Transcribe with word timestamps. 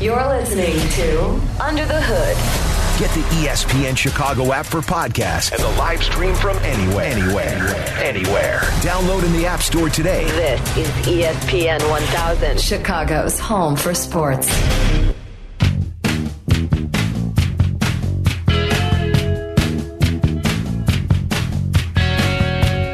You're 0.00 0.26
listening 0.28 0.78
to 0.92 1.40
Under 1.62 1.84
the 1.84 2.00
Hood. 2.00 2.98
Get 2.98 3.14
the 3.14 3.20
ESPN 3.36 3.94
Chicago 3.94 4.50
app 4.50 4.64
for 4.64 4.80
podcasts 4.80 5.52
and 5.52 5.62
the 5.62 5.78
live 5.78 6.02
stream 6.02 6.34
from 6.36 6.56
anywhere, 6.60 7.04
anywhere, 7.04 7.74
anywhere. 7.98 8.60
Download 8.80 9.22
in 9.22 9.30
the 9.34 9.44
App 9.44 9.60
Store 9.60 9.90
today. 9.90 10.24
This 10.24 10.78
is 10.78 10.88
ESPN 11.06 11.86
1000, 11.90 12.58
Chicago's 12.58 13.38
home 13.38 13.76
for 13.76 13.92
sports. 13.92 14.48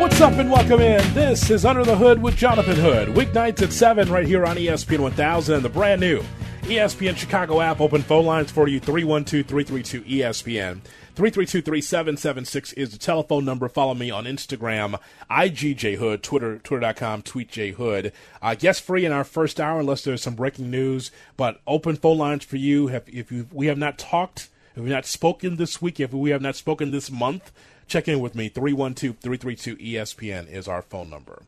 What's 0.00 0.20
up 0.20 0.32
and 0.32 0.50
welcome 0.50 0.80
in. 0.80 1.14
This 1.14 1.50
is 1.50 1.64
Under 1.64 1.84
the 1.84 1.96
Hood 1.96 2.20
with 2.20 2.34
Jonathan 2.34 2.74
Hood. 2.74 3.10
Weeknights 3.10 3.62
at 3.62 3.72
7 3.72 4.10
right 4.10 4.26
here 4.26 4.44
on 4.44 4.56
ESPN 4.56 4.98
1000 4.98 5.54
and 5.54 5.64
the 5.64 5.68
brand 5.68 6.00
new 6.00 6.24
ESPN 6.66 7.16
Chicago 7.16 7.60
app. 7.60 7.80
Open 7.80 8.02
phone 8.02 8.26
lines 8.26 8.50
for 8.50 8.66
you 8.66 8.80
312 8.80 9.46
332 9.46 10.02
ESPN. 10.02 10.80
332 11.14 11.62
3776 11.62 12.72
is 12.72 12.90
the 12.90 12.98
telephone 12.98 13.44
number. 13.44 13.68
Follow 13.68 13.94
me 13.94 14.10
on 14.10 14.24
Instagram, 14.24 14.98
IGJHood, 15.30 16.22
Twitter, 16.22 16.58
twitter.com, 16.58 17.22
tweetjhood. 17.22 18.10
Uh, 18.42 18.54
guest 18.56 18.82
free 18.82 19.04
in 19.04 19.12
our 19.12 19.22
first 19.22 19.60
hour 19.60 19.78
unless 19.78 20.02
there's 20.02 20.22
some 20.22 20.34
breaking 20.34 20.68
news, 20.68 21.12
but 21.36 21.60
open 21.68 21.94
phone 21.94 22.18
lines 22.18 22.44
for 22.44 22.56
you. 22.56 22.88
If, 22.88 23.08
if 23.08 23.30
you, 23.30 23.46
we 23.52 23.68
have 23.68 23.78
not 23.78 23.96
talked, 23.96 24.48
if 24.74 24.82
we 24.82 24.90
have 24.90 24.96
not 24.98 25.06
spoken 25.06 25.56
this 25.56 25.80
week, 25.80 26.00
if 26.00 26.12
we 26.12 26.30
have 26.30 26.42
not 26.42 26.56
spoken 26.56 26.90
this 26.90 27.12
month, 27.12 27.52
check 27.86 28.08
in 28.08 28.18
with 28.18 28.34
me. 28.34 28.48
312 28.48 29.18
332 29.18 29.76
ESPN 29.76 30.50
is 30.50 30.66
our 30.66 30.82
phone 30.82 31.10
number. 31.10 31.44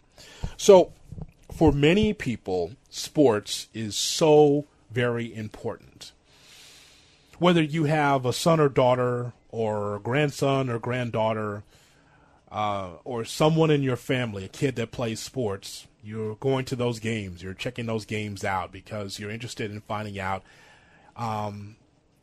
So, 0.56 0.92
for 1.52 1.72
many 1.72 2.12
people, 2.12 2.72
sports 2.88 3.66
is 3.74 3.96
so 3.96 4.66
very 4.90 5.34
important. 5.34 6.12
Whether 7.38 7.62
you 7.62 7.84
have 7.84 8.26
a 8.26 8.32
son 8.32 8.60
or 8.60 8.68
daughter, 8.68 9.32
or 9.50 9.96
a 9.96 10.00
grandson 10.00 10.68
or 10.68 10.78
granddaughter, 10.78 11.62
uh, 12.50 12.90
or 13.04 13.24
someone 13.24 13.70
in 13.70 13.82
your 13.82 13.96
family, 13.96 14.44
a 14.44 14.48
kid 14.48 14.76
that 14.76 14.90
plays 14.90 15.20
sports, 15.20 15.86
you're 16.02 16.36
going 16.36 16.64
to 16.64 16.76
those 16.76 16.98
games, 16.98 17.42
you're 17.42 17.54
checking 17.54 17.86
those 17.86 18.04
games 18.04 18.44
out 18.44 18.72
because 18.72 19.18
you're 19.18 19.30
interested 19.30 19.70
in 19.70 19.80
finding 19.82 20.18
out 20.18 20.42
um, 21.16 21.76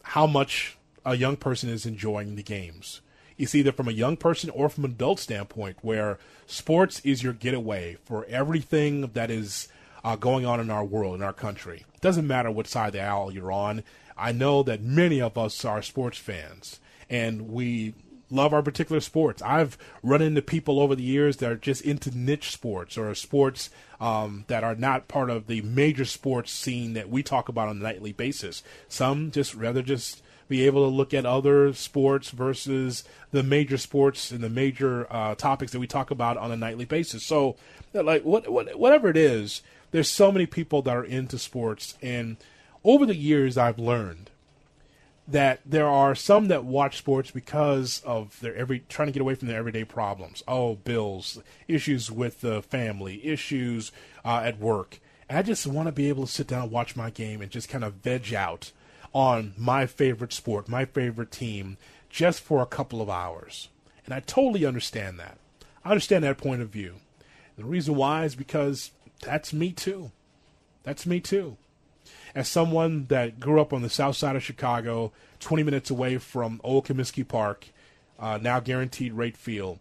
how 0.03 0.25
much 0.25 0.77
a 1.05 1.15
young 1.15 1.35
person 1.35 1.69
is 1.69 1.85
enjoying 1.85 2.35
the 2.35 2.43
games. 2.43 3.01
It's 3.37 3.53
either 3.53 3.71
from 3.71 3.87
a 3.87 3.91
young 3.91 4.17
person 4.17 4.49
or 4.49 4.69
from 4.69 4.85
an 4.85 4.91
adult 4.91 5.19
standpoint, 5.19 5.77
where 5.81 6.17
sports 6.47 7.01
is 7.03 7.21
your 7.21 7.33
getaway 7.33 7.97
for 8.05 8.25
everything 8.25 9.07
that 9.13 9.29
is 9.29 9.67
uh, 10.05 10.15
going 10.15 10.45
on 10.45 10.59
in 10.59 10.69
our 10.69 10.85
world, 10.85 11.15
in 11.15 11.23
our 11.23 11.33
country. 11.33 11.83
Doesn't 11.99 12.27
matter 12.27 12.51
what 12.51 12.67
side 12.67 12.87
of 12.87 12.93
the 12.93 13.01
aisle 13.01 13.33
you're 13.33 13.51
on. 13.51 13.83
I 14.15 14.31
know 14.31 14.61
that 14.61 14.81
many 14.81 15.19
of 15.19 15.35
us 15.35 15.65
are 15.65 15.81
sports 15.81 16.19
fans, 16.19 16.79
and 17.09 17.49
we 17.49 17.95
love 18.29 18.53
our 18.53 18.61
particular 18.61 19.01
sports. 19.01 19.41
I've 19.41 19.79
run 20.03 20.21
into 20.21 20.43
people 20.43 20.79
over 20.79 20.95
the 20.95 21.03
years 21.03 21.37
that 21.37 21.51
are 21.51 21.57
just 21.57 21.81
into 21.81 22.15
niche 22.15 22.51
sports 22.51 22.99
or 22.99 23.13
sports 23.15 23.71
um, 23.99 24.45
that 24.47 24.63
are 24.63 24.75
not 24.75 25.07
part 25.07 25.31
of 25.31 25.47
the 25.47 25.61
major 25.63 26.05
sports 26.05 26.51
scene 26.51 26.93
that 26.93 27.09
we 27.09 27.23
talk 27.23 27.49
about 27.49 27.67
on 27.67 27.77
a 27.77 27.83
nightly 27.83 28.13
basis. 28.13 28.61
Some 28.87 29.31
just 29.31 29.55
rather 29.55 29.81
just 29.81 30.21
be 30.47 30.67
able 30.67 30.87
to 30.87 30.95
look 30.95 31.15
at 31.15 31.25
other 31.25 31.73
sports 31.73 32.29
versus 32.29 33.03
the 33.31 33.41
major 33.41 33.77
sports 33.77 34.29
and 34.29 34.43
the 34.43 34.49
major 34.49 35.11
uh, 35.11 35.33
topics 35.33 35.71
that 35.71 35.79
we 35.79 35.87
talk 35.87 36.11
about 36.11 36.37
on 36.37 36.51
a 36.51 36.57
nightly 36.57 36.85
basis. 36.85 37.25
So, 37.25 37.55
like 37.93 38.23
what, 38.23 38.47
what, 38.51 38.77
whatever 38.77 39.09
it 39.09 39.17
is, 39.17 39.63
there's 39.91 40.09
so 40.09 40.31
many 40.31 40.45
people 40.45 40.81
that 40.83 40.95
are 40.95 41.03
into 41.03 41.37
sports, 41.37 41.97
and 42.01 42.37
over 42.83 43.05
the 43.05 43.15
years, 43.15 43.57
I've 43.57 43.79
learned 43.79 44.29
that 45.27 45.59
there 45.65 45.87
are 45.87 46.13
some 46.13 46.49
that 46.49 46.63
watch 46.63 46.97
sports 46.97 47.31
because 47.31 48.01
of 48.05 48.39
their 48.41 48.55
every 48.55 48.83
trying 48.89 49.07
to 49.07 49.11
get 49.11 49.21
away 49.21 49.35
from 49.35 49.47
their 49.47 49.57
everyday 49.57 49.83
problems. 49.83 50.43
Oh, 50.47 50.75
bills, 50.75 51.41
issues 51.67 52.11
with 52.11 52.41
the 52.41 52.61
family, 52.61 53.25
issues 53.25 53.91
uh, 54.23 54.41
at 54.43 54.59
work. 54.59 54.99
And 55.27 55.37
I 55.37 55.41
just 55.41 55.65
want 55.65 55.87
to 55.87 55.91
be 55.91 56.09
able 56.09 56.25
to 56.27 56.31
sit 56.31 56.47
down 56.47 56.63
and 56.63 56.71
watch 56.71 56.95
my 56.95 57.09
game 57.09 57.41
and 57.41 57.51
just 57.51 57.69
kind 57.69 57.83
of 57.83 57.95
veg 57.95 58.33
out 58.33 58.71
on 59.13 59.53
my 59.57 59.87
favorite 59.87 60.33
sport, 60.33 60.69
my 60.69 60.85
favorite 60.85 61.31
team, 61.31 61.77
just 62.09 62.41
for 62.41 62.61
a 62.61 62.67
couple 62.67 63.01
of 63.01 63.09
hours. 63.09 63.69
And 64.05 64.13
I 64.13 64.19
totally 64.19 64.65
understand 64.65 65.19
that. 65.19 65.39
I 65.83 65.89
understand 65.89 66.23
that 66.23 66.37
point 66.37 66.61
of 66.61 66.69
view. 66.69 66.95
The 67.57 67.65
reason 67.65 67.95
why 67.95 68.25
is 68.25 68.35
because 68.35 68.91
that's 69.25 69.51
me 69.51 69.71
too. 69.71 70.11
That's 70.83 71.05
me 71.05 71.19
too 71.19 71.57
as 72.35 72.49
someone 72.49 73.05
that 73.05 73.39
grew 73.39 73.61
up 73.61 73.71
on 73.71 73.81
the 73.81 73.89
south 73.89 74.17
side 74.17 74.35
of 74.35 74.43
Chicago, 74.43 75.13
20 75.39 75.63
minutes 75.63 75.89
away 75.89 76.17
from 76.17 76.59
Old 76.63 76.85
Comiskey 76.85 77.25
Park, 77.25 77.67
uh, 78.19 78.37
now 78.41 78.59
guaranteed 78.59 79.13
rate 79.13 79.37
field, 79.37 79.79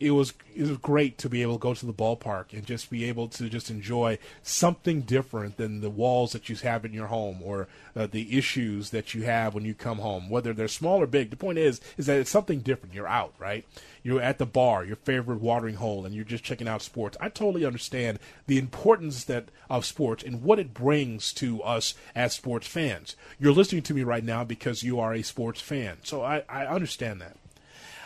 it 0.00 0.10
was 0.10 0.32
it 0.54 0.62
was 0.62 0.76
great 0.78 1.16
to 1.16 1.28
be 1.28 1.42
able 1.42 1.54
to 1.54 1.62
go 1.62 1.74
to 1.74 1.86
the 1.86 1.92
ballpark 1.92 2.52
and 2.52 2.66
just 2.66 2.90
be 2.90 3.04
able 3.04 3.28
to 3.28 3.48
just 3.48 3.70
enjoy 3.70 4.18
something 4.42 5.02
different 5.02 5.56
than 5.56 5.80
the 5.80 5.88
walls 5.88 6.32
that 6.32 6.48
you 6.48 6.56
have 6.56 6.84
in 6.84 6.92
your 6.92 7.06
home 7.06 7.40
or 7.42 7.68
uh, 7.94 8.06
the 8.06 8.36
issues 8.36 8.90
that 8.90 9.14
you 9.14 9.22
have 9.22 9.54
when 9.54 9.64
you 9.64 9.74
come 9.74 9.98
home, 9.98 10.28
whether 10.28 10.52
they're 10.52 10.66
small 10.66 11.00
or 11.00 11.06
big. 11.06 11.30
The 11.30 11.36
point 11.36 11.58
is 11.58 11.80
is 11.96 12.06
that 12.06 12.18
it's 12.18 12.30
something 12.30 12.60
different. 12.60 12.94
You're 12.94 13.06
out, 13.06 13.32
right? 13.38 13.64
You're 14.02 14.20
at 14.20 14.38
the 14.38 14.46
bar, 14.46 14.84
your 14.84 14.96
favorite 14.96 15.40
watering 15.40 15.76
hole, 15.76 16.04
and 16.04 16.14
you're 16.14 16.24
just 16.24 16.42
checking 16.42 16.66
out 16.66 16.82
sports. 16.82 17.16
I 17.20 17.28
totally 17.28 17.64
understand 17.64 18.18
the 18.46 18.58
importance 18.58 19.24
that 19.24 19.48
of 19.70 19.84
sports 19.84 20.24
and 20.24 20.42
what 20.42 20.58
it 20.58 20.74
brings 20.74 21.32
to 21.34 21.62
us 21.62 21.94
as 22.14 22.32
sports 22.32 22.66
fans. 22.66 23.16
You're 23.38 23.52
listening 23.52 23.82
to 23.82 23.94
me 23.94 24.02
right 24.02 24.24
now 24.24 24.44
because 24.44 24.82
you 24.82 24.98
are 24.98 25.14
a 25.14 25.22
sports 25.22 25.60
fan, 25.60 25.98
so 26.02 26.22
I, 26.22 26.42
I 26.48 26.66
understand 26.66 27.20
that. 27.20 27.36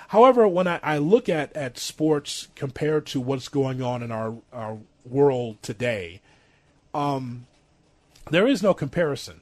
However, 0.09 0.47
when 0.47 0.69
I, 0.69 0.79
I 0.83 0.99
look 0.99 1.29
at, 1.29 1.57
at 1.57 1.79
sports 1.79 2.49
compared 2.55 3.07
to 3.07 3.21
what's 3.21 3.49
going 3.49 3.83
on 3.83 4.03
in 4.03 4.13
our, 4.13 4.37
our 4.53 4.79
world 5.05 5.63
today, 5.63 6.21
um, 6.95 7.47
there 8.31 8.47
is 8.47 8.63
no 8.63 8.75
comparison. 8.75 9.41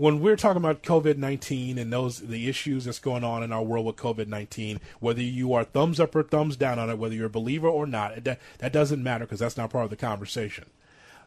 When 0.00 0.20
we're 0.20 0.36
talking 0.36 0.56
about 0.56 0.82
COVID 0.82 1.18
nineteen 1.18 1.76
and 1.76 1.92
those 1.92 2.20
the 2.20 2.48
issues 2.48 2.86
that's 2.86 2.98
going 2.98 3.22
on 3.22 3.42
in 3.42 3.52
our 3.52 3.62
world 3.62 3.84
with 3.84 3.96
COVID 3.96 4.28
nineteen, 4.28 4.80
whether 4.98 5.20
you 5.20 5.52
are 5.52 5.62
thumbs 5.62 6.00
up 6.00 6.16
or 6.16 6.22
thumbs 6.22 6.56
down 6.56 6.78
on 6.78 6.88
it, 6.88 6.96
whether 6.96 7.14
you're 7.14 7.26
a 7.26 7.28
believer 7.28 7.68
or 7.68 7.86
not, 7.86 8.24
that, 8.24 8.40
that 8.60 8.72
doesn't 8.72 9.02
matter 9.02 9.26
because 9.26 9.40
that's 9.40 9.58
not 9.58 9.68
part 9.68 9.84
of 9.84 9.90
the 9.90 9.96
conversation. 9.96 10.64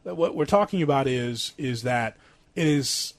What 0.01 0.35
we're 0.35 0.45
talking 0.45 0.81
about 0.81 1.05
is 1.05 1.53
is 1.55 1.83
that 1.83 2.17
it 2.55 2.65
is 2.65 3.13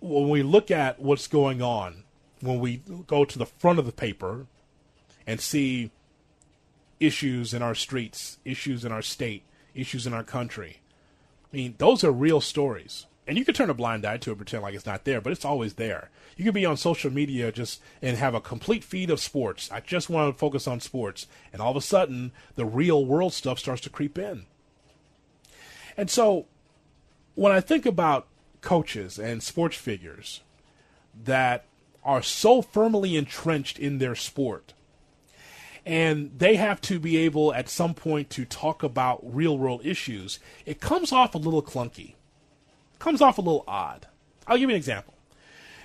when 0.00 0.28
we 0.28 0.42
look 0.42 0.72
at 0.72 0.98
what's 0.98 1.28
going 1.28 1.62
on 1.62 2.02
when 2.40 2.58
we 2.58 2.82
go 3.06 3.24
to 3.24 3.38
the 3.38 3.46
front 3.46 3.78
of 3.78 3.86
the 3.86 3.92
paper 3.92 4.46
and 5.24 5.40
see 5.40 5.92
issues 6.98 7.54
in 7.54 7.62
our 7.62 7.76
streets, 7.76 8.38
issues 8.44 8.84
in 8.84 8.90
our 8.90 9.02
state, 9.02 9.44
issues 9.72 10.04
in 10.04 10.12
our 10.12 10.24
country. 10.24 10.80
I 11.52 11.56
mean, 11.56 11.76
those 11.78 12.02
are 12.02 12.10
real 12.10 12.40
stories. 12.40 13.06
And 13.26 13.38
you 13.38 13.44
can 13.44 13.54
turn 13.54 13.70
a 13.70 13.74
blind 13.74 14.04
eye 14.04 14.18
to 14.18 14.32
it, 14.32 14.36
pretend 14.36 14.62
like 14.62 14.74
it's 14.74 14.84
not 14.84 15.04
there, 15.04 15.20
but 15.20 15.32
it's 15.32 15.46
always 15.46 15.74
there. 15.74 16.10
You 16.36 16.44
can 16.44 16.52
be 16.52 16.66
on 16.66 16.76
social 16.76 17.10
media 17.10 17.50
just 17.50 17.80
and 18.02 18.18
have 18.18 18.34
a 18.34 18.40
complete 18.40 18.84
feed 18.84 19.08
of 19.08 19.20
sports. 19.20 19.70
I 19.72 19.80
just 19.80 20.10
want 20.10 20.34
to 20.34 20.38
focus 20.38 20.68
on 20.68 20.80
sports, 20.80 21.26
and 21.52 21.62
all 21.62 21.70
of 21.70 21.76
a 21.76 21.80
sudden, 21.80 22.32
the 22.54 22.66
real 22.66 23.04
world 23.04 23.32
stuff 23.32 23.58
starts 23.58 23.80
to 23.82 23.90
creep 23.90 24.18
in. 24.18 24.44
And 25.96 26.10
so, 26.10 26.46
when 27.34 27.52
I 27.52 27.60
think 27.60 27.86
about 27.86 28.26
coaches 28.60 29.18
and 29.18 29.42
sports 29.42 29.76
figures 29.76 30.40
that 31.22 31.66
are 32.02 32.22
so 32.22 32.62
firmly 32.62 33.16
entrenched 33.16 33.78
in 33.78 33.98
their 33.98 34.14
sport. 34.14 34.74
And 35.86 36.32
they 36.36 36.56
have 36.56 36.80
to 36.82 36.98
be 36.98 37.16
able 37.18 37.52
at 37.52 37.68
some 37.68 37.94
point 37.94 38.30
to 38.30 38.44
talk 38.44 38.82
about 38.82 39.20
real 39.22 39.56
world 39.56 39.84
issues. 39.84 40.38
It 40.64 40.80
comes 40.80 41.12
off 41.12 41.34
a 41.34 41.38
little 41.38 41.62
clunky, 41.62 42.14
comes 43.04 43.20
off 43.20 43.36
a 43.36 43.42
little 43.42 43.64
odd. 43.68 44.06
I'll 44.46 44.56
give 44.56 44.70
you 44.70 44.74
an 44.74 44.78
example. 44.78 45.12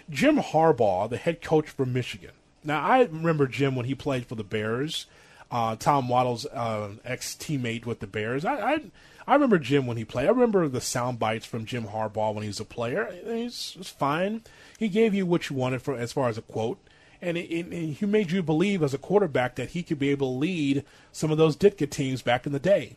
Jim 0.10 0.38
Harbaugh, 0.38 1.10
the 1.10 1.18
head 1.18 1.42
coach 1.42 1.68
for 1.68 1.86
Michigan. 1.86 2.32
Now, 2.64 2.82
I 2.82 3.02
remember 3.02 3.46
Jim 3.46 3.76
when 3.76 3.86
he 3.86 3.94
played 3.94 4.26
for 4.26 4.36
the 4.36 4.44
Bears. 4.44 5.06
Uh, 5.52 5.76
Tom 5.76 6.08
Waddle's 6.08 6.46
uh, 6.46 6.92
ex 7.04 7.36
teammate 7.36 7.86
with 7.86 8.00
the 8.00 8.08
Bears. 8.08 8.46
I, 8.46 8.54
I, 8.56 8.82
I 9.28 9.34
remember 9.34 9.60
Jim 9.60 9.86
when 9.86 9.98
he 9.98 10.06
played. 10.06 10.28
I 10.28 10.32
remember 10.32 10.70
the 10.70 10.80
sound 10.80 11.20
bites 11.20 11.46
from 11.46 11.66
Jim 11.66 11.88
Harbaugh 11.88 12.34
when 12.34 12.44
he 12.44 12.48
was 12.48 12.62
a 12.62 12.66
player. 12.66 13.14
He's, 13.26 13.74
he's 13.78 13.90
fine. 13.90 14.42
He 14.78 14.88
gave 14.88 15.14
you 15.14 15.26
what 15.26 15.50
you 15.50 15.58
wanted 15.58 15.82
for 15.82 15.98
as 15.98 16.14
far 16.14 16.30
as 16.30 16.38
a 16.38 16.42
quote, 16.42 16.80
and 17.22 17.38
it, 17.38 17.52
it, 17.52 17.94
he 17.96 18.06
made 18.06 18.32
you 18.32 18.42
believe 18.42 18.82
as 18.82 18.94
a 18.94 18.98
quarterback 18.98 19.56
that 19.56 19.72
he 19.72 19.84
could 19.84 20.00
be 20.00 20.10
able 20.10 20.32
to 20.32 20.40
lead 20.40 20.86
some 21.12 21.32
of 21.32 21.38
those 21.38 21.58
Ditka 21.58 21.90
teams 21.90 22.22
back 22.22 22.46
in 22.46 22.54
the 22.54 22.60
day. 22.60 22.96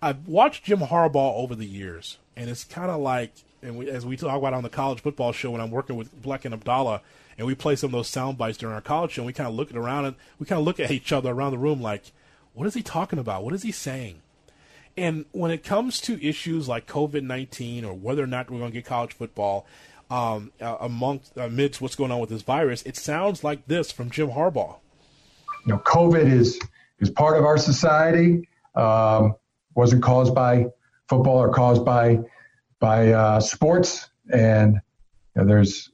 I've 0.00 0.28
watched 0.28 0.64
Jim 0.64 0.80
Harbaugh 0.80 1.34
over 1.36 1.54
the 1.54 1.66
years, 1.66 2.18
and 2.36 2.48
it's 2.48 2.64
kind 2.64 2.90
of 2.90 3.00
like, 3.00 3.32
and 3.62 3.76
we, 3.76 3.90
as 3.90 4.06
we 4.06 4.16
talk 4.16 4.36
about 4.36 4.54
on 4.54 4.62
the 4.62 4.68
college 4.68 5.00
football 5.00 5.32
show 5.32 5.50
when 5.50 5.60
I'm 5.60 5.70
working 5.70 5.96
with 5.96 6.22
Black 6.22 6.44
and 6.44 6.54
Abdallah, 6.54 7.00
and 7.36 7.46
we 7.46 7.54
play 7.54 7.76
some 7.76 7.88
of 7.88 7.92
those 7.92 8.08
sound 8.08 8.38
bites 8.38 8.58
during 8.58 8.74
our 8.74 8.80
college 8.80 9.12
show, 9.12 9.22
and 9.22 9.26
we 9.26 9.32
kind 9.32 9.48
of 9.48 9.54
look 9.54 9.74
around 9.74 10.06
and 10.06 10.16
we 10.38 10.46
kind 10.46 10.58
of 10.58 10.64
look 10.64 10.80
at 10.80 10.90
each 10.90 11.12
other 11.12 11.30
around 11.30 11.52
the 11.52 11.58
room 11.58 11.80
like, 11.80 12.12
what 12.54 12.66
is 12.66 12.74
he 12.74 12.82
talking 12.82 13.18
about? 13.18 13.44
What 13.44 13.54
is 13.54 13.62
he 13.62 13.72
saying? 13.72 14.20
And 14.96 15.26
when 15.30 15.52
it 15.52 15.62
comes 15.62 16.00
to 16.02 16.24
issues 16.26 16.66
like 16.68 16.86
COVID 16.86 17.22
19 17.22 17.84
or 17.84 17.94
whether 17.94 18.22
or 18.22 18.26
not 18.26 18.50
we're 18.50 18.58
going 18.58 18.72
to 18.72 18.74
get 18.74 18.84
college 18.84 19.12
football, 19.12 19.64
um, 20.10 20.52
amongst 20.60 21.36
amidst 21.36 21.80
what's 21.80 21.94
going 21.94 22.10
on 22.10 22.18
with 22.18 22.30
this 22.30 22.42
virus, 22.42 22.82
it 22.82 22.96
sounds 22.96 23.44
like 23.44 23.66
this 23.66 23.92
from 23.92 24.10
Jim 24.10 24.30
Harbaugh. 24.30 24.76
You 25.66 25.74
know, 25.74 25.78
COVID 25.80 26.32
is 26.32 26.58
is 26.98 27.10
part 27.10 27.36
of 27.36 27.44
our 27.44 27.58
society. 27.58 28.48
Um, 28.74 29.36
wasn't 29.74 30.02
caused 30.02 30.34
by 30.34 30.66
football 31.08 31.38
or 31.38 31.52
caused 31.52 31.84
by 31.84 32.20
by 32.80 33.12
uh, 33.12 33.40
sports, 33.40 34.10
and 34.32 34.74
you 35.34 35.42
know, 35.42 35.46
there's 35.46 35.90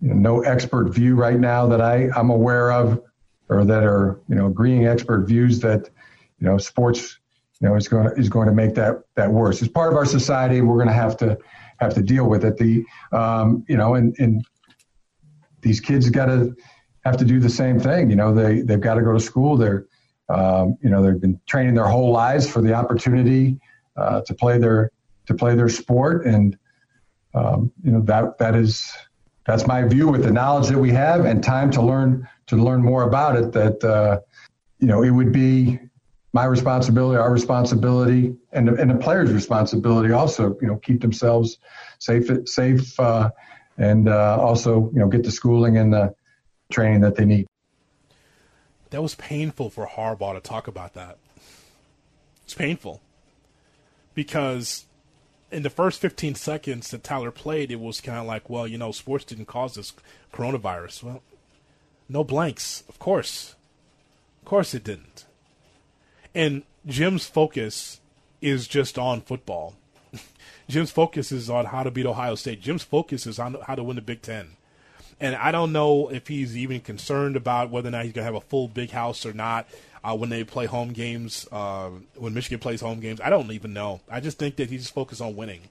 you 0.00 0.08
know, 0.08 0.14
no 0.14 0.40
expert 0.42 0.90
view 0.90 1.14
right 1.14 1.38
now 1.38 1.66
that 1.66 1.80
I 1.80 2.08
I'm 2.16 2.30
aware 2.30 2.72
of, 2.72 3.00
or 3.48 3.64
that 3.64 3.84
are 3.84 4.20
you 4.28 4.34
know 4.34 4.46
agreeing 4.46 4.86
expert 4.86 5.26
views 5.26 5.60
that 5.60 5.88
you 6.40 6.46
know 6.46 6.58
sports 6.58 7.18
you 7.60 7.68
know 7.68 7.74
is 7.74 7.88
going 7.88 8.08
to, 8.08 8.14
is 8.14 8.28
going 8.28 8.48
to 8.48 8.54
make 8.54 8.74
that 8.74 9.02
that 9.14 9.30
worse. 9.30 9.62
It's 9.62 9.72
part 9.72 9.92
of 9.92 9.96
our 9.96 10.06
society. 10.06 10.60
We're 10.60 10.76
going 10.76 10.88
to 10.88 10.92
have 10.92 11.16
to 11.18 11.38
have 11.78 11.94
to 11.94 12.02
deal 12.02 12.28
with 12.28 12.44
it. 12.44 12.56
The 12.56 12.84
um, 13.12 13.64
you 13.68 13.76
know, 13.76 13.94
and, 13.94 14.14
and 14.18 14.44
these 15.62 15.80
kids 15.80 16.08
got 16.10 16.26
to 16.26 16.54
have 17.04 17.16
to 17.16 17.24
do 17.24 17.40
the 17.40 17.50
same 17.50 17.80
thing. 17.80 18.10
You 18.10 18.16
know, 18.16 18.34
they 18.34 18.60
they've 18.60 18.80
got 18.80 18.94
to 18.94 19.02
go 19.02 19.12
to 19.12 19.20
school. 19.20 19.56
They're 19.56 19.86
um, 20.28 20.76
you 20.82 20.90
know 20.90 21.02
they've 21.02 21.20
been 21.20 21.40
training 21.46 21.74
their 21.74 21.86
whole 21.86 22.10
lives 22.10 22.48
for 22.48 22.60
the 22.60 22.74
opportunity 22.74 23.58
uh, 23.96 24.20
to 24.22 24.34
play 24.34 24.58
their 24.58 24.90
to 25.26 25.34
play 25.34 25.54
their 25.54 25.68
sport, 25.68 26.26
and 26.26 26.56
um, 27.34 27.72
you 27.82 27.90
know 27.90 28.00
that 28.02 28.38
that 28.38 28.54
is 28.54 28.92
that's 29.46 29.66
my 29.66 29.82
view 29.84 30.08
with 30.08 30.22
the 30.22 30.30
knowledge 30.30 30.68
that 30.68 30.78
we 30.78 30.90
have 30.90 31.24
and 31.24 31.42
time 31.42 31.70
to 31.70 31.82
learn 31.82 32.28
to 32.46 32.56
learn 32.56 32.82
more 32.82 33.04
about 33.04 33.36
it. 33.36 33.52
That 33.52 33.82
uh, 33.82 34.20
you 34.78 34.86
know 34.86 35.02
it 35.02 35.10
would 35.10 35.32
be 35.32 35.78
my 36.32 36.44
responsibility, 36.44 37.18
our 37.18 37.32
responsibility, 37.32 38.36
and 38.52 38.68
the, 38.68 38.74
and 38.74 38.90
the 38.90 38.96
players' 38.96 39.32
responsibility 39.32 40.12
also. 40.12 40.56
You 40.60 40.68
know, 40.68 40.76
keep 40.76 41.00
themselves 41.00 41.58
safe, 41.98 42.30
safe, 42.44 43.00
uh, 43.00 43.30
and 43.78 44.08
uh, 44.08 44.36
also 44.38 44.90
you 44.92 45.00
know 45.00 45.08
get 45.08 45.22
the 45.22 45.30
schooling 45.30 45.78
and 45.78 45.92
the 45.92 46.14
training 46.70 47.00
that 47.00 47.14
they 47.14 47.24
need. 47.24 47.46
That 48.90 49.02
was 49.02 49.14
painful 49.14 49.70
for 49.70 49.86
Harbaugh 49.86 50.34
to 50.34 50.40
talk 50.40 50.66
about 50.66 50.94
that. 50.94 51.18
It's 52.44 52.54
painful 52.54 53.02
because 54.14 54.86
in 55.50 55.62
the 55.62 55.70
first 55.70 56.00
15 56.00 56.34
seconds 56.34 56.90
that 56.90 57.04
Tyler 57.04 57.30
played, 57.30 57.70
it 57.70 57.80
was 57.80 58.00
kind 58.00 58.18
of 58.18 58.26
like, 58.26 58.48
well, 58.48 58.66
you 58.66 58.78
know, 58.78 58.92
sports 58.92 59.24
didn't 59.24 59.46
cause 59.46 59.74
this 59.74 59.92
coronavirus. 60.32 61.02
Well, 61.02 61.22
no 62.08 62.24
blanks, 62.24 62.84
of 62.88 62.98
course. 62.98 63.54
Of 64.40 64.48
course 64.48 64.74
it 64.74 64.84
didn't. 64.84 65.26
And 66.34 66.62
Jim's 66.86 67.26
focus 67.26 68.00
is 68.40 68.68
just 68.68 68.98
on 68.98 69.20
football. 69.20 69.74
Jim's 70.68 70.90
focus 70.90 71.32
is 71.32 71.50
on 71.50 71.66
how 71.66 71.82
to 71.82 71.90
beat 71.90 72.06
Ohio 72.06 72.34
State. 72.34 72.60
Jim's 72.60 72.82
focus 72.82 73.26
is 73.26 73.38
on 73.38 73.56
how 73.66 73.74
to 73.74 73.82
win 73.82 73.96
the 73.96 74.02
Big 74.02 74.22
Ten. 74.22 74.57
And 75.20 75.34
I 75.34 75.50
don't 75.50 75.72
know 75.72 76.08
if 76.10 76.28
he's 76.28 76.56
even 76.56 76.80
concerned 76.80 77.36
about 77.36 77.70
whether 77.70 77.88
or 77.88 77.92
not 77.92 78.04
he's 78.04 78.12
going 78.12 78.26
to 78.26 78.32
have 78.32 78.40
a 78.40 78.46
full 78.46 78.68
big 78.68 78.90
house 78.90 79.26
or 79.26 79.32
not 79.32 79.68
uh, 80.04 80.16
when 80.16 80.30
they 80.30 80.44
play 80.44 80.66
home 80.66 80.92
games, 80.92 81.46
uh, 81.50 81.90
when 82.14 82.34
Michigan 82.34 82.60
plays 82.60 82.80
home 82.80 83.00
games. 83.00 83.20
I 83.20 83.30
don't 83.30 83.50
even 83.50 83.72
know. 83.72 84.00
I 84.10 84.20
just 84.20 84.38
think 84.38 84.56
that 84.56 84.70
he's 84.70 84.88
focused 84.88 85.20
on 85.20 85.34
winning. 85.34 85.62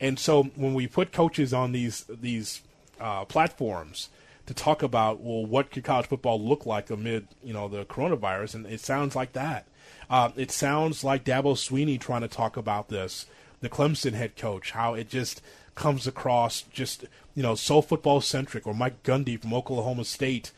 And 0.00 0.18
so 0.18 0.44
when 0.54 0.74
we 0.74 0.86
put 0.86 1.12
coaches 1.12 1.52
on 1.52 1.72
these 1.72 2.04
these 2.08 2.62
uh, 3.00 3.24
platforms 3.24 4.08
to 4.46 4.54
talk 4.54 4.82
about, 4.82 5.20
well, 5.20 5.44
what 5.44 5.70
could 5.70 5.84
college 5.84 6.06
football 6.06 6.40
look 6.40 6.64
like 6.66 6.88
amid 6.90 7.28
you 7.42 7.52
know 7.52 7.68
the 7.68 7.84
coronavirus, 7.84 8.54
and 8.54 8.66
it 8.66 8.80
sounds 8.80 9.16
like 9.16 9.32
that. 9.32 9.66
Uh, 10.08 10.30
it 10.36 10.50
sounds 10.50 11.02
like 11.02 11.24
Dabo 11.24 11.54
Swinney 11.54 12.00
trying 12.00 12.22
to 12.22 12.28
talk 12.28 12.56
about 12.56 12.88
this, 12.88 13.26
the 13.60 13.68
Clemson 13.68 14.12
head 14.12 14.36
coach, 14.36 14.70
how 14.70 14.94
it 14.94 15.08
just 15.08 15.42
comes 15.78 16.06
across 16.08 16.62
just 16.62 17.04
you 17.34 17.42
know 17.42 17.54
so 17.54 17.80
football 17.80 18.20
centric, 18.20 18.66
or 18.66 18.74
Mike 18.74 19.02
Gundy 19.02 19.40
from 19.40 19.54
Oklahoma 19.54 20.04
State 20.04 20.50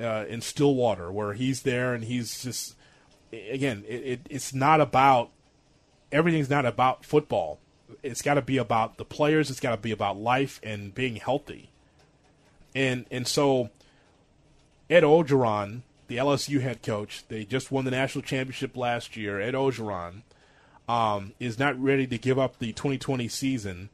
uh, 0.00 0.24
in 0.28 0.40
Stillwater, 0.40 1.10
where 1.10 1.34
he's 1.34 1.62
there 1.62 1.92
and 1.92 2.04
he's 2.04 2.42
just 2.42 2.76
again, 3.32 3.84
it, 3.88 3.94
it, 4.04 4.20
it's 4.30 4.54
not 4.54 4.80
about 4.80 5.30
everything's 6.10 6.50
not 6.50 6.64
about 6.64 7.04
football. 7.04 7.58
It's 8.02 8.22
got 8.22 8.34
to 8.34 8.42
be 8.42 8.56
about 8.56 8.96
the 8.96 9.04
players. 9.04 9.50
It's 9.50 9.60
got 9.60 9.72
to 9.72 9.76
be 9.76 9.90
about 9.90 10.16
life 10.16 10.60
and 10.62 10.94
being 10.94 11.16
healthy. 11.16 11.70
And 12.74 13.04
and 13.10 13.26
so 13.26 13.70
Ed 14.88 15.02
Orgeron, 15.02 15.82
the 16.06 16.18
LSU 16.18 16.60
head 16.60 16.82
coach. 16.82 17.24
They 17.28 17.44
just 17.44 17.72
won 17.72 17.84
the 17.84 17.90
national 17.90 18.22
championship 18.22 18.76
last 18.76 19.16
year. 19.16 19.40
Ed 19.40 19.54
Orgeron 19.54 20.22
um, 20.88 21.32
is 21.40 21.58
not 21.58 21.80
ready 21.82 22.06
to 22.06 22.18
give 22.18 22.38
up 22.38 22.58
the 22.58 22.72
2020 22.72 23.28
season. 23.28 23.88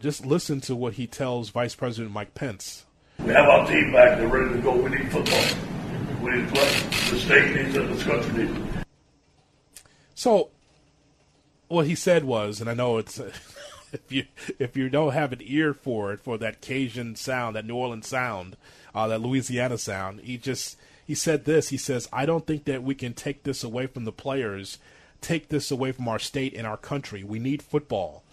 Just 0.00 0.26
listen 0.26 0.60
to 0.62 0.76
what 0.76 0.94
he 0.94 1.06
tells 1.06 1.50
Vice 1.50 1.74
President 1.74 2.12
Mike 2.12 2.34
Pence. 2.34 2.84
We 3.18 3.32
have 3.32 3.48
our 3.48 3.66
team 3.66 3.92
back. 3.92 4.18
They're 4.18 4.28
ready 4.28 4.54
to 4.54 4.60
go. 4.60 4.76
We 4.76 4.90
need 4.90 5.10
football. 5.10 5.44
We 6.22 6.32
need 6.32 6.48
to 6.48 6.54
play. 6.54 7.10
The 7.10 7.18
state 7.18 7.54
needs 7.54 7.74
it. 7.74 7.88
This 7.88 8.02
country 8.02 8.44
needs 8.44 8.58
it. 8.58 8.86
So, 10.14 10.50
what 11.68 11.86
he 11.86 11.94
said 11.94 12.24
was, 12.24 12.60
and 12.60 12.68
I 12.68 12.74
know 12.74 12.98
it's. 12.98 13.20
if 13.94 14.10
you 14.10 14.24
if 14.58 14.76
you 14.76 14.88
don't 14.88 15.12
have 15.12 15.32
an 15.32 15.40
ear 15.42 15.72
for 15.72 16.12
it 16.12 16.20
for 16.20 16.36
that 16.38 16.60
Cajun 16.60 17.14
sound, 17.14 17.54
that 17.54 17.64
New 17.64 17.76
Orleans 17.76 18.08
sound, 18.08 18.56
uh, 18.94 19.06
that 19.08 19.20
Louisiana 19.20 19.78
sound, 19.78 20.20
he 20.20 20.36
just 20.36 20.76
he 21.06 21.14
said 21.14 21.44
this. 21.44 21.68
He 21.68 21.76
says, 21.76 22.08
I 22.12 22.26
don't 22.26 22.46
think 22.46 22.64
that 22.64 22.82
we 22.82 22.94
can 22.94 23.14
take 23.14 23.44
this 23.44 23.62
away 23.62 23.86
from 23.86 24.04
the 24.04 24.12
players, 24.12 24.78
take 25.20 25.48
this 25.48 25.70
away 25.70 25.92
from 25.92 26.08
our 26.08 26.18
state 26.18 26.54
and 26.54 26.66
our 26.66 26.76
country. 26.76 27.22
We 27.22 27.38
need 27.38 27.62
football. 27.62 28.23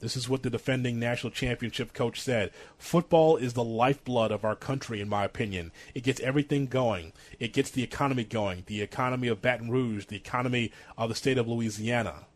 This 0.00 0.16
is 0.16 0.28
what 0.28 0.42
the 0.42 0.50
defending 0.50 0.98
national 0.98 1.30
championship 1.30 1.92
coach 1.92 2.20
said. 2.20 2.50
Football 2.78 3.36
is 3.36 3.52
the 3.52 3.64
lifeblood 3.64 4.30
of 4.32 4.44
our 4.44 4.56
country, 4.56 5.00
in 5.00 5.08
my 5.08 5.24
opinion. 5.24 5.72
It 5.94 6.02
gets 6.02 6.20
everything 6.20 6.66
going. 6.66 7.12
It 7.38 7.52
gets 7.52 7.70
the 7.70 7.82
economy 7.82 8.24
going, 8.24 8.64
the 8.66 8.82
economy 8.82 9.28
of 9.28 9.42
Baton 9.42 9.70
Rouge, 9.70 10.06
the 10.06 10.16
economy 10.16 10.72
of 10.96 11.08
the 11.08 11.14
state 11.14 11.38
of 11.38 11.46
Louisiana. 11.46 12.26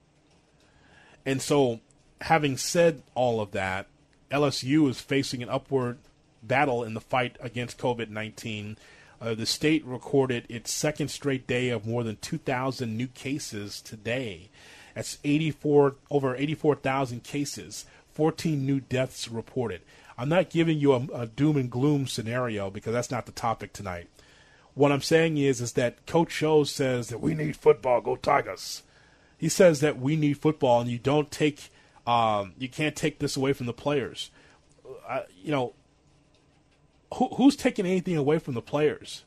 And 1.24 1.40
so, 1.40 1.80
having 2.20 2.56
said 2.56 3.02
all 3.14 3.40
of 3.40 3.52
that, 3.52 3.86
LSU 4.30 4.88
is 4.88 5.00
facing 5.00 5.42
an 5.42 5.48
upward 5.48 5.98
battle 6.42 6.84
in 6.84 6.94
the 6.94 7.00
fight 7.00 7.36
against 7.40 7.78
COVID 7.78 8.10
19 8.10 8.76
uh, 9.24 9.34
the 9.34 9.46
state 9.46 9.84
recorded 9.86 10.44
its 10.50 10.70
second 10.70 11.08
straight 11.08 11.46
day 11.46 11.70
of 11.70 11.86
more 11.86 12.04
than 12.04 12.16
2,000 12.16 12.94
new 12.94 13.06
cases 13.06 13.80
today. 13.80 14.50
That's 14.94 15.18
84 15.24 15.96
over 16.10 16.36
84,000 16.36 17.22
cases, 17.22 17.84
14 18.14 18.64
new 18.64 18.80
deaths 18.80 19.28
reported. 19.28 19.82
I'm 20.16 20.28
not 20.28 20.50
giving 20.50 20.78
you 20.78 20.92
a, 20.92 21.06
a, 21.12 21.26
doom 21.26 21.56
and 21.56 21.70
gloom 21.70 22.06
scenario 22.06 22.70
because 22.70 22.92
that's 22.92 23.10
not 23.10 23.26
the 23.26 23.32
topic 23.32 23.72
tonight. 23.72 24.08
What 24.74 24.92
I'm 24.92 25.02
saying 25.02 25.38
is 25.38 25.60
is 25.60 25.72
that 25.72 26.06
Coach 26.06 26.30
Show 26.30 26.64
says 26.64 27.08
that 27.08 27.20
we 27.20 27.34
need 27.34 27.56
football. 27.56 28.00
Go 28.00 28.16
Tigers. 28.16 28.82
He 29.36 29.48
says 29.48 29.80
that 29.80 29.98
we 29.98 30.16
need 30.16 30.38
football, 30.38 30.80
and 30.80 30.90
you 30.90 30.98
don't 30.98 31.30
take, 31.30 31.70
um, 32.06 32.54
you 32.58 32.68
can't 32.68 32.96
take 32.96 33.18
this 33.18 33.36
away 33.36 33.52
from 33.52 33.66
the 33.66 33.72
players. 33.72 34.30
Uh, 35.08 35.22
you 35.42 35.50
know, 35.50 35.74
who, 37.14 37.28
who's 37.34 37.56
taking 37.56 37.86
anything 37.86 38.16
away 38.16 38.38
from 38.38 38.54
the 38.54 38.62
players? 38.62 39.24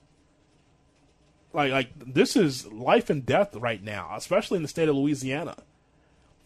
Like, 1.58 1.72
like 1.72 2.14
this 2.14 2.36
is 2.36 2.68
life 2.68 3.10
and 3.10 3.26
death 3.26 3.56
right 3.56 3.84
now, 3.84 4.12
especially 4.16 4.58
in 4.58 4.62
the 4.62 4.68
state 4.68 4.90
of 4.90 4.96
Louisiana. 4.96 5.56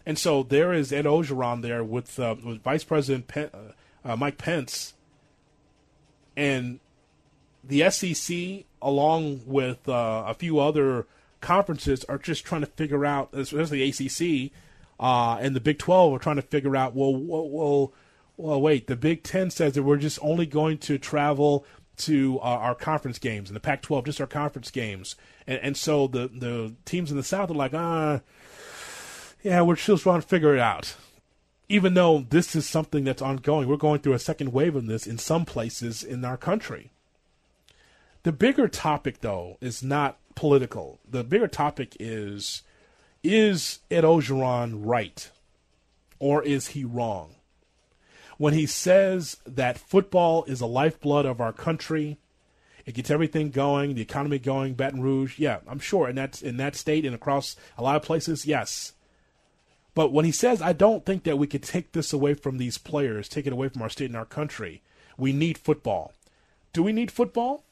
And 0.06 0.18
so 0.18 0.42
there 0.42 0.72
is 0.72 0.94
Ed 0.94 1.04
Orgeron 1.04 1.62
there 1.62 1.84
with, 1.84 2.18
uh, 2.18 2.38
with 2.42 2.64
Vice 2.64 2.86
President 2.86 3.28
Pen, 3.28 3.50
uh, 3.54 4.10
uh 4.10 4.16
Mike 4.16 4.38
Pence, 4.38 4.94
and 6.38 6.80
the 7.62 7.90
SEC, 7.92 8.64
along 8.82 9.42
with 9.46 9.88
uh, 9.90 10.24
a 10.28 10.34
few 10.34 10.60
other 10.60 11.06
conferences, 11.42 12.06
are 12.06 12.18
just 12.18 12.46
trying 12.46 12.62
to 12.62 12.68
figure 12.68 13.06
out, 13.06 13.34
especially 13.34 13.92
the 13.92 14.06
ACC 14.48 14.52
uh, 14.98 15.38
and 15.42 15.58
the 15.58 15.60
Big 15.60 15.78
Twelve, 15.78 16.14
are 16.14 16.20
trying 16.20 16.38
to 16.38 16.42
figure 16.42 16.78
out, 16.78 16.96
well, 16.96 17.14
well, 17.14 17.50
well 17.50 17.94
well, 18.38 18.62
wait, 18.62 18.88
the 18.88 18.96
Big 18.96 19.24
Ten 19.24 19.52
says 19.52 19.74
that 19.74 19.84
we're 19.84 19.98
just 19.98 20.18
only 20.22 20.46
going 20.46 20.78
to 20.80 20.98
travel 20.98 21.66
to 21.98 22.40
uh, 22.40 22.44
our 22.44 22.76
conference 22.76 23.20
games, 23.20 23.50
and 23.50 23.56
the 23.56 23.62
Pac 23.62 23.82
12, 23.82 24.06
just 24.06 24.22
our 24.22 24.28
conference 24.28 24.72
games. 24.72 25.16
And, 25.48 25.60
and 25.60 25.78
so 25.78 26.08
the, 26.08 26.28
the 26.28 26.74
teams 26.86 27.12
in 27.12 27.18
the 27.18 27.24
South 27.24 27.52
are 27.52 27.56
like, 27.56 27.74
ah, 27.74 28.22
yeah, 29.44 29.62
we're 29.62 29.76
still 29.76 29.98
trying 29.98 30.22
to 30.22 30.28
figure 30.28 30.56
it 30.56 30.60
out. 30.60 30.96
Even 31.70 31.94
though 31.94 32.26
this 32.30 32.56
is 32.56 32.68
something 32.68 33.04
that's 33.04 33.22
ongoing, 33.22 33.68
we're 33.68 33.78
going 33.78 34.00
through 34.00 34.14
a 34.14 34.20
second 34.20 34.52
wave 34.52 34.76
of 34.76 34.88
this 34.88 35.08
in 35.08 35.18
some 35.18 35.46
places 35.46 36.04
in 36.04 36.26
our 36.26 36.38
country. 36.38 36.92
The 38.24 38.32
bigger 38.32 38.68
topic, 38.68 39.22
though, 39.22 39.58
is 39.62 39.82
not 39.82 40.20
political. 40.36 41.00
The 41.10 41.24
bigger 41.24 41.48
topic 41.48 41.96
is 42.00 42.64
is 43.24 43.80
Ed 43.92 44.04
Orgeron 44.04 44.82
right 44.84 45.30
or 46.22 46.44
is 46.44 46.68
he 46.68 46.86
wrong? 46.86 47.36
When 48.42 48.56
he 48.56 48.66
says 48.66 49.38
that 49.46 49.78
football 49.78 50.44
is 50.46 50.58
the 50.58 50.68
lifeblood 50.68 51.28
of 51.28 51.40
our 51.40 51.54
country, 51.54 52.18
it 52.88 52.96
gets 52.96 53.12
everything 53.12 53.52
going, 53.52 53.94
the 53.94 54.02
economy 54.02 54.40
going, 54.40 54.74
Baton 54.74 55.00
Rouge, 55.00 55.38
yeah, 55.38 55.60
I'm 55.68 55.78
sure 55.78 56.10
in 56.10 56.16
that 56.16 56.42
in 56.42 56.58
that 56.58 56.76
state 56.76 57.06
and 57.06 57.14
across 57.14 57.56
a 57.78 57.84
lot 57.84 57.98
of 57.98 58.02
places, 58.02 58.48
yes. 58.48 58.94
But 59.94 60.12
when 60.12 60.26
he 60.26 60.32
says, 60.32 60.60
I 60.60 60.74
don't 60.74 61.06
think 61.06 61.24
that 61.26 61.38
we 61.38 61.46
could 61.46 61.62
take 61.62 61.92
this 61.92 62.14
away 62.14 62.34
from 62.34 62.58
these 62.58 62.80
players, 62.80 63.30
take 63.30 63.46
it 63.46 63.54
away 63.54 63.70
from 63.70 63.84
our 63.84 63.90
state 63.90 64.10
and 64.10 64.18
our 64.18 64.26
country, 64.26 64.82
we 65.20 65.34
need 65.34 65.60
football. 65.60 66.12
Do 66.74 66.82
we 66.82 66.94
need 66.94 67.12
football? 67.12 67.64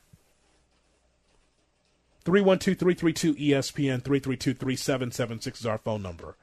312 2.26 2.78
332 2.78 3.34
ESPN 3.34 4.04
332 4.04 4.54
3776 4.54 5.62
is 5.62 5.66
our 5.66 5.80
phone 5.80 6.04
number. 6.04 6.36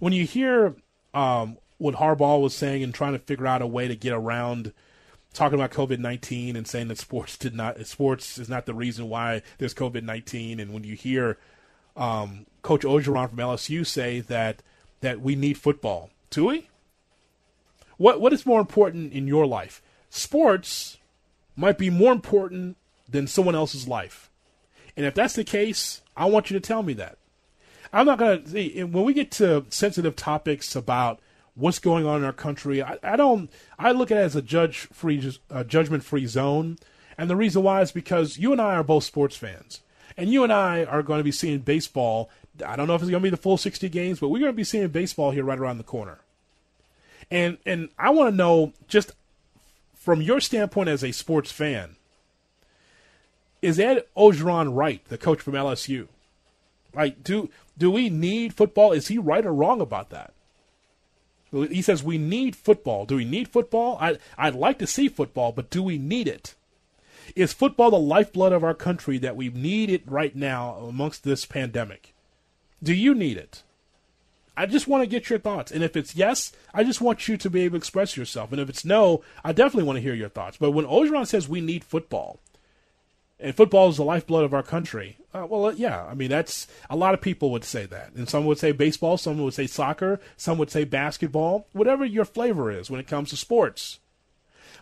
When 0.00 0.12
you 0.12 0.26
hear 0.26 0.74
um, 1.14 1.56
what 1.78 1.94
Harbaugh 1.94 2.40
was 2.40 2.54
saying 2.54 2.82
and 2.82 2.92
trying 2.92 3.12
to 3.12 3.18
figure 3.18 3.46
out 3.46 3.62
a 3.62 3.66
way 3.66 3.88
to 3.88 3.96
get 3.96 4.12
around 4.12 4.72
talking 5.32 5.58
about 5.58 5.70
COVID 5.70 5.98
nineteen 5.98 6.56
and 6.56 6.66
saying 6.66 6.88
that 6.88 6.98
sports 6.98 7.36
did 7.36 7.54
not 7.54 7.84
sports 7.86 8.38
is 8.38 8.48
not 8.48 8.66
the 8.66 8.74
reason 8.74 9.08
why 9.08 9.42
there's 9.58 9.74
COVID 9.74 10.02
nineteen, 10.02 10.60
and 10.60 10.72
when 10.72 10.84
you 10.84 10.94
hear 10.94 11.38
um, 11.96 12.46
Coach 12.62 12.82
Orgeron 12.82 13.30
from 13.30 13.38
LSU 13.38 13.86
say 13.86 14.20
that 14.20 14.62
that 15.00 15.20
we 15.20 15.36
need 15.36 15.56
football, 15.56 16.10
do 16.30 16.46
we? 16.46 16.68
What 17.96 18.20
what 18.20 18.32
is 18.32 18.46
more 18.46 18.60
important 18.60 19.12
in 19.12 19.26
your 19.26 19.46
life? 19.46 19.82
Sports 20.10 20.98
might 21.56 21.78
be 21.78 21.90
more 21.90 22.12
important 22.12 22.76
than 23.08 23.26
someone 23.26 23.54
else's 23.54 23.86
life, 23.86 24.30
and 24.96 25.06
if 25.06 25.14
that's 25.14 25.34
the 25.34 25.44
case, 25.44 26.02
I 26.16 26.26
want 26.26 26.50
you 26.50 26.58
to 26.58 26.66
tell 26.66 26.82
me 26.82 26.92
that. 26.94 27.18
I'm 27.92 28.06
not 28.06 28.18
going 28.18 28.42
to 28.42 28.48
see 28.50 28.82
when 28.82 29.04
we 29.04 29.14
get 29.14 29.30
to 29.32 29.64
sensitive 29.70 30.14
topics 30.14 30.76
about 30.76 31.20
what's 31.58 31.78
going 31.78 32.06
on 32.06 32.20
in 32.20 32.24
our 32.24 32.32
country. 32.32 32.82
I, 32.82 32.98
I 33.02 33.16
don't. 33.16 33.50
I 33.78 33.92
look 33.92 34.10
at 34.10 34.16
it 34.16 34.22
as 34.22 34.36
a 34.36 34.42
judge 34.42 34.88
free, 34.92 35.32
uh, 35.50 35.64
judgment 35.64 36.04
free 36.04 36.26
zone, 36.26 36.78
and 37.16 37.28
the 37.28 37.36
reason 37.36 37.62
why 37.62 37.82
is 37.82 37.92
because 37.92 38.38
you 38.38 38.52
and 38.52 38.60
I 38.60 38.74
are 38.76 38.84
both 38.84 39.04
sports 39.04 39.36
fans, 39.36 39.80
and 40.16 40.30
you 40.30 40.44
and 40.44 40.52
I 40.52 40.84
are 40.84 41.02
going 41.02 41.18
to 41.18 41.24
be 41.24 41.32
seeing 41.32 41.58
baseball. 41.58 42.30
I 42.64 42.76
don't 42.76 42.86
know 42.86 42.94
if 42.94 43.02
it's 43.02 43.10
going 43.10 43.22
to 43.22 43.26
be 43.26 43.30
the 43.30 43.36
full 43.36 43.56
60 43.56 43.88
games, 43.88 44.18
but 44.18 44.28
we're 44.28 44.40
going 44.40 44.52
to 44.52 44.56
be 44.56 44.64
seeing 44.64 44.88
baseball 44.88 45.30
here 45.30 45.44
right 45.44 45.58
around 45.58 45.78
the 45.78 45.84
corner. 45.84 46.18
And 47.30 47.58
and 47.66 47.90
I 47.98 48.10
want 48.10 48.30
to 48.30 48.36
know 48.36 48.72
just 48.86 49.12
from 49.94 50.22
your 50.22 50.40
standpoint 50.40 50.88
as 50.88 51.04
a 51.04 51.12
sports 51.12 51.52
fan, 51.52 51.96
is 53.60 53.78
Ed 53.78 54.04
Orgeron 54.16 54.74
right, 54.74 55.04
the 55.08 55.18
coach 55.18 55.40
from 55.40 55.54
LSU? 55.54 56.08
Like, 56.94 57.22
do 57.22 57.50
do 57.76 57.90
we 57.90 58.08
need 58.08 58.54
football? 58.54 58.92
Is 58.92 59.08
he 59.08 59.18
right 59.18 59.44
or 59.44 59.52
wrong 59.52 59.80
about 59.80 60.10
that? 60.10 60.32
He 61.50 61.82
says 61.82 62.02
we 62.02 62.18
need 62.18 62.54
football. 62.54 63.06
Do 63.06 63.16
we 63.16 63.24
need 63.24 63.48
football? 63.48 63.96
I, 64.00 64.18
I'd 64.36 64.54
like 64.54 64.78
to 64.78 64.86
see 64.86 65.08
football, 65.08 65.52
but 65.52 65.70
do 65.70 65.82
we 65.82 65.98
need 65.98 66.28
it? 66.28 66.54
Is 67.34 67.52
football 67.52 67.90
the 67.90 67.98
lifeblood 67.98 68.52
of 68.52 68.64
our 68.64 68.74
country 68.74 69.18
that 69.18 69.36
we 69.36 69.48
need 69.48 69.90
it 69.90 70.02
right 70.06 70.34
now 70.34 70.74
amongst 70.76 71.24
this 71.24 71.44
pandemic? 71.44 72.14
Do 72.82 72.94
you 72.94 73.14
need 73.14 73.36
it? 73.36 73.62
I 74.56 74.66
just 74.66 74.88
want 74.88 75.02
to 75.02 75.08
get 75.08 75.30
your 75.30 75.38
thoughts. 75.38 75.70
And 75.70 75.84
if 75.84 75.96
it's 75.96 76.16
yes, 76.16 76.52
I 76.74 76.82
just 76.82 77.00
want 77.00 77.28
you 77.28 77.36
to 77.36 77.50
be 77.50 77.62
able 77.62 77.74
to 77.74 77.78
express 77.78 78.16
yourself. 78.16 78.50
And 78.50 78.60
if 78.60 78.68
it's 78.68 78.84
no, 78.84 79.22
I 79.44 79.52
definitely 79.52 79.84
want 79.84 79.98
to 79.98 80.02
hear 80.02 80.14
your 80.14 80.28
thoughts. 80.28 80.56
But 80.56 80.72
when 80.72 80.84
Orgeron 80.84 81.26
says 81.26 81.48
we 81.48 81.60
need 81.60 81.84
football, 81.84 82.40
and 83.38 83.54
football 83.54 83.88
is 83.88 83.98
the 83.98 84.04
lifeblood 84.04 84.44
of 84.44 84.52
our 84.52 84.64
country. 84.64 85.17
Uh, 85.34 85.46
well, 85.46 85.66
uh, 85.66 85.72
yeah, 85.72 86.04
I 86.04 86.14
mean 86.14 86.30
that's 86.30 86.66
a 86.88 86.96
lot 86.96 87.12
of 87.12 87.20
people 87.20 87.50
would 87.50 87.64
say 87.64 87.84
that, 87.86 88.12
and 88.14 88.28
some 88.28 88.46
would 88.46 88.58
say 88.58 88.72
baseball, 88.72 89.18
some 89.18 89.38
would 89.38 89.54
say 89.54 89.66
soccer, 89.66 90.20
some 90.36 90.56
would 90.58 90.70
say 90.70 90.84
basketball, 90.84 91.66
whatever 91.72 92.04
your 92.04 92.24
flavor 92.24 92.70
is 92.70 92.90
when 92.90 93.00
it 93.00 93.06
comes 93.06 93.30
to 93.30 93.36
sports. 93.36 94.00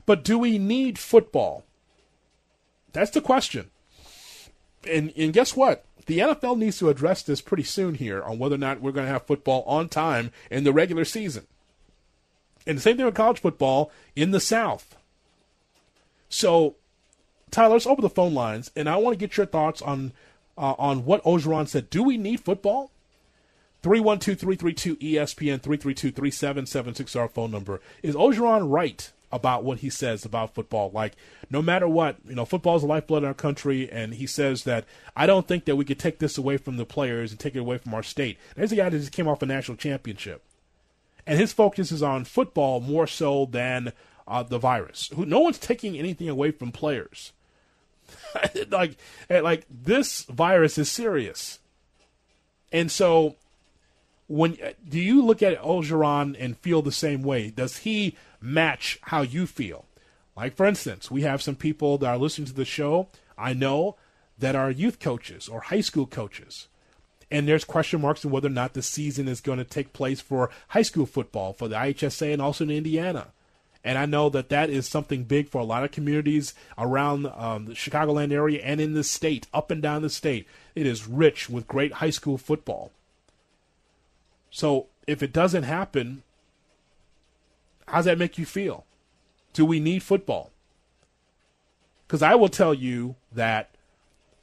But 0.05 0.23
do 0.23 0.38
we 0.38 0.59
need 0.59 0.99
football? 0.99 1.65
That's 2.93 3.11
the 3.11 3.21
question. 3.21 3.71
And 4.88 5.12
and 5.17 5.33
guess 5.33 5.57
what? 5.57 5.85
The 6.07 6.21
NFL 6.21 6.59
needs 6.59 6.79
to 6.79 6.88
address 6.91 7.23
this 7.23 7.41
pretty 7.41 7.65
soon 7.65 7.97
here 7.97 8.23
on 8.23 8.38
whether 8.38 8.55
or 8.55 8.59
not 8.59 8.81
we're 8.81 8.93
going 8.93 9.07
to 9.07 9.12
have 9.12 9.26
football 9.26 9.65
on 9.67 9.88
time 9.88 10.31
in 10.53 10.62
the 10.62 10.73
regular 10.73 11.05
season. 11.05 11.49
And 12.65 12.79
the 12.79 12.83
same 12.83 12.97
thing 12.97 13.05
with 13.05 13.17
college 13.17 13.41
football 13.41 13.91
in 14.15 14.31
the 14.31 14.38
South. 14.38 14.97
So 16.29 16.76
Tyler, 17.50 17.75
let's 17.75 17.87
open 17.87 18.03
the 18.03 18.11
phone 18.11 18.35
lines, 18.35 18.71
and 18.76 18.88
I 18.88 18.97
want 18.97 19.15
to 19.15 19.19
get 19.19 19.37
your 19.37 19.47
thoughts 19.47 19.81
on 19.81 20.12
uh, 20.56 20.75
on 20.78 21.04
what 21.04 21.22
Orgeron 21.25 21.68
said. 21.68 21.90
Do 21.90 22.02
we 22.02 22.16
need 22.16 22.40
football? 22.40 22.90
312-332-ESPN, 23.82 25.60
332-3776 25.60 27.20
our 27.20 27.28
phone 27.28 27.50
number. 27.50 27.80
Is 28.02 28.14
Orgeron 28.14 28.70
right 28.70 29.12
about 29.30 29.64
what 29.64 29.78
he 29.78 29.90
says 29.90 30.25
about 30.25 30.54
football? 30.54 30.90
Like, 30.92 31.12
no 31.50 31.62
matter 31.62 31.86
what, 31.86 32.16
you 32.26 32.34
know, 32.34 32.44
football 32.44 32.76
is 32.76 32.82
the 32.82 32.88
lifeblood 32.88 33.22
in 33.22 33.28
our 33.28 33.34
country, 33.34 33.90
and 33.90 34.14
he 34.14 34.26
says 34.26 34.64
that 34.64 34.86
I 35.14 35.26
don't 35.26 35.46
think 35.46 35.66
that 35.66 35.76
we 35.76 35.84
could 35.84 35.98
take 35.98 36.18
this 36.18 36.36
away 36.36 36.56
from 36.56 36.78
the 36.78 36.86
players 36.86 37.30
and 37.30 37.38
take 37.38 37.54
it 37.54 37.60
away 37.60 37.78
from 37.78 37.94
our 37.94 38.02
state. 38.02 38.38
There's 38.56 38.72
a 38.72 38.76
guy 38.76 38.88
that 38.88 38.98
just 38.98 39.12
came 39.12 39.28
off 39.28 39.42
a 39.42 39.46
national 39.46 39.76
championship. 39.76 40.42
And 41.26 41.38
his 41.38 41.52
focus 41.52 41.92
is 41.92 42.02
on 42.02 42.25
football 42.25 42.80
more 42.80 43.06
so 43.06 43.46
than 43.46 43.92
uh, 44.28 44.42
the 44.42 44.58
virus. 44.58 45.10
No 45.16 45.40
one's 45.40 45.58
taking 45.58 45.96
anything 45.98 46.28
away 46.28 46.50
from 46.50 46.72
players. 46.72 47.32
like, 48.70 48.96
eh, 49.30 49.40
like 49.40 49.66
this 49.70 50.25
virus 50.25 50.78
is 50.78 50.90
serious, 50.90 51.58
and 52.72 52.90
so 52.90 53.36
when 54.28 54.56
eh, 54.60 54.72
do 54.88 54.98
you 54.98 55.25
look 55.25 55.42
at 55.42 55.60
Orgeron 55.60 56.36
and 56.38 56.58
feel 56.58 56.82
the 56.82 56.92
same 56.92 57.22
way? 57.22 57.50
Does 57.50 57.78
he 57.78 58.16
match 58.40 58.98
how 59.02 59.22
you 59.22 59.46
feel? 59.46 59.86
Like, 60.36 60.54
for 60.54 60.66
instance, 60.66 61.10
we 61.10 61.22
have 61.22 61.40
some 61.40 61.56
people 61.56 61.98
that 61.98 62.08
are 62.08 62.18
listening 62.18 62.46
to 62.48 62.52
the 62.52 62.64
show. 62.64 63.08
I 63.38 63.54
know 63.54 63.96
that 64.38 64.54
are 64.54 64.70
youth 64.70 65.00
coaches 65.00 65.48
or 65.48 65.60
high 65.62 65.80
school 65.80 66.06
coaches. 66.06 66.68
And 67.30 67.48
there's 67.48 67.64
question 67.64 68.02
marks 68.02 68.25
on 68.25 68.30
whether 68.30 68.48
or 68.48 68.50
not 68.50 68.75
the 68.75 68.82
season 68.82 69.28
is 69.28 69.40
going 69.40 69.58
to 69.58 69.64
take 69.64 69.92
place 69.92 70.20
for 70.20 70.50
high 70.68 70.82
school 70.82 71.06
football 71.06 71.52
for 71.52 71.68
the 71.68 71.75
IHSA 71.75 72.32
and 72.32 72.42
also 72.42 72.64
in 72.64 72.70
Indiana. 72.70 73.28
And 73.87 73.97
I 73.99 74.05
know 74.05 74.28
that 74.31 74.49
that 74.49 74.69
is 74.69 74.88
something 74.88 75.23
big 75.23 75.49
for 75.49 75.61
a 75.61 75.64
lot 75.64 75.85
of 75.85 75.93
communities 75.93 76.55
around 76.76 77.26
um, 77.26 77.66
the 77.66 77.75
Chicagoland 77.75 78.33
area 78.33 78.61
and 78.64 78.81
in 78.81 78.95
the 78.95 79.05
state, 79.05 79.47
up 79.55 79.71
and 79.71 79.81
down 79.81 80.02
the 80.02 80.11
state. 80.11 80.45
It 80.75 80.88
is 80.88 81.07
rich 81.07 81.49
with 81.49 81.69
great 81.69 81.93
high 81.93 82.11
school 82.11 82.37
football. 82.37 82.90
So 84.50 84.88
if 85.07 85.23
it 85.23 85.33
doesn't 85.33 85.62
happen, 85.62 86.25
how 87.87 87.99
does 87.99 88.07
that 88.07 88.19
make 88.19 88.38
you 88.38 88.45
feel? 88.45 88.87
Do 89.52 89.64
we 89.64 89.78
need 89.78 90.02
football? 90.02 90.50
Because 92.09 92.25
I 92.25 92.35
will 92.35 92.49
tell 92.49 92.75
you 92.75 93.14
that 93.33 93.71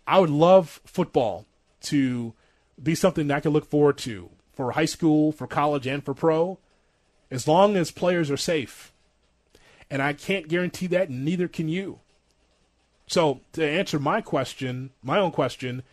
I 0.08 0.20
would 0.20 0.30
love 0.30 0.80
football 0.86 1.46
to 1.82 2.32
be 2.82 2.96
something 2.96 3.28
that 3.28 3.36
I 3.36 3.42
can 3.42 3.52
look 3.52 3.70
forward 3.70 3.98
to 4.00 4.30
for 4.54 4.72
high 4.72 4.86
school, 4.86 5.34
for 5.34 5.48
college, 5.48 5.86
and 5.86 6.02
for 6.02 6.14
pro, 6.14 6.60
as 7.30 7.46
long 7.46 7.76
as 7.76 7.92
players 7.92 8.32
are 8.32 8.38
safe 8.38 8.93
and 9.90 10.02
I 10.02 10.14
can't 10.14 10.48
guarantee 10.48 10.88
that, 10.88 11.10
neither 11.10 11.48
can 11.48 11.68
you. 11.68 12.00
So 13.08 13.42
to 13.54 13.68
answer 13.68 14.00
my 14.00 14.22
question, 14.22 14.92
my 15.04 15.20
own 15.20 15.32
question, 15.32 15.84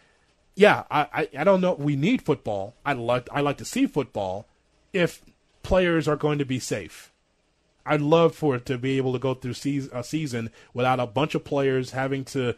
yeah, 0.55 0.85
I, 0.91 1.07
I, 1.13 1.29
I 1.41 1.45
don't 1.45 1.61
know. 1.61 1.75
We 1.75 1.97
need 1.97 2.23
football. 2.23 2.75
I 2.85 2.93
like 2.93 3.29
I 3.33 3.41
like 3.41 3.59
to 3.59 3.65
see 3.65 3.87
football 3.87 4.47
if 4.93 5.23
players 5.63 6.09
are 6.09 6.17
going 6.17 6.39
to 6.39 6.45
be 6.45 6.59
safe. 6.59 7.13
I'd 7.87 8.01
love 8.01 8.35
for 8.35 8.57
it 8.57 8.67
to 8.67 8.79
be 8.79 8.99
able 8.99 9.13
to 9.13 9.19
go 9.19 9.35
through 9.35 9.55
a 9.93 10.05
season 10.05 10.51
without 10.75 11.01
a 11.01 11.07
bunch 11.07 11.35
of 11.35 11.45
players 11.45 11.93
having 11.93 12.25
to 12.27 12.55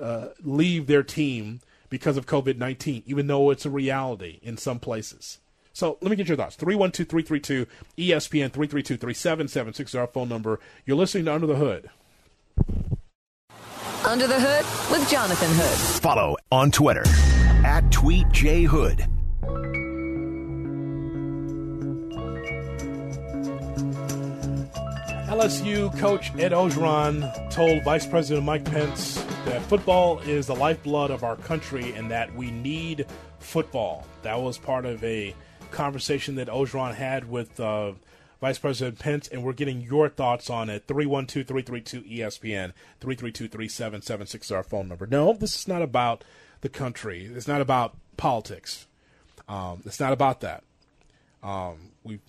uh, 0.00 0.28
leave 0.42 0.86
their 0.86 1.02
team 1.02 1.60
because 1.90 2.16
of 2.16 2.26
COVID 2.26 2.56
19, 2.56 3.02
even 3.06 3.26
though 3.26 3.50
it's 3.50 3.66
a 3.66 3.70
reality 3.70 4.40
in 4.42 4.56
some 4.56 4.78
places. 4.78 5.38
So 5.72 5.98
let 6.00 6.10
me 6.10 6.16
get 6.16 6.28
your 6.28 6.36
thoughts. 6.36 6.56
312 6.56 7.08
332 7.08 7.66
ESPN 7.96 8.52
332 8.52 8.96
3776 8.96 9.90
is 9.90 9.94
our 9.94 10.06
phone 10.06 10.28
number. 10.28 10.60
You're 10.86 10.96
listening 10.96 11.26
to 11.26 11.34
Under 11.34 11.46
the 11.46 11.56
Hood. 11.56 11.90
Under 14.06 14.26
the 14.26 14.38
Hood 14.38 14.90
with 14.90 15.08
Jonathan 15.08 15.48
Hood. 15.52 16.00
Follow 16.02 16.36
on 16.50 16.70
Twitter 16.70 17.04
at 17.64 17.84
TweetJHood. 17.90 19.08
LSU 25.32 25.98
coach 25.98 26.30
Ed 26.36 26.52
Orgeron 26.52 27.50
told 27.50 27.82
Vice 27.84 28.06
President 28.06 28.44
Mike 28.44 28.64
Pence 28.66 29.14
that 29.46 29.62
football 29.62 30.18
is 30.20 30.46
the 30.46 30.54
lifeblood 30.54 31.10
of 31.10 31.24
our 31.24 31.36
country 31.36 31.92
and 31.94 32.10
that 32.10 32.34
we 32.34 32.50
need 32.50 33.06
football. 33.38 34.06
That 34.22 34.40
was 34.40 34.58
part 34.58 34.84
of 34.84 35.02
a 35.02 35.34
conversation 35.72 36.36
that 36.36 36.48
Orgeron 36.48 36.94
had 36.94 37.28
with 37.28 37.58
uh, 37.58 37.92
Vice 38.40 38.58
President 38.58 38.98
Pence, 38.98 39.28
and 39.28 39.44
we're 39.44 39.52
getting 39.52 39.80
your 39.80 40.08
thoughts 40.08 40.50
on 40.50 40.68
it. 40.68 40.86
312 40.86 41.46
332 41.46 42.02
ESPN, 42.02 42.72
332 43.00 43.48
3776 43.48 44.46
is 44.46 44.52
our 44.52 44.62
phone 44.62 44.88
number. 44.88 45.06
No, 45.06 45.32
this 45.32 45.56
is 45.56 45.68
not 45.68 45.82
about 45.82 46.24
the 46.60 46.68
country. 46.68 47.24
It's 47.24 47.46
not 47.46 47.60
about 47.60 47.96
politics. 48.16 48.86
Um, 49.48 49.82
it's 49.84 50.00
not 50.00 50.12
about 50.12 50.40
that. 50.40 50.64
Um, 51.42 51.90
we 52.02 52.20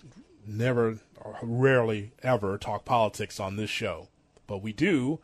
never, 0.46 0.98
rarely 1.42 2.12
ever 2.22 2.58
talk 2.58 2.84
politics 2.84 3.40
on 3.40 3.56
this 3.56 3.70
show, 3.70 4.08
but 4.46 4.62
we 4.62 4.72
do 4.72 5.20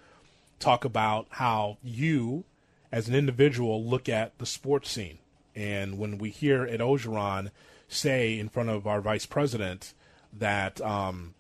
talk 0.59 0.85
about 0.85 1.27
how 1.31 1.79
you, 1.83 2.45
as 2.91 3.09
an 3.09 3.15
individual, 3.15 3.85
look 3.85 4.09
at 4.09 4.39
the 4.39 4.47
sports 4.47 4.91
scene. 4.91 5.19
And 5.55 5.99
when 5.99 6.19
we 6.19 6.31
hear 6.31 6.65
Ed 6.65 6.81
Orgeron 6.81 7.51
say 7.91 8.39
in 8.39 8.49
front 8.49 8.71
of 8.71 8.87
our 8.87 9.01
vice 9.01 9.27
president 9.27 9.95
that 10.33 10.81
um, 10.81 11.35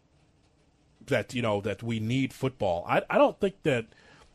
that 1.07 1.35
you 1.35 1.43
know 1.43 1.61
that 1.61 1.83
we 1.83 2.01
need 2.01 2.33
football. 2.33 2.85
I, 2.89 3.03
I 3.09 3.19
don't 3.19 3.39
think 3.41 3.63
that 3.63 3.87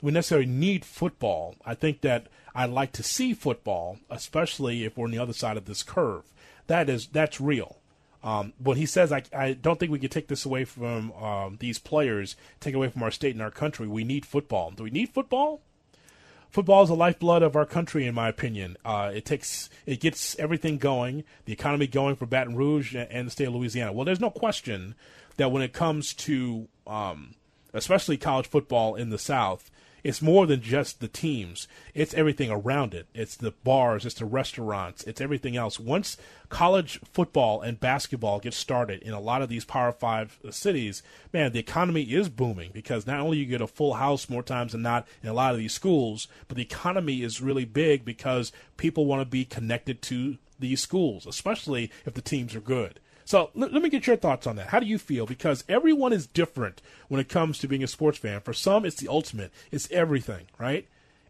we 0.02 0.12
necessarily 0.12 0.48
need 0.48 0.86
football. 0.86 1.56
I 1.66 1.76
think 1.76 2.02
that 2.02 2.28
I'd 2.54 2.70
like 2.70 2.92
to 2.94 3.04
see 3.04 3.34
football, 3.34 3.98
especially 4.10 4.86
if 4.86 4.98
we're 4.98 5.06
on 5.06 5.12
the 5.12 5.20
other 5.20 5.34
side 5.34 5.58
of 5.58 5.66
this 5.66 5.84
curve. 5.84 6.24
That 6.68 6.90
is 6.90 7.08
that's 7.08 7.42
real. 7.42 7.78
Um, 8.24 8.54
when 8.58 8.78
he 8.78 8.88
says, 8.88 9.12
I, 9.12 9.22
I 9.38 9.54
don't 9.54 9.80
think 9.80 9.92
we 9.92 10.00
can 10.00 10.10
take 10.10 10.30
this 10.30 10.46
away 10.46 10.66
from 10.66 11.12
um, 11.12 11.58
these 11.60 11.78
players, 11.78 12.36
take 12.60 12.74
away 12.74 12.90
from 12.90 13.04
our 13.04 13.12
state 13.12 13.36
and 13.36 13.42
our 13.42 13.52
country. 13.52 13.88
We 13.88 14.04
need 14.04 14.26
football. 14.26 14.72
Do 14.72 14.84
we 14.84 14.90
need 14.90 15.10
football? 15.10 15.62
Football 16.56 16.84
is 16.84 16.88
the 16.88 16.96
lifeblood 16.96 17.44
of 17.44 17.58
our 17.58 17.66
country, 17.66 18.08
in 18.08 18.16
my 18.16 18.30
opinion. 18.30 18.78
Uh, 18.86 19.12
it 19.14 19.26
takes, 19.26 19.70
it 19.86 20.00
gets 20.00 20.40
everything 20.40 20.78
going, 20.78 21.26
the 21.44 21.52
economy 21.52 21.86
going 21.86 22.16
for 22.16 22.26
Baton 22.26 22.56
Rouge 22.56 22.96
and 22.96 23.28
the 23.28 23.32
state 23.32 23.50
of 23.50 23.56
Louisiana. 23.56 23.92
Well, 23.92 24.06
there's 24.06 24.22
no 24.22 24.30
question 24.30 24.96
that 25.36 25.52
when 25.52 25.62
it 25.62 25.74
comes 25.74 26.14
to, 26.14 26.70
um, 26.88 27.36
especially 27.74 28.16
college 28.16 28.48
football 28.48 28.96
in 28.96 29.10
the 29.10 29.18
South, 29.20 29.70
it's 30.06 30.22
more 30.22 30.46
than 30.46 30.62
just 30.62 31.00
the 31.00 31.08
teams. 31.08 31.68
It's 31.96 32.14
everything 32.14 32.52
around 32.52 32.94
it. 32.94 33.08
It's 33.16 33.36
the 33.36 33.56
bars, 33.64 34.06
it's 34.06 34.14
the 34.14 34.26
restaurants, 34.26 35.04
it's 35.06 35.20
everything 35.20 35.58
else. 35.58 35.80
Once 35.80 36.16
college 36.48 37.00
football 37.12 37.62
and 37.62 37.80
basketball 37.80 38.40
get 38.40 38.54
started 38.54 39.02
in 39.02 39.14
a 39.14 39.20
lot 39.20 39.42
of 39.42 39.50
these 39.50 39.66
Power 39.66 39.92
Five 39.92 40.38
cities, 40.52 41.02
man, 41.34 41.54
the 41.54 41.60
economy 41.60 42.04
is 42.04 42.30
booming 42.30 42.70
because 42.72 43.08
not 43.08 43.20
only 43.20 43.40
you 43.40 43.48
get 43.48 43.62
a 43.62 43.68
full 43.68 43.96
house 43.96 44.30
more 44.30 44.44
times 44.44 44.74
than 44.74 44.84
not 44.84 45.08
in 45.24 45.30
a 45.30 45.34
lot 45.34 45.54
of 45.54 45.58
these 45.58 45.74
schools, 45.74 46.28
but 46.48 46.56
the 46.56 46.62
economy 46.64 47.24
is 47.24 47.42
really 47.42 47.66
big 47.66 48.06
because 48.06 48.52
people 48.78 49.08
want 49.08 49.22
to 49.22 49.26
be 49.26 49.44
connected 49.44 50.04
to 50.04 50.38
these 50.60 50.82
schools, 50.82 51.26
especially 51.26 51.92
if 52.06 52.14
the 52.14 52.22
teams 52.22 52.54
are 52.54 52.62
good. 52.62 53.00
So 53.26 53.50
let, 53.56 53.74
let, 53.74 53.82
me 53.82 53.90
get 53.90 54.06
your 54.06 54.16
thoughts 54.16 54.46
on 54.46 54.56
that. 54.58 54.68
How 54.68 54.80
do 54.80 54.86
you 54.86 55.00
feel? 55.00 55.26
Because 55.26 55.64
everyone 55.68 56.14
is 56.14 56.28
different 56.28 56.82
when 57.08 57.20
it 57.20 57.28
comes 57.28 57.58
to 57.60 57.68
being 57.68 57.84
a 57.84 57.88
sports 57.88 58.20
fan. 58.20 58.42
For 58.42 58.54
some, 58.54 58.86
it's 58.86 58.98
the 58.98 59.08
ultimate, 59.08 59.52
it's 59.72 59.92
everything, 59.92 60.46
right? 60.60 60.88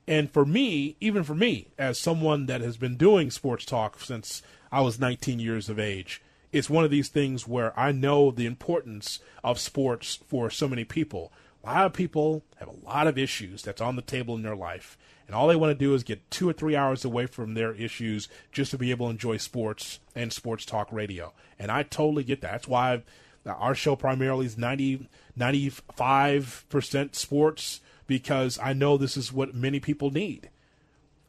And 0.07 0.29
for 0.29 0.45
me, 0.45 0.97
even 0.99 1.23
for 1.23 1.33
me, 1.33 1.69
as 1.77 1.97
someone 1.97 2.45
that 2.47 2.61
has 2.61 2.77
been 2.77 2.97
doing 2.97 3.31
sports 3.31 3.65
talk 3.65 3.99
since 3.99 4.41
I 4.71 4.81
was 4.81 4.99
19 4.99 5.39
years 5.39 5.69
of 5.69 5.79
age, 5.79 6.21
it's 6.51 6.69
one 6.69 6.83
of 6.83 6.91
these 6.91 7.07
things 7.07 7.47
where 7.47 7.77
I 7.79 7.91
know 7.91 8.29
the 8.29 8.45
importance 8.45 9.19
of 9.43 9.59
sports 9.59 10.19
for 10.27 10.49
so 10.49 10.67
many 10.67 10.83
people. 10.83 11.31
A 11.63 11.67
lot 11.67 11.85
of 11.85 11.93
people 11.93 12.43
have 12.57 12.67
a 12.67 12.85
lot 12.85 13.07
of 13.07 13.17
issues 13.17 13.63
that's 13.63 13.81
on 13.81 13.95
the 13.95 14.01
table 14.01 14.35
in 14.35 14.43
their 14.43 14.55
life 14.55 14.97
and 15.27 15.35
all 15.35 15.47
they 15.47 15.55
want 15.55 15.71
to 15.71 15.85
do 15.85 15.93
is 15.93 16.03
get 16.03 16.29
two 16.29 16.47
or 16.47 16.53
three 16.53 16.75
hours 16.75 17.03
away 17.03 17.25
from 17.25 17.53
their 17.53 17.73
issues 17.73 18.27
just 18.51 18.71
to 18.71 18.77
be 18.77 18.91
able 18.91 19.07
to 19.07 19.11
enjoy 19.11 19.37
sports 19.37 19.99
and 20.13 20.31
sports 20.31 20.65
talk 20.65 20.91
radio. 20.91 21.33
And 21.57 21.71
I 21.71 21.83
totally 21.83 22.23
get 22.23 22.41
that. 22.41 22.51
That's 22.51 22.67
why 22.67 22.93
I've, 22.93 23.03
our 23.45 23.75
show 23.75 23.95
primarily 23.95 24.45
is 24.45 24.57
90, 24.57 25.07
95% 25.37 27.15
sports 27.15 27.81
because 28.07 28.59
I 28.61 28.73
know 28.73 28.97
this 28.97 29.17
is 29.17 29.33
what 29.33 29.55
many 29.55 29.79
people 29.79 30.11
need. 30.11 30.49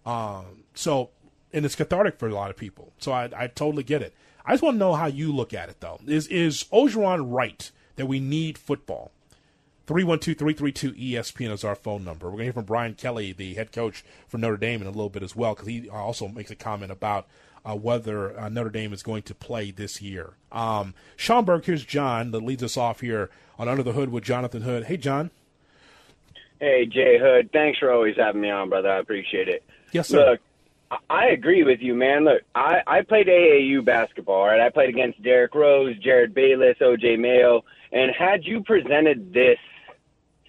Um, 0.05 0.65
so, 0.75 1.11
and 1.53 1.65
it's 1.65 1.75
cathartic 1.75 2.19
for 2.19 2.29
a 2.29 2.35
lot 2.35 2.51
of 2.51 2.57
people. 2.57 2.93
So 2.99 3.13
I, 3.13 3.31
I 3.37 3.47
totally 3.47 3.83
get 3.83 4.03
it. 4.03 4.15
I 4.45 4.53
just 4.53 4.63
want 4.63 4.75
to 4.75 4.79
know 4.79 4.95
how 4.95 5.07
you 5.07 5.33
look 5.33 5.53
at 5.53 5.69
it, 5.69 5.81
though. 5.81 5.99
Is 6.07 6.29
is 6.29 6.65
Orgeron 6.73 7.33
right 7.33 7.69
that 7.97 8.07
we 8.07 8.21
need 8.21 8.57
football? 8.57 9.11
312-332-ESPN 9.87 11.53
is 11.53 11.65
our 11.65 11.77
phone 11.77 12.05
number. 12.05 12.27
We're 12.27 12.33
going 12.33 12.39
to 12.39 12.45
hear 12.45 12.53
from 12.53 12.65
Brian 12.65 12.95
Kelly, 12.95 13.33
the 13.33 13.55
head 13.55 13.71
coach 13.71 14.05
for 14.27 14.39
Notre 14.39 14.57
Dame, 14.57 14.81
in 14.81 14.87
a 14.87 14.91
little 14.91 15.09
bit 15.09 15.23
as 15.23 15.37
well, 15.37 15.55
because 15.55 15.69
he 15.69 15.89
also 15.89 16.27
makes 16.27 16.51
a 16.51 16.57
comment 16.57 16.91
about 16.91 17.27
uh, 17.65 17.77
whether 17.77 18.39
uh, 18.39 18.49
Notre 18.49 18.71
Dame 18.71 18.93
is 18.93 19.05
going 19.05 19.23
to 19.23 19.35
play 19.35 19.71
this 19.71 20.03
year. 20.03 20.35
Um, 20.51 20.95
here's 21.17 21.85
John 21.85 22.33
that 22.33 22.43
leads 22.43 22.65
us 22.65 22.77
off 22.77 23.01
here 23.01 23.31
on 23.59 23.69
Under 23.69 23.85
the 23.85 23.93
Hood 23.93 24.11
with 24.11 24.25
Jonathan 24.25 24.63
Hood. 24.63 24.85
Hey, 24.85 24.97
John. 24.97 25.31
Hey, 26.59 26.87
Jay 26.87 27.19
Hood. 27.21 27.51
Thanks 27.53 27.79
for 27.79 27.93
always 27.93 28.17
having 28.17 28.41
me 28.41 28.51
on, 28.51 28.69
brother. 28.69 28.91
I 28.91 28.99
appreciate 28.99 29.49
it. 29.49 29.63
Yes, 29.93 30.09
sir. 30.09 30.31
Look, 30.31 31.01
I 31.09 31.27
agree 31.27 31.63
with 31.63 31.81
you, 31.81 31.95
man. 31.95 32.25
Look, 32.25 32.43
I, 32.57 32.81
I 32.87 33.03
played 33.03 33.29
AAU 33.29 33.85
basketball, 33.85 34.47
right? 34.47 34.61
I 34.61 34.71
played 34.71 34.89
against 34.89 35.23
Derrick 35.23 35.55
Rose, 35.55 35.97
Jerryd 35.99 36.35
Bayless, 36.35 36.77
OJ 36.81 37.21
Mayo. 37.21 37.65
And 37.93 38.11
had 38.11 38.45
you 38.45 38.65
presented 38.65 39.33
this– 39.33 39.59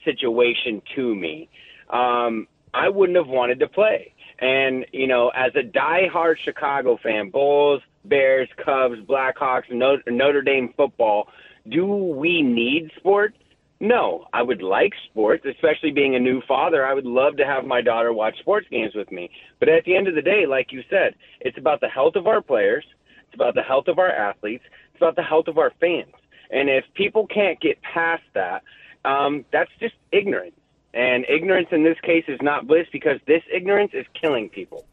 situation 0.03 0.81
to 0.95 1.15
me, 1.15 1.49
um, 1.89 2.47
I 2.73 2.89
wouldn't 2.89 3.17
have 3.17 3.27
wanted 3.27 3.59
to 3.59 3.67
play. 3.67 4.13
And, 4.39 4.85
you 4.91 5.07
know, 5.07 5.29
as 5.29 5.51
a 5.55 5.63
die-hard 5.63 6.37
Chicago 6.43 6.97
fan, 7.01 7.29
Bulls, 7.31 7.81
Bears, 8.05 8.49
Cubs, 8.63 8.99
Blackhawks, 9.07 9.71
Notre 9.71 10.41
Dame 10.41 10.73
football, 10.77 11.27
do 11.69 11.85
we 11.85 12.41
need 12.41 12.91
sports? 12.97 13.35
No, 13.79 14.25
I 14.33 14.41
would 14.41 14.61
like 14.61 14.93
sports, 15.09 15.45
especially 15.45 15.91
being 15.91 16.15
a 16.15 16.19
new 16.19 16.41
father. 16.47 16.85
I 16.85 16.93
would 16.93 17.05
love 17.05 17.37
to 17.37 17.45
have 17.45 17.65
my 17.65 17.81
daughter 17.81 18.11
watch 18.11 18.37
sports 18.39 18.67
games 18.71 18.95
with 18.95 19.11
me. 19.11 19.29
But 19.59 19.69
at 19.69 19.83
the 19.85 19.95
end 19.95 20.07
of 20.07 20.15
the 20.15 20.21
day, 20.21 20.45
like 20.47 20.71
you 20.71 20.83
said, 20.89 21.15
it's 21.41 21.57
about 21.57 21.81
the 21.81 21.89
health 21.89 22.15
of 22.15 22.25
our 22.25 22.41
players, 22.41 22.85
it's 23.25 23.35
about 23.35 23.53
the 23.53 23.61
health 23.61 23.87
of 23.87 23.99
our 23.99 24.09
athletes, 24.09 24.63
it's 24.91 24.97
about 24.97 25.15
the 25.15 25.23
health 25.23 25.47
of 25.47 25.57
our 25.57 25.71
fans. 25.79 26.13
And 26.49 26.69
if 26.69 26.85
people 26.95 27.27
can't 27.27 27.59
get 27.59 27.81
past 27.81 28.23
that, 28.33 28.63
um, 29.07 29.45
that's 29.51 29.71
just 29.79 29.95
ignorance. 30.11 30.55
And 30.93 31.25
ignorance 31.29 31.67
in 31.71 31.83
this 31.83 31.97
case 32.01 32.25
is 32.27 32.39
not 32.41 32.67
bliss 32.67 32.87
because 32.91 33.19
this 33.27 33.43
ignorance 33.53 33.91
is 33.93 34.05
killing 34.19 34.49
people. 34.49 34.85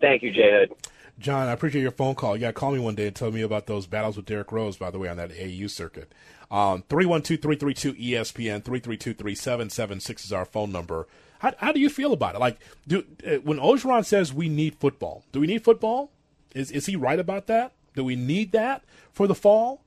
Thank 0.00 0.22
you, 0.22 0.32
Jay 0.32 0.50
Hood. 0.50 0.74
John, 1.18 1.48
I 1.48 1.52
appreciate 1.52 1.82
your 1.82 1.90
phone 1.90 2.14
call. 2.14 2.36
You 2.36 2.42
got 2.42 2.48
to 2.48 2.52
call 2.52 2.70
me 2.70 2.78
one 2.78 2.94
day 2.94 3.08
and 3.08 3.16
tell 3.16 3.32
me 3.32 3.42
about 3.42 3.66
those 3.66 3.86
battles 3.86 4.16
with 4.16 4.26
Derrick 4.26 4.52
Rose, 4.52 4.76
by 4.76 4.90
the 4.90 4.98
way, 4.98 5.08
on 5.08 5.16
that 5.16 5.32
AU 5.32 5.66
circuit. 5.66 6.12
Um, 6.50 6.84
312-332-ESPN, 6.88 8.62
332-3776 8.62 10.24
is 10.24 10.32
our 10.32 10.44
phone 10.44 10.70
number. 10.70 11.08
How, 11.40 11.54
how 11.58 11.72
do 11.72 11.80
you 11.80 11.90
feel 11.90 12.12
about 12.12 12.36
it? 12.36 12.38
Like, 12.38 12.60
do, 12.86 13.04
uh, 13.26 13.36
when 13.36 13.58
Orgeron 13.58 14.04
says 14.04 14.32
we 14.32 14.48
need 14.48 14.76
football, 14.76 15.24
do 15.32 15.40
we 15.40 15.48
need 15.48 15.64
football? 15.64 16.12
Is, 16.54 16.70
is 16.70 16.86
he 16.86 16.94
right 16.94 17.18
about 17.18 17.48
that? 17.48 17.72
Do 17.94 18.04
we 18.04 18.14
need 18.14 18.52
that 18.52 18.84
for 19.12 19.26
the 19.26 19.34
fall 19.34 19.82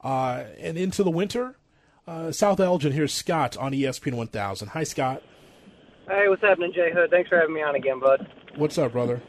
uh, 0.00 0.44
and 0.58 0.76
into 0.76 1.04
the 1.04 1.10
winter? 1.10 1.56
Uh, 2.06 2.32
South 2.32 2.58
Elgin, 2.58 2.92
here's 2.92 3.14
Scott 3.14 3.56
on 3.56 3.72
ESPN 3.72 4.14
1000. 4.14 4.68
Hi, 4.68 4.82
Scott. 4.82 5.22
Hey, 6.08 6.24
what's 6.28 6.42
happening, 6.42 6.72
Jay 6.74 6.90
Hood? 6.92 7.10
Thanks 7.10 7.28
for 7.28 7.38
having 7.38 7.54
me 7.54 7.62
on 7.62 7.76
again, 7.76 8.00
bud. 8.00 8.26
What's 8.56 8.76
up, 8.76 8.92
brother? 8.92 9.22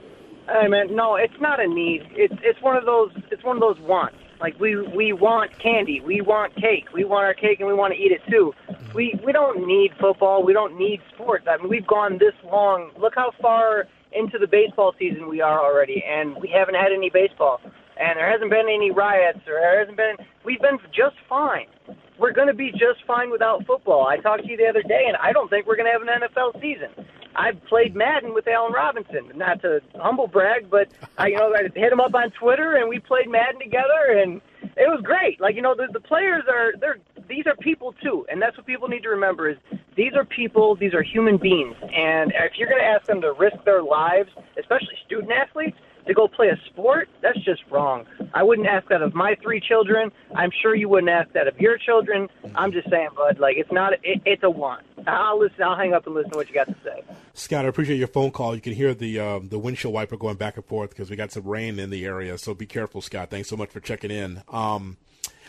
Hey, 0.47 0.67
man. 0.67 0.95
No, 0.95 1.15
it's 1.15 1.39
not 1.39 1.59
a 1.59 1.67
need. 1.67 2.01
It's 2.11 2.33
it's 2.41 2.61
one 2.61 2.75
of 2.75 2.85
those. 2.85 3.11
It's 3.31 3.43
one 3.43 3.57
of 3.57 3.61
those 3.61 3.79
wants. 3.79 4.17
Like 4.41 4.59
we 4.59 4.75
we 4.75 5.13
want 5.13 5.57
candy, 5.59 6.01
we 6.01 6.19
want 6.19 6.55
cake, 6.55 6.91
we 6.93 7.05
want 7.05 7.25
our 7.25 7.33
cake, 7.33 7.59
and 7.59 7.67
we 7.67 7.75
want 7.75 7.93
to 7.93 7.99
eat 7.99 8.11
it 8.11 8.21
too. 8.29 8.53
We 8.93 9.17
we 9.23 9.31
don't 9.31 9.65
need 9.65 9.91
football. 10.01 10.43
We 10.43 10.51
don't 10.51 10.77
need 10.77 10.99
sports. 11.13 11.45
I 11.47 11.57
mean, 11.57 11.69
we've 11.69 11.87
gone 11.87 12.17
this 12.17 12.33
long. 12.43 12.91
Look 12.99 13.13
how 13.15 13.31
far 13.39 13.87
into 14.11 14.37
the 14.39 14.47
baseball 14.47 14.93
season 14.99 15.29
we 15.29 15.39
are 15.39 15.63
already, 15.63 16.03
and 16.03 16.35
we 16.41 16.49
haven't 16.49 16.75
had 16.75 16.91
any 16.91 17.09
baseball. 17.09 17.61
And 17.95 18.17
there 18.17 18.29
hasn't 18.29 18.49
been 18.49 18.67
any 18.67 18.91
riots, 18.91 19.39
or 19.47 19.53
there 19.53 19.79
hasn't 19.79 19.95
been. 19.95 20.17
We've 20.43 20.59
been 20.59 20.79
just 20.91 21.15
fine 21.29 21.67
we're 22.17 22.33
going 22.33 22.47
to 22.47 22.53
be 22.53 22.71
just 22.71 23.05
fine 23.05 23.31
without 23.31 23.65
football. 23.65 24.05
I 24.07 24.17
talked 24.17 24.43
to 24.43 24.49
you 24.49 24.57
the 24.57 24.67
other 24.67 24.83
day, 24.83 25.05
and 25.07 25.17
I 25.17 25.31
don't 25.31 25.49
think 25.49 25.65
we're 25.65 25.75
going 25.75 25.87
to 25.87 25.91
have 25.91 26.01
an 26.01 26.29
NFL 26.29 26.61
season. 26.61 26.89
I've 27.35 27.63
played 27.65 27.95
Madden 27.95 28.33
with 28.33 28.47
Allen 28.47 28.73
Robinson, 28.73 29.31
not 29.35 29.61
to 29.61 29.81
humble 29.95 30.27
brag, 30.27 30.69
but 30.69 30.89
I, 31.17 31.27
you 31.27 31.37
know, 31.37 31.53
I 31.53 31.63
hit 31.63 31.91
him 31.91 31.99
up 31.99 32.13
on 32.13 32.29
Twitter, 32.31 32.75
and 32.75 32.87
we 32.87 32.99
played 32.99 33.29
Madden 33.29 33.59
together, 33.59 34.19
and 34.21 34.39
it 34.61 34.87
was 34.89 35.01
great. 35.03 35.41
Like, 35.41 35.55
you 35.55 35.61
know, 35.61 35.75
the, 35.75 35.87
the 35.91 35.99
players 35.99 36.43
are 36.47 36.73
they're 36.79 36.99
these 37.27 37.47
are 37.47 37.55
people 37.55 37.93
too, 38.03 38.25
and 38.29 38.41
that's 38.41 38.57
what 38.57 38.65
people 38.65 38.87
need 38.87 39.03
to 39.03 39.09
remember 39.09 39.49
is 39.49 39.57
these 39.95 40.13
are 40.13 40.25
people, 40.25 40.75
these 40.75 40.93
are 40.93 41.01
human 41.01 41.37
beings, 41.37 41.75
and 41.81 42.31
if 42.35 42.53
you're 42.57 42.69
going 42.69 42.81
to 42.81 42.87
ask 42.87 43.05
them 43.05 43.21
to 43.21 43.33
risk 43.33 43.57
their 43.65 43.81
lives, 43.81 44.29
especially 44.59 44.95
student 45.05 45.31
athletes 45.31 45.77
to 46.07 46.13
go 46.13 46.27
play 46.27 46.49
a 46.49 46.57
sport, 46.65 47.09
that's 47.21 47.39
just 47.39 47.61
wrong. 47.69 48.05
I 48.33 48.43
wouldn't 48.43 48.67
ask 48.67 48.87
that 48.89 49.01
of 49.01 49.13
my 49.13 49.35
three 49.41 49.59
children. 49.59 50.11
I'm 50.35 50.51
sure 50.61 50.75
you 50.75 50.89
wouldn't 50.89 51.09
ask 51.09 51.31
that 51.33 51.47
of 51.47 51.59
your 51.59 51.77
children. 51.77 52.27
I'm 52.55 52.71
just 52.71 52.89
saying, 52.89 53.09
bud, 53.15 53.39
like 53.39 53.57
it's 53.57 53.71
not. 53.71 53.93
It, 54.03 54.21
it's 54.25 54.43
a 54.43 54.49
want. 54.49 54.85
I'll 55.07 55.39
listen. 55.39 55.63
I'll 55.63 55.75
hang 55.75 55.93
up 55.93 56.05
and 56.05 56.15
listen 56.15 56.31
to 56.31 56.37
what 56.37 56.49
you 56.49 56.55
got 56.55 56.67
to 56.67 56.75
say. 56.83 57.03
Scott, 57.33 57.65
I 57.65 57.67
appreciate 57.67 57.97
your 57.97 58.07
phone 58.07 58.31
call. 58.31 58.55
You 58.55 58.61
can 58.61 58.73
hear 58.73 58.93
the 58.93 59.19
um, 59.19 59.49
the 59.49 59.59
windshield 59.59 59.93
wiper 59.93 60.17
going 60.17 60.35
back 60.35 60.55
and 60.55 60.65
forth 60.65 60.89
because 60.89 61.09
we 61.09 61.15
got 61.15 61.31
some 61.31 61.43
rain 61.43 61.79
in 61.79 61.89
the 61.89 62.05
area. 62.05 62.37
So 62.37 62.53
be 62.53 62.65
careful, 62.65 63.01
Scott. 63.01 63.29
Thanks 63.29 63.49
so 63.49 63.57
much 63.57 63.69
for 63.69 63.79
checking 63.79 64.11
in. 64.11 64.43
Um, 64.49 64.97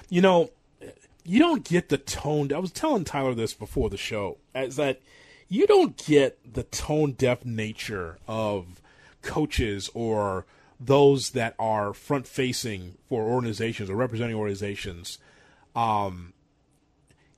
you 0.09 0.21
know, 0.21 0.51
you 1.25 1.38
don't 1.38 1.64
get 1.64 1.88
the 1.88 1.99
tone. 1.99 2.53
I 2.53 2.59
was 2.59 2.71
telling 2.71 3.05
Tyler 3.05 3.35
this 3.35 3.55
before 3.55 3.90
the 3.90 3.97
show, 3.97 4.38
is 4.55 4.77
that 4.77 5.01
you 5.49 5.67
don't 5.67 5.97
get 5.97 6.38
the 6.55 6.62
tone 6.64 7.12
deaf 7.12 7.45
nature 7.45 8.19
of 8.27 8.81
coaches 9.25 9.91
or 9.95 10.47
those 10.79 11.31
that 11.31 11.55
are 11.59 11.93
front 11.93 12.27
facing 12.29 12.97
for 13.09 13.23
organizations 13.23 13.91
or 13.91 13.97
representing 13.97 14.37
organizations, 14.37 15.19
um, 15.75 16.33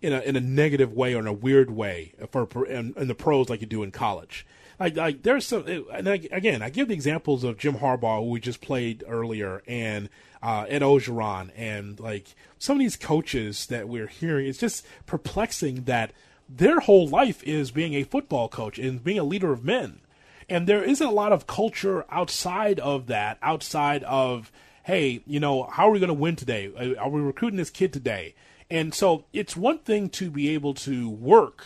in 0.02 0.12
a 0.12 0.20
in 0.20 0.36
a 0.36 0.40
negative 0.40 0.92
way 0.92 1.14
or 1.14 1.20
in 1.20 1.26
a 1.26 1.32
weird 1.32 1.70
way 1.70 2.12
for, 2.30 2.66
in, 2.66 2.92
in 2.96 3.08
the 3.08 3.14
pros 3.14 3.48
like 3.48 3.60
you 3.60 3.66
do 3.66 3.82
in 3.82 3.90
college. 3.90 4.46
Like, 4.78 4.94
like 4.96 5.22
there's 5.22 5.46
some, 5.46 5.64
and 5.66 6.06
again, 6.06 6.60
I 6.60 6.68
give 6.68 6.88
the 6.88 6.94
examples 6.94 7.44
of 7.44 7.56
Jim 7.56 7.76
Harbaugh, 7.76 8.22
who 8.22 8.30
we 8.30 8.40
just 8.40 8.60
played 8.60 9.02
earlier, 9.08 9.62
and 9.66 10.10
uh, 10.42 10.66
Ed 10.68 10.82
Orgeron, 10.82 11.50
and 11.56 11.98
like 11.98 12.34
some 12.58 12.76
of 12.76 12.80
these 12.80 12.96
coaches 12.96 13.66
that 13.66 13.88
we're 13.88 14.06
hearing. 14.06 14.46
It's 14.46 14.58
just 14.58 14.86
perplexing 15.06 15.84
that 15.84 16.12
their 16.48 16.80
whole 16.80 17.08
life 17.08 17.42
is 17.44 17.70
being 17.70 17.94
a 17.94 18.04
football 18.04 18.48
coach 18.48 18.78
and 18.78 19.02
being 19.02 19.18
a 19.18 19.24
leader 19.24 19.50
of 19.50 19.64
men, 19.64 20.00
and 20.48 20.66
there 20.66 20.82
isn't 20.82 21.06
a 21.06 21.12
lot 21.12 21.32
of 21.32 21.46
culture 21.46 22.04
outside 22.10 22.80
of 22.80 23.06
that, 23.06 23.38
outside 23.42 24.02
of 24.04 24.52
hey, 24.84 25.20
you 25.26 25.40
know, 25.40 25.64
how 25.64 25.88
are 25.88 25.90
we 25.90 25.98
going 25.98 26.06
to 26.06 26.14
win 26.14 26.36
today? 26.36 26.96
Are 26.96 27.08
we 27.08 27.20
recruiting 27.20 27.56
this 27.56 27.70
kid 27.70 27.92
today? 27.92 28.36
And 28.70 28.94
so 28.94 29.24
it's 29.32 29.56
one 29.56 29.78
thing 29.78 30.08
to 30.10 30.30
be 30.30 30.50
able 30.50 30.74
to 30.74 31.10
work 31.10 31.64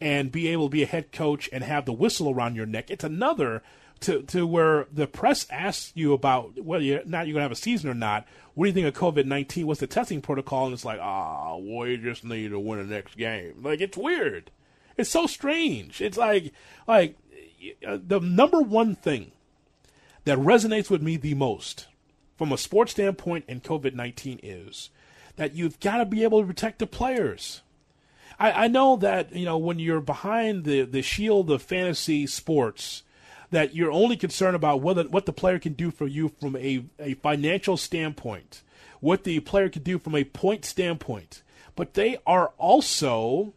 and 0.00 0.32
be 0.32 0.48
able 0.48 0.68
to 0.68 0.72
be 0.72 0.82
a 0.82 0.86
head 0.86 1.12
coach 1.12 1.50
and 1.52 1.62
have 1.62 1.84
the 1.84 1.92
whistle 1.92 2.30
around 2.30 2.56
your 2.56 2.64
neck. 2.64 2.90
It's 2.90 3.04
another 3.04 3.62
to 4.00 4.22
to 4.22 4.46
where 4.46 4.86
the 4.92 5.06
press 5.06 5.46
asks 5.50 5.92
you 5.94 6.12
about 6.12 6.62
whether 6.62 6.84
you're 6.84 7.04
not 7.04 7.26
you're 7.26 7.34
gonna 7.34 7.42
have 7.42 7.52
a 7.52 7.56
season 7.56 7.90
or 7.90 7.94
not. 7.94 8.26
What 8.54 8.64
do 8.64 8.68
you 8.68 8.74
think 8.74 8.86
of 8.86 8.94
COVID 8.94 9.26
nineteen? 9.26 9.66
What's 9.66 9.80
the 9.80 9.86
testing 9.86 10.22
protocol? 10.22 10.66
And 10.66 10.74
it's 10.74 10.84
like, 10.84 11.00
ah, 11.02 11.50
oh, 11.52 11.84
you 11.84 11.98
just 11.98 12.24
need 12.24 12.50
to 12.50 12.60
win 12.60 12.78
the 12.78 12.94
next 12.94 13.16
game. 13.16 13.54
Like 13.62 13.80
it's 13.80 13.96
weird. 13.96 14.50
It's 14.96 15.10
so 15.10 15.26
strange. 15.26 16.00
It's 16.00 16.16
like 16.16 16.52
like 16.86 17.16
uh, 17.86 17.98
the 18.04 18.20
number 18.20 18.60
one 18.60 18.94
thing 18.94 19.32
that 20.24 20.38
resonates 20.38 20.90
with 20.90 21.02
me 21.02 21.16
the 21.16 21.34
most 21.34 21.86
from 22.36 22.52
a 22.52 22.58
sports 22.58 22.92
standpoint 22.92 23.44
in 23.48 23.60
COVID 23.60 23.94
nineteen 23.94 24.38
is 24.42 24.90
that 25.36 25.54
you've 25.54 25.80
got 25.80 25.98
to 25.98 26.04
be 26.04 26.24
able 26.24 26.40
to 26.40 26.46
protect 26.46 26.78
the 26.78 26.86
players. 26.86 27.62
I, 28.38 28.64
I 28.64 28.68
know 28.68 28.96
that 28.96 29.34
you 29.34 29.44
know 29.44 29.58
when 29.58 29.78
you're 29.78 30.00
behind 30.00 30.64
the 30.64 30.82
the 30.82 31.02
shield 31.02 31.50
of 31.50 31.62
fantasy 31.62 32.26
sports, 32.26 33.02
that 33.50 33.74
you're 33.74 33.90
only 33.90 34.16
concerned 34.16 34.56
about 34.56 34.80
whether 34.80 35.04
what 35.04 35.26
the 35.26 35.32
player 35.32 35.58
can 35.58 35.72
do 35.72 35.90
for 35.90 36.06
you 36.06 36.28
from 36.40 36.56
a, 36.56 36.84
a 36.98 37.14
financial 37.14 37.76
standpoint, 37.76 38.62
what 39.00 39.24
the 39.24 39.40
player 39.40 39.68
can 39.68 39.82
do 39.82 39.98
from 39.98 40.14
a 40.14 40.24
point 40.24 40.64
standpoint. 40.64 41.42
But 41.74 41.94
they 41.94 42.18
are 42.26 42.52
also 42.58 43.54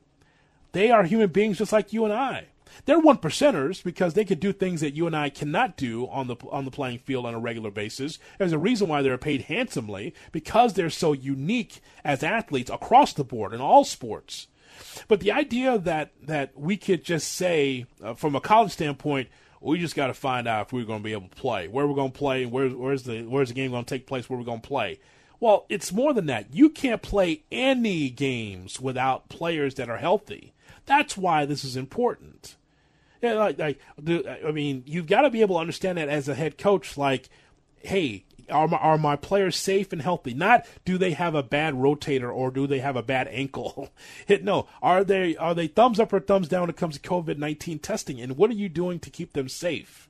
they 0.71 0.91
are 0.91 1.03
human 1.03 1.29
beings 1.29 1.57
just 1.57 1.73
like 1.73 1.93
you 1.93 2.05
and 2.05 2.13
I. 2.13 2.45
They're 2.85 2.99
one 2.99 3.17
percenters 3.17 3.83
because 3.83 4.13
they 4.13 4.25
can 4.25 4.39
do 4.39 4.53
things 4.53 4.81
that 4.81 4.95
you 4.95 5.07
and 5.07 5.15
I 5.15 5.29
cannot 5.29 5.77
do 5.77 6.07
on 6.07 6.27
the 6.27 6.35
on 6.51 6.65
the 6.65 6.71
playing 6.71 6.99
field 6.99 7.25
on 7.25 7.33
a 7.33 7.39
regular 7.39 7.71
basis. 7.71 8.19
There's 8.37 8.53
a 8.53 8.57
reason 8.57 8.87
why 8.87 9.01
they're 9.01 9.17
paid 9.17 9.43
handsomely 9.43 10.13
because 10.31 10.73
they're 10.73 10.89
so 10.89 11.13
unique 11.13 11.81
as 12.03 12.23
athletes 12.23 12.69
across 12.69 13.13
the 13.13 13.23
board 13.23 13.53
in 13.53 13.61
all 13.61 13.83
sports. 13.83 14.47
But 15.07 15.19
the 15.19 15.31
idea 15.31 15.77
that 15.77 16.11
that 16.23 16.57
we 16.57 16.77
could 16.77 17.03
just 17.03 17.31
say, 17.33 17.85
uh, 18.03 18.13
from 18.13 18.35
a 18.35 18.41
college 18.41 18.71
standpoint, 18.71 19.29
we 19.59 19.77
just 19.79 19.95
got 19.95 20.07
to 20.07 20.13
find 20.13 20.47
out 20.47 20.67
if 20.67 20.73
we're 20.73 20.85
going 20.85 20.99
to 20.99 21.03
be 21.03 21.13
able 21.13 21.29
to 21.29 21.35
play, 21.35 21.67
where 21.67 21.87
we're 21.87 21.95
going 21.95 22.11
to 22.11 22.17
play, 22.17 22.45
where, 22.45 22.69
where's 22.69 23.03
the 23.03 23.23
where's 23.23 23.49
the 23.49 23.53
game 23.53 23.71
going 23.71 23.85
to 23.85 23.89
take 23.89 24.07
place, 24.07 24.29
where 24.29 24.39
we're 24.39 24.45
going 24.45 24.61
to 24.61 24.67
play. 24.67 24.99
Well, 25.39 25.65
it's 25.69 25.91
more 25.91 26.13
than 26.13 26.27
that. 26.27 26.53
You 26.53 26.69
can't 26.69 27.01
play 27.01 27.43
any 27.51 28.09
games 28.11 28.79
without 28.79 29.27
players 29.27 29.75
that 29.75 29.89
are 29.89 29.97
healthy. 29.97 30.53
That's 30.85 31.17
why 31.17 31.45
this 31.45 31.63
is 31.63 31.75
important. 31.75 32.55
Yeah, 33.21 33.33
like, 33.33 33.59
like 33.59 33.79
I 34.45 34.51
mean, 34.51 34.83
you've 34.85 35.07
got 35.07 35.21
to 35.21 35.29
be 35.29 35.41
able 35.41 35.55
to 35.55 35.61
understand 35.61 35.97
that 35.97 36.09
as 36.09 36.27
a 36.27 36.35
head 36.35 36.57
coach. 36.57 36.97
Like, 36.97 37.29
hey, 37.79 38.25
are 38.49 38.67
my, 38.67 38.77
are 38.77 38.97
my 38.97 39.15
players 39.15 39.55
safe 39.55 39.93
and 39.93 40.01
healthy? 40.01 40.33
Not 40.33 40.65
do 40.85 40.97
they 40.97 41.11
have 41.11 41.35
a 41.35 41.43
bad 41.43 41.75
rotator 41.75 42.33
or 42.33 42.51
do 42.51 42.67
they 42.67 42.79
have 42.79 42.95
a 42.95 43.03
bad 43.03 43.27
ankle? 43.29 43.89
no, 44.41 44.67
are 44.81 45.03
they 45.03 45.35
are 45.37 45.53
they 45.53 45.67
thumbs 45.67 45.99
up 45.99 46.11
or 46.13 46.19
thumbs 46.19 46.47
down 46.47 46.61
when 46.61 46.69
it 46.69 46.77
comes 46.77 46.97
to 46.97 47.09
COVID 47.09 47.37
nineteen 47.37 47.79
testing? 47.79 48.19
And 48.19 48.37
what 48.37 48.49
are 48.49 48.55
you 48.55 48.69
doing 48.69 48.99
to 48.99 49.09
keep 49.09 49.33
them 49.33 49.49
safe? 49.49 50.09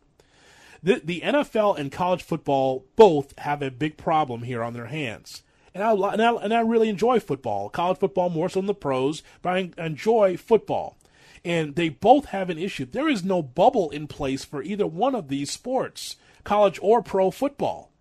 The 0.82 1.02
the 1.04 1.22
NFL 1.22 1.78
and 1.78 1.92
college 1.92 2.24
football 2.24 2.86
both 2.96 3.38
have 3.40 3.62
a 3.62 3.72
big 3.72 3.98
problem 3.98 4.44
here 4.44 4.64
on 4.64 4.74
their 4.74 4.88
hands. 4.88 5.44
And 5.74 5.84
I, 5.84 5.94
and 5.94 6.22
I, 6.22 6.34
and 6.34 6.54
I 6.54 6.60
really 6.60 6.90
enjoy 6.90 7.22
football, 7.22 7.70
college 7.70 8.00
football 8.00 8.30
more 8.30 8.50
so 8.50 8.60
than 8.60 8.68
the 8.68 8.74
pros, 8.74 9.24
but 9.42 9.54
I 9.54 9.72
enjoy 9.78 10.36
football 10.36 10.98
and 11.44 11.76
they 11.76 11.90
both 11.90 12.26
have 12.26 12.50
an 12.50 12.58
issue. 12.58 12.86
There 12.86 13.10
is 13.10 13.24
no 13.24 13.42
bubble 13.42 13.90
in 13.90 14.08
place 14.08 14.46
for 14.46 14.62
either 14.62 14.86
one 14.86 15.16
of 15.16 15.28
these 15.28 15.52
sports, 15.52 16.18
college 16.44 16.80
or 16.82 17.02
pro 17.02 17.32
football. 17.32 17.92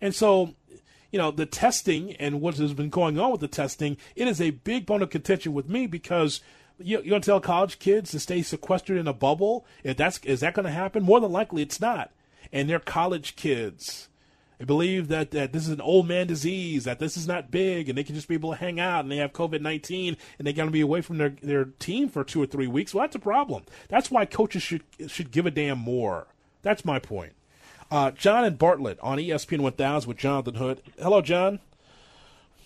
And 0.00 0.14
so, 0.14 0.54
you 1.10 1.18
know, 1.18 1.30
the 1.30 1.46
testing 1.46 2.14
and 2.16 2.40
what 2.40 2.56
has 2.56 2.74
been 2.74 2.90
going 2.90 3.18
on 3.18 3.32
with 3.32 3.40
the 3.40 3.48
testing, 3.48 3.96
it 4.16 4.28
is 4.28 4.40
a 4.40 4.50
big 4.50 4.86
bone 4.86 5.02
of 5.02 5.10
contention 5.10 5.52
with 5.52 5.68
me 5.68 5.86
because 5.86 6.40
you, 6.78 6.98
you're 6.98 7.10
going 7.10 7.22
to 7.22 7.26
tell 7.26 7.40
college 7.40 7.78
kids 7.78 8.10
to 8.10 8.20
stay 8.20 8.42
sequestered 8.42 8.98
in 8.98 9.08
a 9.08 9.12
bubble. 9.12 9.66
If 9.82 9.96
that's 9.96 10.18
is 10.24 10.40
that 10.40 10.54
going 10.54 10.66
to 10.66 10.72
happen? 10.72 11.02
More 11.02 11.20
than 11.20 11.32
likely, 11.32 11.62
it's 11.62 11.80
not. 11.80 12.10
And 12.52 12.68
they're 12.68 12.80
college 12.80 13.36
kids. 13.36 14.08
They 14.60 14.66
believe 14.66 15.08
that, 15.08 15.30
that 15.30 15.54
this 15.54 15.62
is 15.62 15.70
an 15.70 15.80
old 15.80 16.06
man 16.06 16.26
disease, 16.26 16.84
that 16.84 16.98
this 16.98 17.16
is 17.16 17.26
not 17.26 17.50
big, 17.50 17.88
and 17.88 17.96
they 17.96 18.04
can 18.04 18.14
just 18.14 18.28
be 18.28 18.34
able 18.34 18.50
to 18.50 18.58
hang 18.58 18.78
out, 18.78 19.00
and 19.00 19.10
they 19.10 19.16
have 19.16 19.32
COVID 19.32 19.62
19, 19.62 20.18
and 20.38 20.46
they're 20.46 20.52
going 20.52 20.68
to 20.68 20.72
be 20.72 20.82
away 20.82 21.00
from 21.00 21.16
their, 21.16 21.30
their 21.42 21.64
team 21.64 22.10
for 22.10 22.22
two 22.24 22.42
or 22.42 22.46
three 22.46 22.66
weeks. 22.66 22.92
Well, 22.92 23.02
that's 23.02 23.16
a 23.16 23.20
problem. 23.20 23.64
That's 23.88 24.10
why 24.10 24.26
coaches 24.26 24.62
should, 24.62 24.82
should 25.06 25.30
give 25.30 25.46
a 25.46 25.50
damn 25.50 25.78
more. 25.78 26.26
That's 26.60 26.84
my 26.84 26.98
point. 26.98 27.32
Uh, 27.90 28.10
John 28.10 28.44
and 28.44 28.58
Bartlett 28.58 29.00
on 29.00 29.16
ESPN 29.16 29.60
1000 29.60 30.06
with 30.06 30.18
Jonathan 30.18 30.56
Hood. 30.56 30.82
Hello, 30.98 31.22
John. 31.22 31.60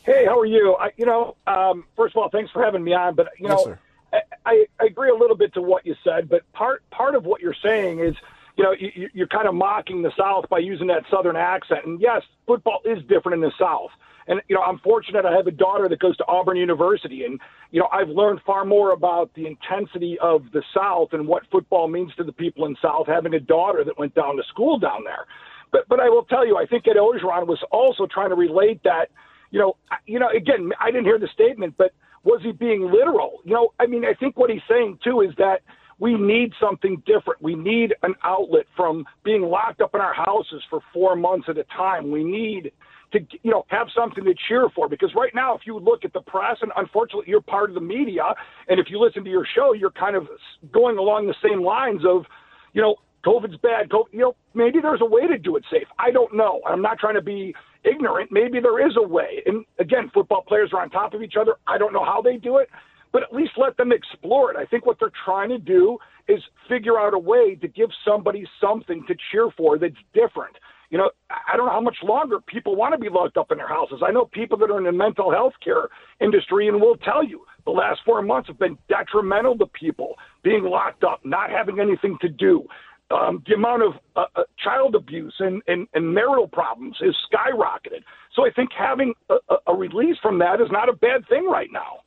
Hey, 0.03 0.25
how 0.27 0.37
are 0.37 0.47
you? 0.47 0.75
I, 0.75 0.91
you 0.97 1.07
know, 1.07 1.37
um, 1.47 1.85
first 1.95 2.17
of 2.17 2.23
all, 2.23 2.29
thanks 2.29 2.51
for 2.51 2.61
having 2.61 2.83
me 2.83 2.93
on. 2.93 3.15
But 3.15 3.29
you 3.39 3.47
know, 3.47 3.77
I, 4.13 4.21
I, 4.45 4.67
I 4.81 4.87
agree 4.87 5.11
a 5.11 5.15
little 5.15 5.37
bit 5.37 5.55
to 5.55 5.63
what 5.63 5.87
you 5.87 5.95
said. 6.03 6.29
But 6.29 6.43
part 6.53 6.83
part 6.91 7.15
of 7.15 7.25
what 7.25 7.41
you're 7.41 7.55
saying 7.63 8.01
is, 8.01 8.17
you 8.57 8.65
know, 8.65 8.73
you, 8.79 9.09
you're 9.13 9.27
kind 9.27 9.49
of 9.49 9.55
mocking 9.55 10.03
the 10.03 10.13
South 10.19 10.49
by 10.49 10.59
using 10.59 10.87
that 10.89 11.03
Southern 11.11 11.37
accent. 11.37 11.81
And 11.87 12.01
yes, 12.01 12.23
football 12.47 12.81
is 12.85 12.99
different 13.09 13.35
in 13.35 13.41
the 13.41 13.53
South. 13.59 13.91
And 14.27 14.41
you 14.49 14.57
know, 14.57 14.63
I'm 14.63 14.79
fortunate. 14.79 15.25
I 15.27 15.37
have 15.37 15.47
a 15.47 15.51
daughter 15.51 15.89
that 15.89 15.99
goes 15.99 16.17
to 16.17 16.27
Auburn 16.27 16.57
University, 16.57 17.25
and 17.25 17.39
you 17.71 17.81
know, 17.81 17.89
I've 17.93 18.09
learned 18.09 18.41
far 18.47 18.65
more 18.65 18.93
about 18.93 19.31
the 19.35 19.47
intensity 19.47 20.17
of 20.23 20.45
the 20.53 20.63
South 20.75 21.09
and 21.13 21.27
what 21.29 21.43
football 21.53 21.89
means 21.89 22.15
to 22.15 22.25
the 22.25 22.33
people 22.33 22.65
in 22.65 22.75
South. 22.81 23.07
Having 23.07 23.35
a 23.35 23.41
daughter 23.41 23.85
that 23.85 23.99
went 23.99 24.15
down 24.15 24.37
to 24.37 24.43
school 24.49 24.79
down 24.79 25.05
there, 25.05 25.27
but 25.73 25.87
but 25.89 26.01
I 26.01 26.09
will 26.09 26.25
tell 26.25 26.47
you, 26.47 26.57
I 26.57 26.65
think 26.65 26.89
Ed 26.89 26.97
Orgeron 26.97 27.47
was 27.47 27.63
also 27.71 28.07
trying 28.07 28.31
to 28.31 28.35
relate 28.35 28.83
that. 28.85 29.11
You 29.51 29.61
know, 29.61 29.77
you 30.07 30.19
know, 30.19 30.31
again, 30.35 30.73
I 30.81 30.91
didn't 30.91 31.05
hear 31.05 31.19
the 31.19 31.29
statement, 31.33 31.75
but 31.77 31.93
was 32.25 32.41
he 32.43 32.53
being 32.53 32.91
literal? 32.91 33.41
You 33.45 33.53
know, 33.53 33.75
I 33.79 33.87
mean, 33.87 34.05
I 34.07 34.15
think 34.15 34.39
what 34.39 34.49
he's 34.49 34.63
saying 34.69 35.01
too 35.05 35.21
is 35.21 35.31
that 35.37 35.61
we 35.99 36.15
need 36.15 36.53
something 36.61 37.03
different. 37.07 37.41
We 37.43 37.55
need 37.55 37.95
an 38.03 38.15
outlet 38.23 38.67
from 38.77 39.05
being 39.25 39.43
locked 39.43 39.81
up 39.81 39.95
in 39.95 40.01
our 40.01 40.15
houses 40.15 40.63
for 40.69 40.81
four 40.93 41.17
months 41.17 41.47
at 41.49 41.59
a 41.59 41.65
time. 41.65 42.11
We 42.11 42.25
need 42.25 42.73
to 43.13 43.21
you 43.43 43.51
know 43.51 43.65
have 43.69 43.87
something 43.97 44.25
to 44.25 44.35
cheer 44.49 44.69
for 44.75 44.89
because 44.89 45.13
right 45.15 45.33
now 45.35 45.55
if 45.55 45.63
you 45.67 45.79
look 45.79 46.05
at 46.05 46.13
the 46.13 46.21
press 46.21 46.57
and 46.63 46.73
unfortunately 46.77 47.27
you're 47.29 47.41
part 47.41 47.71
of 47.71 47.75
the 47.75 47.81
media 47.81 48.35
and 48.69 48.81
if 48.81 48.87
you 48.91 48.99
listen 48.99 49.23
to 49.23 49.31
your 49.31 49.47
show 49.55 49.73
you're 49.73 49.93
kind 49.93 50.17
of 50.17 50.27
going 50.73 50.99
along 50.99 51.29
the 51.29 51.35
same 51.41 51.63
lines 51.63 52.01
of 52.05 52.25
you 52.73 52.83
know 52.83 52.97
COVID's 53.25 53.57
bad. 53.63 53.89
COVID, 53.89 54.13
you 54.13 54.19
know, 54.21 54.37
maybe 54.53 54.81
there's 54.81 55.01
a 55.01 55.07
way 55.07 55.27
to 55.27 55.39
do 55.39 55.57
it 55.57 55.65
safe. 55.71 55.87
I 55.99 56.11
don't 56.11 56.37
know. 56.37 56.61
I'm 56.67 56.83
not 56.83 56.99
trying 56.99 57.15
to 57.15 57.23
be 57.23 57.55
ignorant. 57.85 58.31
Maybe 58.31 58.61
there 58.61 58.87
is 58.87 58.97
a 58.97 59.03
way. 59.03 59.43
And 59.47 59.65
again, 59.79 60.11
football 60.13 60.43
players 60.47 60.71
are 60.75 60.83
on 60.83 60.91
top 60.91 61.15
of 61.15 61.23
each 61.23 61.35
other. 61.41 61.55
I 61.67 61.79
don't 61.79 61.93
know 61.93 62.05
how 62.05 62.21
they 62.21 62.37
do 62.37 62.59
it, 62.59 62.69
but 63.15 63.23
at 63.23 63.33
least 63.33 63.53
let 63.57 63.79
them 63.79 63.93
explore 63.93 64.51
it. 64.51 64.59
I 64.59 64.67
think 64.67 64.85
what 64.85 64.99
they're 65.01 65.13
trying 65.25 65.49
to 65.49 65.59
do 65.59 65.97
is 66.29 66.43
figure 66.69 66.99
out 66.99 67.15
a 67.15 67.19
way 67.19 67.55
to 67.63 67.69
give 67.69 67.89
somebody 68.05 68.45
something 68.61 69.03
to 69.09 69.15
cheer 69.31 69.49
for 69.57 69.79
that's 69.79 69.95
different 70.13 70.57
you 70.95 70.99
know, 70.99 71.11
I 71.29 71.57
don't 71.57 71.67
know 71.67 71.73
how 71.73 71.81
much 71.81 71.97
longer 72.05 72.41
people 72.41 72.77
want 72.77 72.93
to 72.93 72.99
be 72.99 73.09
locked 73.09 73.37
up 73.37 73.51
in 73.51 73.59
their 73.59 73.67
houses. 73.67 74.01
I 74.07 74.13
know 74.13 74.27
people 74.27 74.57
that 74.59 74.71
are 74.71 74.79
in 74.79 74.85
the 74.85 74.93
mental 74.93 75.33
health 75.33 75.55
care 75.63 75.89
industry 76.21 76.69
and 76.69 76.81
will 76.81 76.97
tell 76.99 77.25
you 77.25 77.45
the 77.65 77.73
last 77.73 78.01
four 78.05 78.23
months 78.23 78.47
have 78.47 78.61
been 78.61 78.79
detrimental 78.89 79.59
to 79.59 79.67
people 79.67 80.15
being 80.45 80.63
locked 80.63 81.03
up, 81.03 81.19
not 81.25 81.51
having 81.51 81.81
anything 81.81 82.17
to 82.21 82.29
do. 82.29 82.65
Um, 83.11 83.43
the 83.47 83.55
amount 83.55 83.83
of 83.83 83.93
uh, 84.15 84.27
uh, 84.37 84.45
child 84.63 84.95
abuse 84.95 85.35
and, 85.41 85.63
and, 85.67 85.89
and 85.95 86.15
marital 86.15 86.47
problems 86.47 86.97
is 87.01 87.17
skyrocketed. 87.27 88.03
So 88.35 88.47
I 88.47 88.51
think 88.51 88.71
having 88.77 89.15
a, 89.29 89.57
a 89.67 89.75
release 89.75 90.17
from 90.23 90.39
that 90.39 90.61
is 90.61 90.69
not 90.71 90.89
a 90.89 90.93
bad 90.93 91.27
thing 91.29 91.47
right 91.47 91.71
now. 91.73 92.05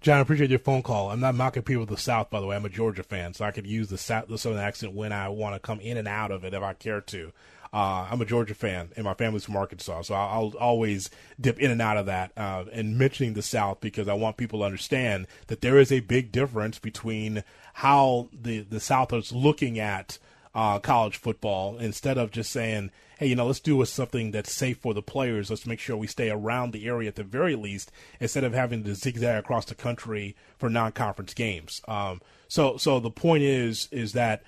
John, 0.00 0.18
I 0.18 0.20
appreciate 0.20 0.50
your 0.50 0.58
phone 0.58 0.82
call. 0.82 1.10
I'm 1.10 1.20
not 1.20 1.34
mocking 1.34 1.62
people 1.62 1.84
of 1.84 1.88
the 1.88 1.96
South, 1.96 2.30
by 2.30 2.40
the 2.40 2.46
way. 2.46 2.56
I'm 2.56 2.64
a 2.64 2.70
Georgia 2.70 3.02
fan, 3.02 3.34
so 3.34 3.44
I 3.44 3.50
could 3.50 3.66
use 3.66 3.88
the 3.88 3.98
South, 3.98 4.28
the 4.28 4.38
Southern 4.38 4.58
accent 4.58 4.92
when 4.92 5.12
I 5.12 5.28
want 5.28 5.54
to 5.54 5.60
come 5.60 5.80
in 5.80 5.96
and 5.96 6.06
out 6.08 6.30
of 6.30 6.44
it 6.44 6.54
if 6.54 6.62
I 6.62 6.74
care 6.74 7.00
to. 7.00 7.32
Uh, 7.72 8.06
I'm 8.10 8.20
a 8.20 8.24
Georgia 8.24 8.54
fan, 8.54 8.90
and 8.96 9.04
my 9.04 9.14
family's 9.14 9.44
from 9.44 9.56
Arkansas, 9.56 10.02
so 10.02 10.14
I'll, 10.14 10.28
I'll 10.28 10.58
always 10.58 11.10
dip 11.40 11.58
in 11.58 11.70
and 11.70 11.82
out 11.82 11.96
of 11.96 12.06
that. 12.06 12.32
Uh, 12.36 12.64
and 12.72 12.96
mentioning 12.96 13.34
the 13.34 13.42
South 13.42 13.80
because 13.80 14.08
I 14.08 14.14
want 14.14 14.36
people 14.36 14.60
to 14.60 14.64
understand 14.64 15.26
that 15.48 15.60
there 15.60 15.78
is 15.78 15.90
a 15.90 16.00
big 16.00 16.32
difference 16.32 16.78
between 16.78 17.42
how 17.74 18.28
the 18.32 18.60
the 18.60 18.80
South 18.80 19.12
is 19.12 19.32
looking 19.32 19.78
at 19.78 20.18
uh, 20.54 20.78
college 20.78 21.16
football 21.16 21.76
instead 21.78 22.16
of 22.16 22.30
just 22.30 22.50
saying, 22.50 22.90
hey, 23.18 23.26
you 23.26 23.34
know, 23.34 23.46
let's 23.46 23.60
do 23.60 23.84
something 23.84 24.30
that's 24.30 24.52
safe 24.52 24.78
for 24.78 24.94
the 24.94 25.02
players. 25.02 25.50
Let's 25.50 25.66
make 25.66 25.80
sure 25.80 25.96
we 25.96 26.06
stay 26.06 26.30
around 26.30 26.72
the 26.72 26.86
area 26.86 27.08
at 27.08 27.16
the 27.16 27.24
very 27.24 27.54
least, 27.54 27.90
instead 28.20 28.44
of 28.44 28.52
having 28.52 28.84
to 28.84 28.94
zigzag 28.94 29.38
across 29.38 29.64
the 29.64 29.74
country 29.74 30.36
for 30.58 30.68
non-conference 30.68 31.34
games. 31.34 31.80
Um, 31.88 32.20
so, 32.48 32.76
so 32.76 33.00
the 33.00 33.10
point 33.10 33.42
is, 33.42 33.88
is 33.90 34.12
that 34.12 34.42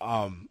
um, 0.00 0.48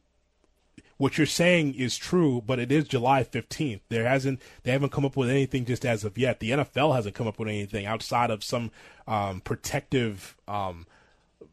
what 0.99 1.17
you're 1.17 1.27
saying 1.27 1.75
is 1.75 1.97
true, 1.97 2.43
but 2.45 2.59
it 2.59 2.73
is 2.73 2.85
July 2.85 3.23
15th. 3.23 3.79
There 3.87 4.05
hasn't 4.05 4.41
they 4.63 4.71
haven't 4.71 4.91
come 4.91 5.05
up 5.05 5.15
with 5.15 5.29
anything 5.29 5.63
just 5.63 5.85
as 5.85 6.03
of 6.03 6.17
yet. 6.17 6.41
The 6.41 6.51
NFL 6.51 6.93
hasn't 6.93 7.15
come 7.15 7.25
up 7.25 7.39
with 7.39 7.47
anything 7.47 7.85
outside 7.85 8.29
of 8.29 8.43
some 8.43 8.69
um, 9.07 9.39
protective 9.39 10.35
um, 10.45 10.85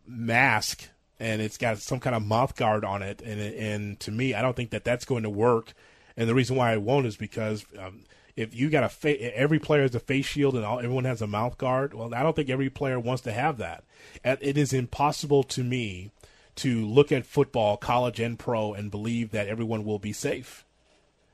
mask, 0.04 0.88
and 1.18 1.40
it's 1.40 1.56
got 1.56 1.78
some 1.78 2.00
kind 2.00 2.14
of 2.14 2.24
mouth 2.24 2.56
guard 2.56 2.84
on 2.84 3.02
it. 3.02 3.22
And 3.22 3.40
and 3.40 4.00
to 4.00 4.10
me, 4.10 4.34
I 4.34 4.42
don't 4.42 4.56
think 4.56 4.70
that 4.70 4.84
that's 4.84 5.04
going 5.04 5.22
to 5.22 5.30
work. 5.30 5.72
And 6.16 6.28
the 6.28 6.34
reason 6.34 6.56
why 6.56 6.72
it 6.72 6.82
won't 6.82 7.06
is 7.06 7.16
because 7.16 7.66
um, 7.78 8.04
if 8.36 8.54
you 8.54 8.70
got 8.70 8.84
a 8.84 8.88
fa- 8.88 9.36
every 9.36 9.58
player 9.58 9.82
has 9.82 9.94
a 9.94 10.00
face 10.00 10.26
shield 10.26 10.54
and 10.54 10.64
all, 10.64 10.78
everyone 10.78 11.04
has 11.04 11.22
a 11.22 11.26
mouth 11.26 11.58
guard. 11.58 11.94
Well, 11.94 12.14
I 12.14 12.22
don't 12.22 12.36
think 12.36 12.50
every 12.50 12.70
player 12.70 13.00
wants 13.00 13.22
to 13.22 13.32
have 13.32 13.58
that. 13.58 13.84
It 14.24 14.58
is 14.58 14.72
impossible 14.72 15.42
to 15.44 15.64
me 15.64 16.10
to 16.56 16.86
look 16.86 17.12
at 17.12 17.26
football, 17.26 17.76
college 17.76 18.20
and 18.20 18.38
pro, 18.38 18.72
and 18.72 18.90
believe 18.90 19.30
that 19.30 19.48
everyone 19.48 19.84
will 19.84 19.98
be 19.98 20.12
safe. 20.12 20.64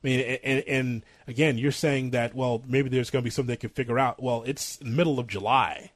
I 0.03 0.07
mean, 0.07 0.21
and, 0.43 0.65
and 0.67 1.03
again, 1.29 1.59
you're 1.59 1.71
saying 1.71 2.11
that 2.11 2.35
well, 2.35 2.63
maybe 2.67 2.89
there's 2.89 3.11
going 3.11 3.23
to 3.23 3.27
be 3.27 3.31
something 3.31 3.53
they 3.53 3.57
can 3.57 3.71
figure 3.71 3.99
out. 3.99 4.23
Well, 4.23 4.43
it's 4.47 4.83
middle 4.83 5.19
of 5.19 5.29
July. 5.29 5.93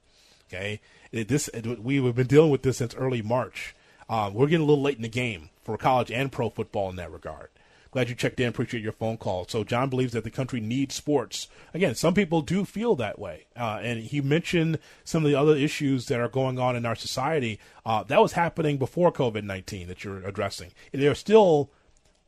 Okay, 0.47 0.79
this 1.11 1.49
we've 1.53 2.15
been 2.15 2.27
dealing 2.27 2.51
with 2.51 2.63
this 2.63 2.77
since 2.77 2.95
early 2.95 3.21
March. 3.21 3.75
Um, 4.09 4.33
we're 4.33 4.47
getting 4.47 4.65
a 4.65 4.69
little 4.69 4.83
late 4.83 4.97
in 4.97 5.03
the 5.03 5.09
game 5.09 5.49
for 5.63 5.77
college 5.77 6.11
and 6.11 6.31
pro 6.31 6.49
football 6.49 6.89
in 6.89 6.95
that 6.95 7.11
regard. 7.11 7.49
Glad 7.91 8.09
you 8.09 8.15
checked 8.15 8.39
in. 8.39 8.49
Appreciate 8.49 8.83
your 8.83 8.91
phone 8.91 9.17
call. 9.17 9.47
So 9.47 9.63
John 9.63 9.89
believes 9.89 10.13
that 10.13 10.23
the 10.23 10.29
country 10.29 10.59
needs 10.59 10.93
sports. 10.93 11.47
Again, 11.73 11.95
some 11.95 12.13
people 12.13 12.41
do 12.41 12.65
feel 12.65 12.95
that 12.95 13.17
way, 13.17 13.45
uh, 13.55 13.79
and 13.81 14.01
he 14.01 14.21
mentioned 14.21 14.79
some 15.03 15.23
of 15.23 15.31
the 15.31 15.39
other 15.39 15.55
issues 15.55 16.07
that 16.07 16.19
are 16.19 16.27
going 16.27 16.59
on 16.59 16.75
in 16.75 16.85
our 16.85 16.95
society. 16.95 17.59
Uh, 17.85 18.03
that 18.03 18.21
was 18.21 18.33
happening 18.33 18.77
before 18.77 19.11
COVID 19.11 19.43
nineteen 19.43 19.87
that 19.87 20.03
you're 20.03 20.25
addressing. 20.27 20.71
There 20.91 21.11
are 21.11 21.15
still 21.15 21.71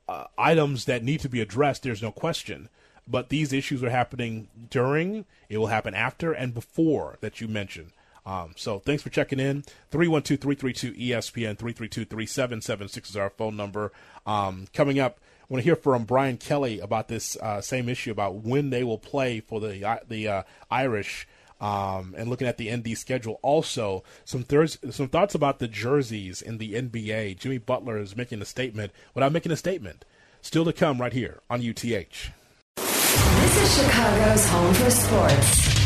uh, 0.07 0.25
items 0.37 0.85
that 0.85 1.03
need 1.03 1.19
to 1.19 1.29
be 1.29 1.41
addressed. 1.41 1.83
There's 1.83 2.01
no 2.01 2.11
question, 2.11 2.69
but 3.05 3.29
these 3.29 3.53
issues 3.53 3.83
are 3.83 3.89
happening 3.89 4.47
during. 4.69 5.25
It 5.49 5.57
will 5.57 5.67
happen 5.67 5.93
after 5.93 6.31
and 6.31 6.53
before 6.53 7.17
that 7.19 7.41
you 7.41 7.47
mentioned. 7.47 7.91
Um, 8.29 8.53
so 8.55 8.77
thanks 8.77 9.01
for 9.01 9.09
checking 9.09 9.39
in. 9.39 9.63
312-332-ESPN, 9.91 11.57
332-3776 11.57 13.09
is 13.09 13.17
our 13.17 13.31
phone 13.31 13.57
number. 13.57 13.91
Um, 14.27 14.67
coming 14.71 14.99
up, 14.99 15.19
I 15.41 15.45
want 15.49 15.61
to 15.61 15.63
hear 15.63 15.75
from 15.75 16.03
Brian 16.03 16.37
Kelly 16.37 16.79
about 16.79 17.07
this 17.07 17.35
uh, 17.37 17.59
same 17.59 17.89
issue 17.89 18.11
about 18.11 18.35
when 18.35 18.69
they 18.69 18.83
will 18.83 18.99
play 18.99 19.39
for 19.39 19.59
the 19.59 19.83
uh, 19.83 19.97
the 20.07 20.27
uh, 20.27 20.43
Irish. 20.69 21.27
Um, 21.59 22.15
and 22.17 22.29
looking 22.29 22.47
at 22.47 22.57
the 22.57 22.73
ND 22.73 22.95
schedule, 22.97 23.39
also 23.41 24.03
some 24.25 24.45
some 24.45 25.07
thoughts 25.07 25.33
about 25.33 25.57
the 25.57 25.67
jerseys 25.67 26.43
in 26.43 26.59
the 26.59 26.73
NBA. 26.73 27.39
Jimmy 27.39 27.57
Butler 27.57 27.97
is 27.97 28.15
making 28.15 28.43
a 28.43 28.45
statement 28.45 28.91
without 29.15 29.31
making 29.31 29.51
a 29.51 29.57
statement. 29.57 30.05
Still 30.41 30.65
to 30.65 30.71
come 30.71 31.01
right 31.01 31.11
here 31.11 31.41
on 31.49 31.67
UTH. 31.67 31.81
This 32.77 33.57
is 33.57 33.75
Chicago's 33.75 34.47
home 34.47 34.73
for 34.75 34.91
sports. 34.91 35.78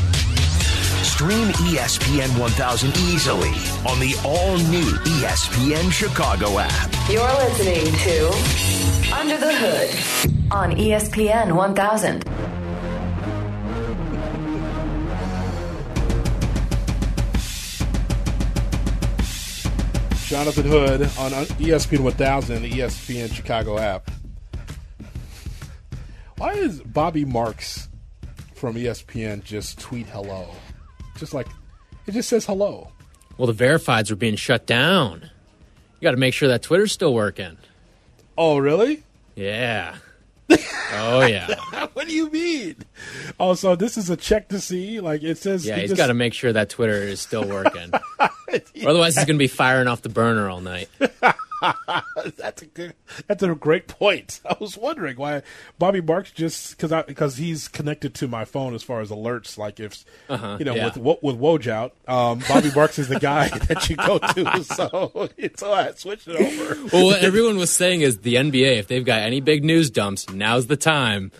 Stream 1.24 1.48
ESPN 1.72 2.38
1000 2.38 2.98
easily 2.98 3.48
on 3.88 3.98
the 4.02 4.14
all 4.26 4.58
new 4.58 4.92
ESPN 5.22 5.90
Chicago 5.90 6.60
app. 6.60 6.92
You're 7.10 7.24
listening 7.24 7.86
to 7.86 9.16
Under 9.16 9.38
the 9.38 9.54
Hood 9.56 10.52
on 10.52 10.76
ESPN 10.76 11.56
1000. 11.56 12.24
Jonathan 20.28 20.66
Hood 20.66 21.02
on 21.04 21.32
ESPN 21.56 22.00
1000, 22.02 22.64
the 22.64 22.70
ESPN 22.70 23.32
Chicago 23.32 23.78
app. 23.78 24.12
Why 26.36 26.52
is 26.52 26.82
Bobby 26.82 27.24
Marks 27.24 27.88
from 28.54 28.76
ESPN 28.76 29.42
just 29.46 29.80
tweet 29.80 30.08
hello? 30.08 30.50
Just 31.24 31.34
like 31.34 31.48
it 32.06 32.12
just 32.12 32.28
says 32.28 32.46
hello. 32.46 32.90
Well, 33.38 33.50
the 33.50 33.54
verifieds 33.54 34.12
are 34.12 34.18
being 34.18 34.36
shut 34.36 34.66
down. 34.66 35.22
You 35.22 36.06
got 36.06 36.12
to 36.12 36.18
make 36.18 36.34
sure 36.34 36.50
that 36.50 36.62
Twitter's 36.62 36.92
still 36.92 37.14
working. 37.14 37.56
Oh, 38.38 38.58
really? 38.58 39.04
Yeah. 39.38 39.96
oh 40.50 41.26
yeah. 41.26 41.88
what 41.94 42.10
do 42.10 42.14
you 42.14 42.30
mean? 42.30 42.76
Oh, 43.40 43.54
so 43.54 43.78
this 43.78 43.96
is 43.96 44.10
a 44.10 44.18
check 44.18 44.50
to 44.50 44.60
see. 44.60 45.00
Like 45.00 45.24
it 45.24 45.38
says. 45.38 45.66
Yeah, 45.66 45.78
he's 45.78 45.92
just... 45.92 45.98
got 45.98 46.08
to 46.08 46.14
make 46.14 46.34
sure 46.34 46.52
that 46.52 46.70
Twitter 46.70 47.02
is 47.02 47.22
still 47.22 47.48
working. 47.48 47.94
yeah. 48.74 48.90
Otherwise, 48.90 49.16
he's 49.16 49.24
going 49.24 49.38
to 49.38 49.44
be 49.44 49.48
firing 49.48 49.88
off 49.88 50.02
the 50.02 50.10
burner 50.10 50.50
all 50.50 50.60
night. 50.60 50.90
that's 52.38 52.62
a 52.62 52.66
good. 52.66 52.94
That's 53.28 53.44
a 53.44 53.56
great 53.56 53.88
point. 53.88 54.42
I 54.46 54.56
was 54.60 54.78
wondering 54.78 55.18
why 55.18 55.44
Bobby 55.80 56.02
Marks 56.02 56.32
just 56.32 56.78
because 56.78 56.92
because 57.06 57.38
he's 57.38 57.68
connected 57.68 58.14
to 58.16 58.28
my 58.28 58.46
phone 58.46 58.74
as 58.74 58.84
far 58.84 59.02
as 59.02 59.10
alerts. 59.10 59.58
Like 59.58 59.80
if 59.80 60.04
uh-huh, 60.30 60.58
you 60.60 60.66
know 60.66 60.76
yeah. 60.76 60.86
with 60.86 61.22
with 61.22 61.40
Woj 61.40 61.68
out, 61.68 61.94
um, 62.08 62.42
Bobby 62.48 62.72
Marks 62.76 63.00
is 63.00 63.08
the 63.08 63.20
guy 63.20 63.48
that 63.68 63.90
you 63.90 63.96
go 63.96 64.20
to. 64.20 64.64
So 64.64 65.30
so 65.56 65.74
I 65.74 65.92
switched 65.92 66.28
it 66.28 66.36
over. 66.36 66.88
Well, 66.92 67.06
what 67.06 67.24
everyone 67.24 67.58
was 67.58 67.72
saying 67.72 68.02
is 68.02 68.20
the 68.20 68.36
NBA. 68.36 68.78
If 68.78 68.88
they've 68.88 69.06
got 69.06 69.22
any 69.22 69.42
big 69.42 69.64
news 69.64 69.90
dumps, 69.90 70.30
now's 70.30 70.68
the 70.68 70.78
time. 70.78 71.32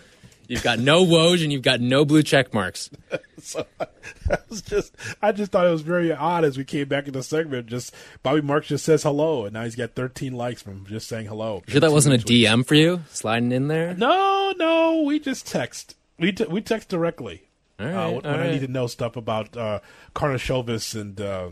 You've 0.48 0.62
got 0.62 0.78
no 0.78 1.04
Woj 1.04 1.42
and 1.42 1.52
you've 1.52 1.62
got 1.62 1.80
no 1.80 2.04
blue 2.04 2.22
check 2.22 2.52
marks. 2.52 2.90
so 3.38 3.66
I 3.80 4.38
was 4.48 4.62
just, 4.62 4.94
I 5.22 5.32
just 5.32 5.52
thought 5.52 5.66
it 5.66 5.70
was 5.70 5.82
very 5.82 6.12
odd 6.12 6.44
as 6.44 6.58
we 6.58 6.64
came 6.64 6.88
back 6.88 7.06
in 7.06 7.12
the 7.12 7.22
segment. 7.22 7.66
Just 7.66 7.94
Bobby 8.22 8.40
Marks 8.40 8.68
just 8.68 8.84
says 8.84 9.02
hello, 9.02 9.44
and 9.44 9.54
now 9.54 9.64
he's 9.64 9.76
got 9.76 9.94
13 9.94 10.32
likes 10.34 10.62
from 10.62 10.86
just 10.86 11.08
saying 11.08 11.26
hello. 11.26 11.62
You 11.66 11.72
sure 11.72 11.80
that 11.80 11.92
wasn't 11.92 12.22
a 12.22 12.24
tweets. 12.24 12.44
DM 12.44 12.66
for 12.66 12.74
you 12.74 13.02
sliding 13.10 13.52
in 13.52 13.68
there? 13.68 13.94
No, 13.94 14.52
no, 14.56 15.02
we 15.02 15.18
just 15.18 15.46
text. 15.46 15.96
We 16.18 16.32
t- 16.32 16.44
we 16.44 16.60
text 16.60 16.88
directly. 16.88 17.48
All 17.80 17.86
right, 17.86 17.94
uh, 17.94 18.10
when 18.12 18.24
right. 18.24 18.40
I 18.40 18.50
need 18.52 18.60
to 18.60 18.68
know 18.68 18.86
stuff 18.86 19.16
about 19.16 19.56
uh, 19.56 19.80
Karnisovas 20.14 20.98
and 20.98 21.20
uh, 21.20 21.48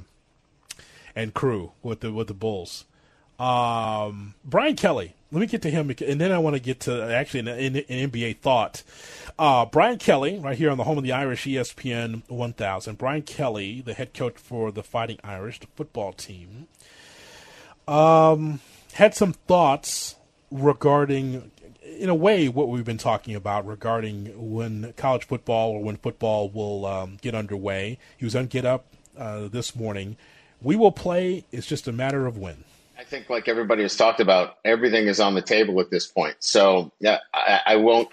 and 1.16 1.34
crew 1.34 1.72
with 1.82 2.00
the 2.00 2.12
with 2.12 2.28
the 2.28 2.34
Bulls. 2.34 2.84
Um, 3.42 4.34
Brian 4.44 4.76
Kelly. 4.76 5.14
Let 5.32 5.40
me 5.40 5.46
get 5.46 5.62
to 5.62 5.70
him, 5.70 5.90
and 6.06 6.20
then 6.20 6.30
I 6.30 6.38
want 6.38 6.54
to 6.56 6.60
get 6.60 6.80
to 6.80 7.02
actually 7.10 7.40
an, 7.40 7.48
an, 7.48 8.10
NBA 8.10 8.38
thought. 8.38 8.82
Uh, 9.38 9.64
Brian 9.64 9.98
Kelly, 9.98 10.38
right 10.38 10.56
here 10.56 10.70
on 10.70 10.76
the 10.76 10.84
home 10.84 10.98
of 10.98 11.04
the 11.04 11.12
Irish, 11.12 11.44
ESPN 11.44 12.22
1000. 12.28 12.98
Brian 12.98 13.22
Kelly, 13.22 13.80
the 13.80 13.94
head 13.94 14.12
coach 14.12 14.36
for 14.36 14.70
the 14.70 14.82
Fighting 14.82 15.18
Irish, 15.24 15.58
the 15.58 15.66
football 15.74 16.12
team, 16.12 16.68
um, 17.88 18.60
had 18.92 19.14
some 19.14 19.32
thoughts 19.32 20.16
regarding, 20.50 21.50
in 21.82 22.10
a 22.10 22.14
way, 22.14 22.48
what 22.48 22.68
we've 22.68 22.84
been 22.84 22.98
talking 22.98 23.34
about 23.34 23.66
regarding 23.66 24.52
when 24.52 24.92
college 24.98 25.24
football 25.24 25.70
or 25.70 25.82
when 25.82 25.96
football 25.96 26.50
will 26.50 26.84
um, 26.84 27.16
get 27.22 27.34
underway. 27.34 27.98
He 28.18 28.26
was 28.26 28.36
on 28.36 28.46
Get 28.46 28.66
Up 28.66 28.84
uh, 29.16 29.48
this 29.48 29.74
morning. 29.74 30.18
We 30.60 30.76
will 30.76 30.92
play. 30.92 31.46
It's 31.50 31.66
just 31.66 31.88
a 31.88 31.92
matter 31.92 32.26
of 32.26 32.36
when. 32.36 32.64
I 33.02 33.04
think, 33.04 33.28
like 33.28 33.48
everybody 33.48 33.82
has 33.82 33.96
talked 33.96 34.20
about, 34.20 34.58
everything 34.64 35.08
is 35.08 35.18
on 35.18 35.34
the 35.34 35.42
table 35.42 35.80
at 35.80 35.90
this 35.90 36.06
point. 36.06 36.36
So, 36.38 36.92
yeah, 37.00 37.18
I, 37.34 37.60
I 37.66 37.76
won't 37.76 38.08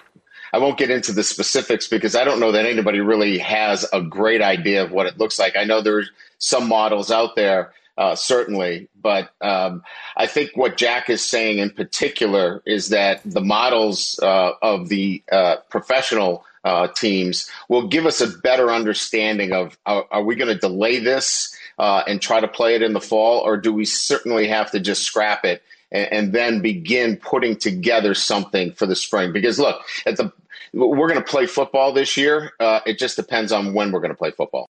I 0.52 0.58
won't 0.58 0.80
get 0.80 0.90
into 0.90 1.12
the 1.12 1.24
specifics 1.24 1.88
because 1.88 2.16
I 2.16 2.24
don't 2.24 2.40
know 2.40 2.52
that 2.54 2.66
anybody 2.66 3.00
really 3.00 3.38
has 3.38 3.86
a 3.94 4.02
great 4.02 4.42
idea 4.42 4.84
of 4.84 4.92
what 4.92 5.06
it 5.06 5.20
looks 5.20 5.38
like. 5.38 5.56
I 5.56 5.64
know 5.64 5.82
there's 5.82 6.10
some 6.40 6.68
models 6.68 7.12
out 7.12 7.36
there, 7.36 7.72
uh, 8.00 8.16
certainly, 8.16 8.90
but 9.00 9.30
um, 9.42 9.84
I 10.18 10.26
think 10.26 10.58
what 10.58 10.76
Jack 10.76 11.08
is 11.08 11.24
saying 11.24 11.60
in 11.60 11.70
particular 11.70 12.64
is 12.66 12.90
that 12.90 13.22
the 13.24 13.42
models 13.42 14.20
uh, 14.24 14.54
of 14.60 14.90
the 14.90 15.22
uh, 15.32 15.58
professional 15.70 16.44
uh, 16.64 16.88
teams 16.88 17.48
will 17.70 17.88
give 17.88 18.08
us 18.08 18.22
a 18.22 18.38
better 18.40 18.72
understanding 18.72 19.54
of 19.54 19.78
are, 19.86 20.06
are 20.10 20.24
we 20.24 20.36
going 20.36 20.52
to 20.52 20.60
delay 20.60 20.98
this 20.98 21.56
uh, 21.80 22.04
and 22.06 22.22
try 22.22 22.40
to 22.40 22.48
play 22.48 22.76
it 22.76 22.82
in 22.82 22.94
the 22.94 23.02
fall, 23.02 23.40
or 23.40 23.58
do 23.58 23.74
we 23.74 23.86
certainly 23.86 24.48
have 24.48 24.70
to 24.72 24.80
just 24.80 25.04
scrap 25.04 25.46
it 25.46 25.64
and, 25.92 26.12
and 26.12 26.34
then 26.34 26.62
begin 26.62 27.18
putting 27.18 27.56
together 27.56 28.14
something 28.14 28.74
for 28.74 28.86
the 28.86 28.96
spring? 28.96 29.32
Because 29.32 29.58
look, 29.58 29.82
at 30.06 30.18
the 30.18 30.32
we're 30.74 31.08
going 31.08 31.22
to 31.22 31.28
play 31.28 31.48
football 31.48 31.94
this 31.94 32.16
year. 32.16 32.52
Uh, 32.60 32.82
it 32.86 33.00
just 33.00 33.16
depends 33.16 33.52
on 33.52 33.74
when 33.74 33.92
we're 33.92 34.02
going 34.02 34.12
to 34.12 34.18
play 34.18 34.32
football. 34.32 34.70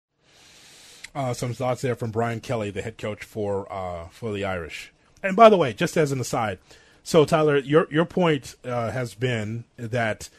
Uh, 1.14 1.34
some 1.34 1.54
thoughts 1.54 1.82
there 1.82 1.96
from 1.96 2.12
Brian 2.12 2.40
Kelly, 2.40 2.70
the 2.70 2.82
head 2.82 2.98
coach 2.98 3.24
for 3.24 3.72
uh, 3.74 4.08
for 4.10 4.32
the 4.32 4.46
Irish. 4.46 4.94
And 5.22 5.36
by 5.36 5.50
the 5.50 5.58
way, 5.58 5.74
just 5.74 5.98
as 5.98 6.12
an 6.12 6.20
aside, 6.20 6.60
so 7.04 7.26
Tyler, 7.26 7.58
your 7.58 7.88
your 7.92 8.06
point 8.06 8.56
uh, 8.64 8.92
has 8.92 9.16
been 9.16 9.66
that 9.76 10.30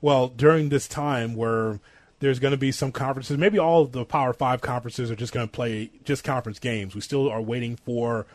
well 0.00 0.28
during 0.28 0.68
this 0.68 0.86
time 0.86 1.34
where 1.34 1.80
there's 2.20 2.38
going 2.38 2.52
to 2.52 2.58
be 2.58 2.70
some 2.70 2.92
conferences. 2.92 3.36
Maybe 3.38 3.58
all 3.58 3.82
of 3.82 3.92
the 3.92 4.04
Power 4.04 4.32
Five 4.32 4.60
conferences 4.60 5.10
are 5.10 5.16
just 5.16 5.32
going 5.32 5.48
to 5.48 5.52
play 5.52 5.90
just 6.04 6.22
conference 6.22 6.58
games. 6.58 6.94
We 6.94 7.00
still 7.00 7.28
are 7.28 7.42
waiting 7.42 7.76
for 7.76 8.26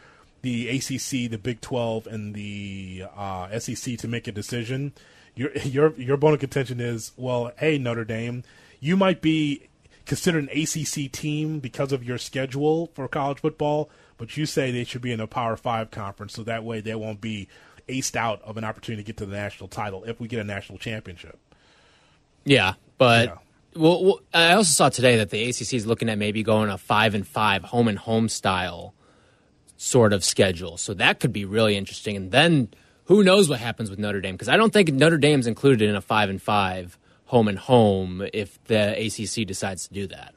the 0.41 0.67
ACC, 0.69 1.29
the 1.29 1.39
Big 1.41 1.61
12, 1.61 2.07
and 2.07 2.35
the 2.35 3.05
uh, 3.15 3.57
SEC 3.59 3.97
to 3.99 4.07
make 4.07 4.27
a 4.27 4.31
decision. 4.31 4.93
Your 5.35 5.51
your 5.63 5.93
your 5.93 6.17
bone 6.17 6.33
of 6.33 6.39
contention 6.39 6.79
is 6.79 7.11
well, 7.15 7.51
hey 7.57 7.77
Notre 7.77 8.05
Dame, 8.05 8.43
you 8.79 8.97
might 8.97 9.21
be 9.21 9.69
considered 10.05 10.49
an 10.49 10.61
ACC 10.61 11.11
team 11.11 11.59
because 11.59 11.91
of 11.91 12.03
your 12.03 12.17
schedule 12.17 12.91
for 12.93 13.07
college 13.07 13.39
football, 13.39 13.89
but 14.17 14.37
you 14.37 14.45
say 14.45 14.69
they 14.71 14.83
should 14.83 15.01
be 15.01 15.11
in 15.11 15.19
a 15.19 15.27
Power 15.27 15.55
Five 15.55 15.91
conference, 15.91 16.33
so 16.33 16.43
that 16.43 16.63
way 16.63 16.81
they 16.81 16.95
won't 16.95 17.21
be 17.21 17.47
aced 17.87 18.15
out 18.15 18.41
of 18.41 18.57
an 18.57 18.63
opportunity 18.63 19.03
to 19.03 19.05
get 19.05 19.17
to 19.17 19.27
the 19.27 19.35
national 19.35 19.67
title 19.67 20.03
if 20.05 20.19
we 20.19 20.27
get 20.27 20.39
a 20.39 20.43
national 20.43 20.79
championship. 20.79 21.37
Yeah, 22.45 22.73
but. 22.97 23.44
Well, 23.75 24.03
well, 24.03 24.19
I 24.33 24.53
also 24.53 24.71
saw 24.71 24.89
today 24.89 25.17
that 25.17 25.31
the 25.31 25.49
ACC 25.49 25.73
is 25.73 25.85
looking 25.85 26.09
at 26.09 26.17
maybe 26.17 26.43
going 26.43 26.69
a 26.69 26.77
five 26.77 27.13
and 27.13 27.27
five 27.27 27.63
home 27.63 27.87
and 27.87 27.99
home 27.99 28.29
style 28.29 28.93
sort 29.77 30.13
of 30.13 30.23
schedule, 30.23 30.77
so 30.77 30.93
that 30.93 31.19
could 31.19 31.33
be 31.33 31.43
really 31.43 31.75
interesting. 31.75 32.15
And 32.15 32.31
then 32.31 32.69
who 33.05 33.23
knows 33.23 33.49
what 33.49 33.59
happens 33.59 33.89
with 33.89 33.99
Notre 33.99 34.21
Dame? 34.21 34.35
Because 34.35 34.49
I 34.49 34.57
don't 34.57 34.71
think 34.71 34.93
Notre 34.93 35.17
Dame's 35.17 35.47
included 35.47 35.89
in 35.89 35.95
a 35.95 36.01
five 36.01 36.29
and 36.29 36.41
five 36.41 36.97
home 37.25 37.47
and 37.47 37.59
home 37.59 38.25
if 38.33 38.63
the 38.65 38.93
ACC 39.05 39.45
decides 39.45 39.87
to 39.87 39.93
do 39.93 40.07
that. 40.07 40.33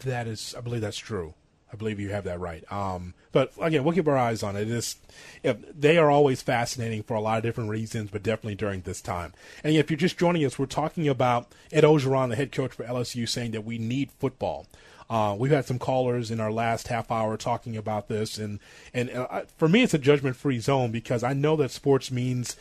That 0.00 0.26
is, 0.26 0.54
I 0.56 0.60
believe 0.60 0.80
that's 0.80 0.98
true. 0.98 1.34
I 1.74 1.76
believe 1.76 1.98
you 1.98 2.10
have 2.10 2.22
that 2.24 2.38
right. 2.38 2.64
Um, 2.72 3.14
but 3.32 3.52
again, 3.60 3.82
we'll 3.82 3.94
keep 3.94 4.06
our 4.06 4.16
eyes 4.16 4.44
on 4.44 4.54
it. 4.54 4.70
It's, 4.70 4.96
they 5.42 5.98
are 5.98 6.08
always 6.08 6.40
fascinating 6.40 7.02
for 7.02 7.14
a 7.14 7.20
lot 7.20 7.38
of 7.38 7.42
different 7.42 7.68
reasons, 7.68 8.10
but 8.12 8.22
definitely 8.22 8.54
during 8.54 8.82
this 8.82 9.00
time. 9.00 9.32
And 9.64 9.74
if 9.74 9.90
you're 9.90 9.98
just 9.98 10.16
joining 10.16 10.44
us, 10.44 10.56
we're 10.56 10.66
talking 10.66 11.08
about 11.08 11.50
Ed 11.72 11.82
Orgeron, 11.82 12.28
the 12.28 12.36
head 12.36 12.52
coach 12.52 12.74
for 12.74 12.84
LSU, 12.84 13.28
saying 13.28 13.50
that 13.50 13.64
we 13.64 13.76
need 13.76 14.12
football. 14.12 14.68
Uh, 15.10 15.34
we've 15.36 15.50
had 15.50 15.66
some 15.66 15.80
callers 15.80 16.30
in 16.30 16.38
our 16.38 16.52
last 16.52 16.88
half 16.88 17.10
hour 17.10 17.36
talking 17.36 17.76
about 17.76 18.08
this, 18.08 18.38
and 18.38 18.58
and 18.94 19.10
uh, 19.10 19.42
for 19.58 19.68
me, 19.68 19.82
it's 19.82 19.92
a 19.92 19.98
judgment-free 19.98 20.60
zone 20.60 20.90
because 20.90 21.22
I 21.22 21.34
know 21.34 21.56
that 21.56 21.70
sports 21.70 22.10
means 22.10 22.56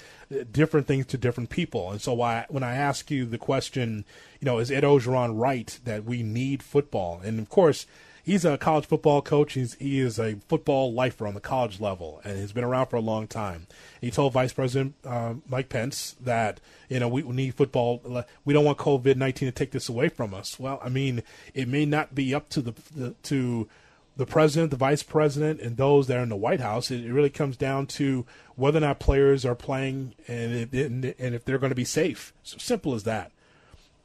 different 0.51 0.85
things 0.85 1.05
to 1.07 1.17
different 1.17 1.49
people, 1.49 1.89
and 1.89 2.01
so 2.01 2.13
when 2.13 2.63
I 2.63 2.75
ask 2.75 3.09
you 3.09 3.25
the 3.25 3.37
question, 3.37 4.03
you 4.41 4.45
know, 4.45 4.59
is 4.59 4.71
Ed 4.71 4.83
Orgeron 4.83 5.39
right 5.39 5.79
that 5.85 6.03
we 6.03 6.21
need 6.21 6.61
football? 6.61 7.21
And 7.23 7.39
of 7.39 7.47
course, 7.47 7.85
he's 8.23 8.45
a 8.45 8.57
college 8.57 8.85
football 8.85 9.21
coach. 9.21 9.53
He's 9.53 9.75
he 9.75 9.99
is 9.99 10.17
a 10.17 10.35
football 10.47 10.93
lifer 10.93 11.27
on 11.27 11.35
the 11.35 11.41
college 11.41 11.79
level, 11.79 12.21
and 12.23 12.39
he's 12.39 12.53
been 12.53 12.63
around 12.63 12.87
for 12.87 12.95
a 12.95 13.01
long 13.01 13.27
time. 13.27 13.67
He 14.01 14.09
told 14.09 14.33
Vice 14.33 14.53
President 14.53 14.95
uh, 15.05 15.35
Mike 15.47 15.69
Pence 15.69 16.15
that 16.21 16.59
you 16.89 16.99
know 16.99 17.07
we, 17.07 17.21
we 17.23 17.35
need 17.35 17.53
football. 17.53 18.25
We 18.45 18.53
don't 18.53 18.65
want 18.65 18.79
COVID 18.79 19.17
nineteen 19.17 19.47
to 19.47 19.51
take 19.51 19.71
this 19.71 19.89
away 19.89 20.09
from 20.09 20.33
us. 20.33 20.59
Well, 20.59 20.79
I 20.83 20.89
mean, 20.89 21.21
it 21.53 21.67
may 21.67 21.85
not 21.85 22.15
be 22.15 22.33
up 22.33 22.49
to 22.49 22.61
the, 22.61 22.73
the 22.95 23.11
to 23.23 23.67
the 24.15 24.25
president, 24.25 24.69
the 24.71 24.77
vice 24.77 25.03
president, 25.03 25.59
and 25.59 25.75
those 25.75 26.07
that 26.07 26.17
are 26.17 26.23
in 26.23 26.29
the 26.29 26.35
White 26.35 26.61
House. 26.61 26.91
It, 26.91 27.03
it 27.03 27.11
really 27.11 27.29
comes 27.29 27.57
down 27.57 27.87
to 27.87 28.25
whether 28.55 28.77
or 28.77 28.81
not 28.81 28.99
players 28.99 29.43
are 29.43 29.55
playing 29.55 30.13
and, 30.27 30.71
and 30.71 31.05
if 31.35 31.43
they're 31.43 31.57
going 31.57 31.71
to 31.71 31.75
be 31.75 31.83
safe. 31.83 32.31
So 32.43 32.57
simple 32.59 32.93
as 32.93 33.03
that. 33.03 33.31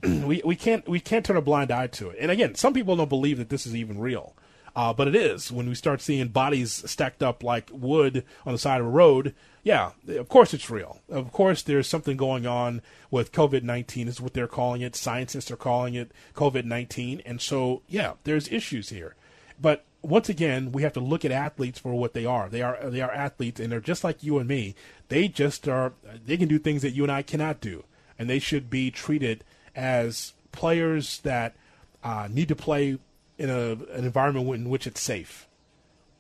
we 0.02 0.42
we 0.44 0.56
can't 0.56 0.88
we 0.88 1.00
can't 1.00 1.24
turn 1.24 1.37
a 1.37 1.42
blind 1.42 1.70
eye 1.70 1.88
to 1.88 2.11
it. 2.11 2.18
And 2.20 2.30
again, 2.30 2.54
some 2.54 2.72
people 2.72 2.96
don't 2.96 3.08
believe 3.08 3.38
that 3.38 3.48
this 3.48 3.66
is 3.66 3.74
even 3.74 3.98
real. 3.98 4.34
Uh, 4.76 4.92
but 4.92 5.08
it 5.08 5.16
is 5.16 5.50
when 5.50 5.68
we 5.68 5.74
start 5.74 6.00
seeing 6.00 6.28
bodies 6.28 6.88
stacked 6.88 7.20
up 7.20 7.42
like 7.42 7.68
wood 7.72 8.24
on 8.46 8.52
the 8.52 8.58
side 8.58 8.80
of 8.80 8.87
a 8.87 8.90
road. 8.90 9.34
Yeah, 9.64 9.90
of 10.06 10.28
course 10.28 10.54
it's 10.54 10.70
real. 10.70 11.00
Of 11.08 11.32
course 11.32 11.62
there's 11.62 11.88
something 11.88 12.16
going 12.16 12.46
on 12.46 12.80
with 13.11 13.32
COVID 13.32 13.64
19, 13.64 14.06
is 14.06 14.20
what 14.20 14.34
they're 14.34 14.46
calling 14.46 14.80
it. 14.82 14.94
Scientists 14.94 15.50
are 15.50 15.56
calling 15.56 15.94
it 15.94 16.12
COVID 16.34 16.64
19. 16.64 17.22
And 17.26 17.40
so, 17.40 17.82
yeah, 17.88 18.12
there's 18.22 18.46
issues 18.52 18.90
here. 18.90 19.16
But 19.61 19.84
once 20.00 20.28
again, 20.28 20.70
we 20.70 20.82
have 20.82 20.92
to 20.92 21.00
look 21.00 21.24
at 21.24 21.32
athletes 21.32 21.80
for 21.80 21.92
what 21.94 22.14
they 22.14 22.24
are. 22.24 22.48
They 22.48 22.62
are 22.62 22.78
they 22.88 23.00
are 23.00 23.11
athletes, 23.11 23.58
and 23.58 23.72
they're 23.72 23.80
just 23.80 24.04
like 24.04 24.22
you 24.22 24.38
and 24.38 24.48
me. 24.48 24.76
They 25.08 25.26
just 25.26 25.66
are. 25.66 25.94
They 26.24 26.37
can 26.37 26.48
do 26.48 26.58
things 26.58 26.82
that 26.82 26.92
you 26.92 27.02
and 27.02 27.11
I 27.11 27.22
cannot 27.22 27.61
do, 27.61 27.84
and 28.16 28.30
they 28.30 28.38
should 28.38 28.70
be 28.70 28.92
treated 28.92 29.42
as 29.79 30.35
players 30.51 31.21
that 31.21 31.55
uh, 32.03 32.27
need 32.29 32.49
to 32.49 32.57
play 32.57 32.99
in 33.38 33.49
a, 33.49 33.71
an 33.95 34.05
environment 34.05 34.53
in 34.57 34.69
which 34.69 34.88
it's 34.88 35.01
safe. 35.01 35.47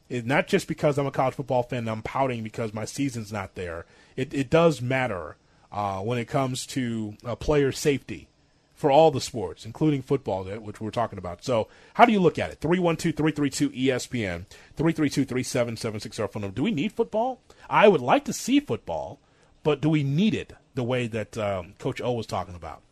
It, 0.08 0.24
not 0.24 0.46
just 0.46 0.68
because 0.68 0.96
I'm 0.96 1.06
a 1.06 1.10
college 1.10 1.34
football 1.34 1.64
fan 1.64 1.80
and 1.80 1.90
I'm 1.90 2.02
pouting 2.02 2.44
because 2.44 2.72
my 2.72 2.84
season's 2.84 3.32
not 3.32 3.56
there. 3.56 3.84
It, 4.16 4.32
it 4.32 4.48
does 4.48 4.80
matter 4.80 5.36
uh, 5.72 5.98
when 5.98 6.18
it 6.18 6.26
comes 6.26 6.64
to 6.66 7.14
uh, 7.24 7.34
player 7.34 7.72
safety 7.72 8.28
for 8.74 8.92
all 8.92 9.10
the 9.10 9.20
sports, 9.20 9.66
including 9.66 10.02
football, 10.02 10.44
which 10.44 10.80
we're 10.80 10.92
talking 10.92 11.18
about. 11.18 11.44
So, 11.44 11.66
how 11.94 12.04
do 12.04 12.12
you 12.12 12.20
look 12.20 12.38
at 12.38 12.52
it? 12.52 12.60
312 12.60 13.16
332 13.16 13.70
ESPN, 13.70 14.46
332 14.76 15.24
3776 15.24 16.20
our 16.20 16.28
phone 16.28 16.42
number. 16.42 16.54
Do 16.54 16.62
we 16.62 16.70
need 16.70 16.92
football? 16.92 17.40
I 17.68 17.88
would 17.88 18.00
like 18.00 18.24
to 18.26 18.32
see 18.32 18.60
football, 18.60 19.18
but 19.64 19.80
do 19.80 19.88
we 19.88 20.04
need 20.04 20.32
it 20.32 20.52
the 20.78 20.84
way 20.84 21.06
that 21.06 21.36
um, 21.36 21.74
Coach 21.78 22.00
O 22.00 22.12
was 22.12 22.26
talking 22.26 22.54
about? 22.54 22.82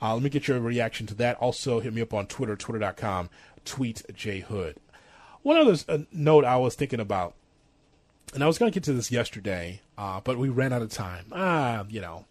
Uh, 0.00 0.14
let 0.14 0.22
me 0.22 0.30
get 0.30 0.48
your 0.48 0.58
reaction 0.60 1.06
to 1.08 1.14
that. 1.14 1.36
Also, 1.36 1.80
hit 1.80 1.92
me 1.92 2.00
up 2.00 2.14
on 2.14 2.26
Twitter, 2.26 2.56
twitter.com, 2.56 3.28
tweet 3.64 4.02
J 4.14 4.40
Hood. 4.40 4.76
One 5.42 5.56
other 5.56 5.76
uh, 5.88 5.98
note 6.12 6.44
I 6.44 6.56
was 6.56 6.74
thinking 6.74 7.00
about, 7.00 7.34
and 8.34 8.42
I 8.42 8.46
was 8.46 8.58
going 8.58 8.70
to 8.70 8.74
get 8.74 8.84
to 8.84 8.92
this 8.92 9.12
yesterday, 9.12 9.80
uh, 9.98 10.20
but 10.22 10.38
we 10.38 10.48
ran 10.48 10.72
out 10.72 10.82
of 10.82 10.90
time. 10.90 11.26
Ah, 11.32 11.84
you 11.88 12.00
know. 12.00 12.24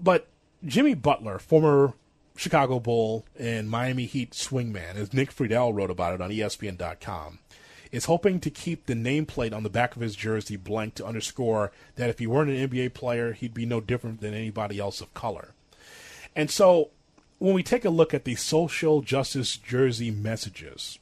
But 0.00 0.28
Jimmy 0.64 0.94
Butler, 0.94 1.38
former 1.38 1.92
Chicago 2.36 2.80
Bull 2.80 3.24
and 3.38 3.68
Miami 3.68 4.06
Heat 4.06 4.32
swingman, 4.32 4.96
as 4.96 5.12
Nick 5.12 5.34
Friedell 5.34 5.74
wrote 5.74 5.90
about 5.90 6.14
it 6.14 6.20
on 6.20 6.30
ESPN.com, 6.30 7.38
is 7.94 8.06
hoping 8.06 8.40
to 8.40 8.50
keep 8.50 8.86
the 8.86 8.94
nameplate 8.94 9.54
on 9.54 9.62
the 9.62 9.70
back 9.70 9.94
of 9.94 10.02
his 10.02 10.16
jersey 10.16 10.56
blank 10.56 10.96
to 10.96 11.06
underscore 11.06 11.70
that 11.94 12.10
if 12.10 12.18
he 12.18 12.26
weren't 12.26 12.50
an 12.50 12.68
NBA 12.68 12.92
player, 12.92 13.34
he'd 13.34 13.54
be 13.54 13.64
no 13.64 13.80
different 13.80 14.20
than 14.20 14.34
anybody 14.34 14.80
else 14.80 15.00
of 15.00 15.14
color. 15.14 15.54
And 16.34 16.50
so 16.50 16.90
when 17.38 17.54
we 17.54 17.62
take 17.62 17.84
a 17.84 17.90
look 17.90 18.12
at 18.12 18.24
the 18.24 18.34
social 18.34 19.00
justice 19.00 19.56
jersey 19.56 20.10
messages, 20.10 20.98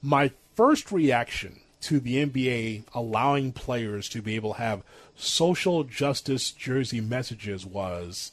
my 0.00 0.30
first 0.54 0.90
reaction 0.90 1.60
to 1.82 2.00
the 2.00 2.24
NBA 2.24 2.84
allowing 2.94 3.52
players 3.52 4.08
to 4.08 4.22
be 4.22 4.36
able 4.36 4.54
to 4.54 4.58
have 4.58 4.82
social 5.16 5.84
justice 5.84 6.50
jersey 6.50 7.02
messages 7.02 7.66
was 7.66 8.32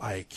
like 0.00 0.34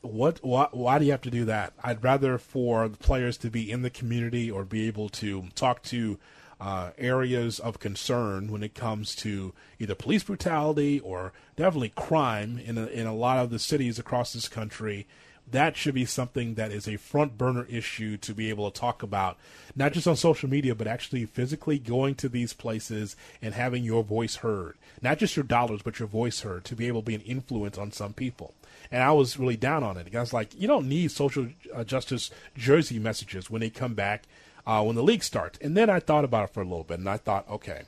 what 0.00 0.38
why, 0.44 0.68
why 0.72 0.98
do 0.98 1.04
you 1.04 1.10
have 1.10 1.20
to 1.20 1.30
do 1.30 1.44
that 1.44 1.72
i'd 1.82 2.02
rather 2.04 2.38
for 2.38 2.88
the 2.88 2.96
players 2.96 3.36
to 3.36 3.50
be 3.50 3.70
in 3.70 3.82
the 3.82 3.90
community 3.90 4.50
or 4.50 4.64
be 4.64 4.86
able 4.86 5.08
to 5.08 5.44
talk 5.54 5.82
to 5.82 6.18
uh, 6.60 6.90
areas 6.98 7.58
of 7.60 7.78
concern 7.78 8.50
when 8.50 8.62
it 8.62 8.74
comes 8.74 9.14
to 9.14 9.52
either 9.78 9.94
police 9.94 10.24
brutality 10.24 10.98
or 11.00 11.32
definitely 11.56 11.90
crime 11.90 12.58
in 12.58 12.76
a, 12.76 12.86
in 12.86 13.06
a 13.06 13.14
lot 13.14 13.38
of 13.38 13.50
the 13.50 13.58
cities 13.58 13.98
across 13.98 14.32
this 14.32 14.48
country. 14.48 15.06
That 15.50 15.76
should 15.76 15.94
be 15.94 16.04
something 16.04 16.54
that 16.54 16.72
is 16.72 16.86
a 16.86 16.96
front 16.96 17.38
burner 17.38 17.64
issue 17.70 18.18
to 18.18 18.34
be 18.34 18.50
able 18.50 18.70
to 18.70 18.80
talk 18.80 19.02
about, 19.02 19.38
not 19.74 19.92
just 19.92 20.06
on 20.06 20.16
social 20.16 20.48
media, 20.48 20.74
but 20.74 20.86
actually 20.86 21.24
physically 21.24 21.78
going 21.78 22.16
to 22.16 22.28
these 22.28 22.52
places 22.52 23.16
and 23.40 23.54
having 23.54 23.82
your 23.82 24.02
voice 24.02 24.36
heard. 24.36 24.74
Not 25.00 25.18
just 25.18 25.36
your 25.36 25.44
dollars, 25.44 25.80
but 25.82 26.00
your 26.00 26.08
voice 26.08 26.40
heard 26.40 26.64
to 26.64 26.76
be 26.76 26.86
able 26.86 27.00
to 27.00 27.06
be 27.06 27.14
an 27.14 27.22
influence 27.22 27.78
on 27.78 27.92
some 27.92 28.12
people 28.12 28.52
and 28.90 29.02
I 29.02 29.12
was 29.12 29.38
really 29.38 29.56
down 29.56 29.82
on 29.82 29.96
it. 29.96 30.14
I 30.14 30.20
was 30.20 30.32
like, 30.32 30.58
you 30.58 30.66
don't 30.66 30.88
need 30.88 31.10
social 31.10 31.48
uh, 31.74 31.84
justice 31.84 32.30
jersey 32.56 32.98
messages 32.98 33.50
when 33.50 33.60
they 33.60 33.70
come 33.70 33.94
back 33.94 34.24
uh, 34.66 34.82
when 34.82 34.96
the 34.96 35.02
league 35.02 35.22
starts. 35.22 35.58
And 35.60 35.76
then 35.76 35.90
I 35.90 36.00
thought 36.00 36.24
about 36.24 36.50
it 36.50 36.54
for 36.54 36.60
a 36.60 36.64
little 36.64 36.84
bit, 36.84 36.98
and 36.98 37.08
I 37.08 37.16
thought, 37.16 37.48
okay, 37.48 37.82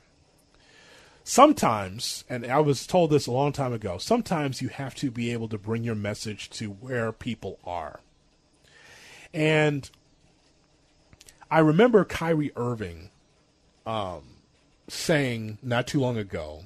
sometimes, 1.23 2.23
and 2.29 2.45
I 2.45 2.59
was 2.59 2.87
told 2.87 3.09
this 3.09 3.27
a 3.27 3.31
long 3.31 3.51
time 3.51 3.73
ago, 3.73 3.97
sometimes 3.97 4.61
you 4.61 4.69
have 4.69 4.95
to 4.95 5.11
be 5.11 5.31
able 5.31 5.47
to 5.49 5.57
bring 5.57 5.83
your 5.83 5.95
message 5.95 6.49
to 6.51 6.69
where 6.69 7.11
people 7.11 7.59
are. 7.63 7.99
And 9.33 9.89
I 11.49 11.59
remember 11.59 12.03
Kyrie 12.05 12.51
Irving 12.55 13.09
um, 13.85 14.23
saying 14.87 15.57
not 15.61 15.87
too 15.87 15.99
long 15.99 16.17
ago 16.17 16.65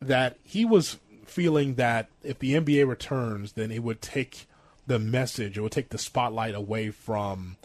that 0.00 0.36
he 0.44 0.64
was 0.64 0.98
feeling 1.30 1.74
that 1.74 2.08
if 2.22 2.38
the 2.38 2.54
NBA 2.54 2.86
returns, 2.88 3.52
then 3.52 3.70
it 3.70 3.82
would 3.82 4.00
take 4.00 4.46
the 4.86 4.98
message, 4.98 5.58
it 5.58 5.60
would 5.60 5.72
take 5.72 5.90
the 5.90 5.98
spotlight 5.98 6.54
away 6.54 6.90
from 6.90 7.56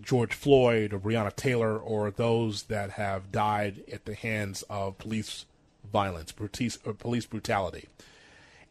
George 0.00 0.34
Floyd 0.34 0.92
or 0.92 0.98
Breonna 0.98 1.34
Taylor 1.34 1.78
or 1.78 2.10
those 2.10 2.64
that 2.64 2.92
have 2.92 3.32
died 3.32 3.82
at 3.92 4.04
the 4.04 4.14
hands 4.14 4.62
of 4.68 4.98
police 4.98 5.46
violence, 5.90 6.32
police 6.32 6.78
uh, 6.86 6.92
brutality. 6.92 7.88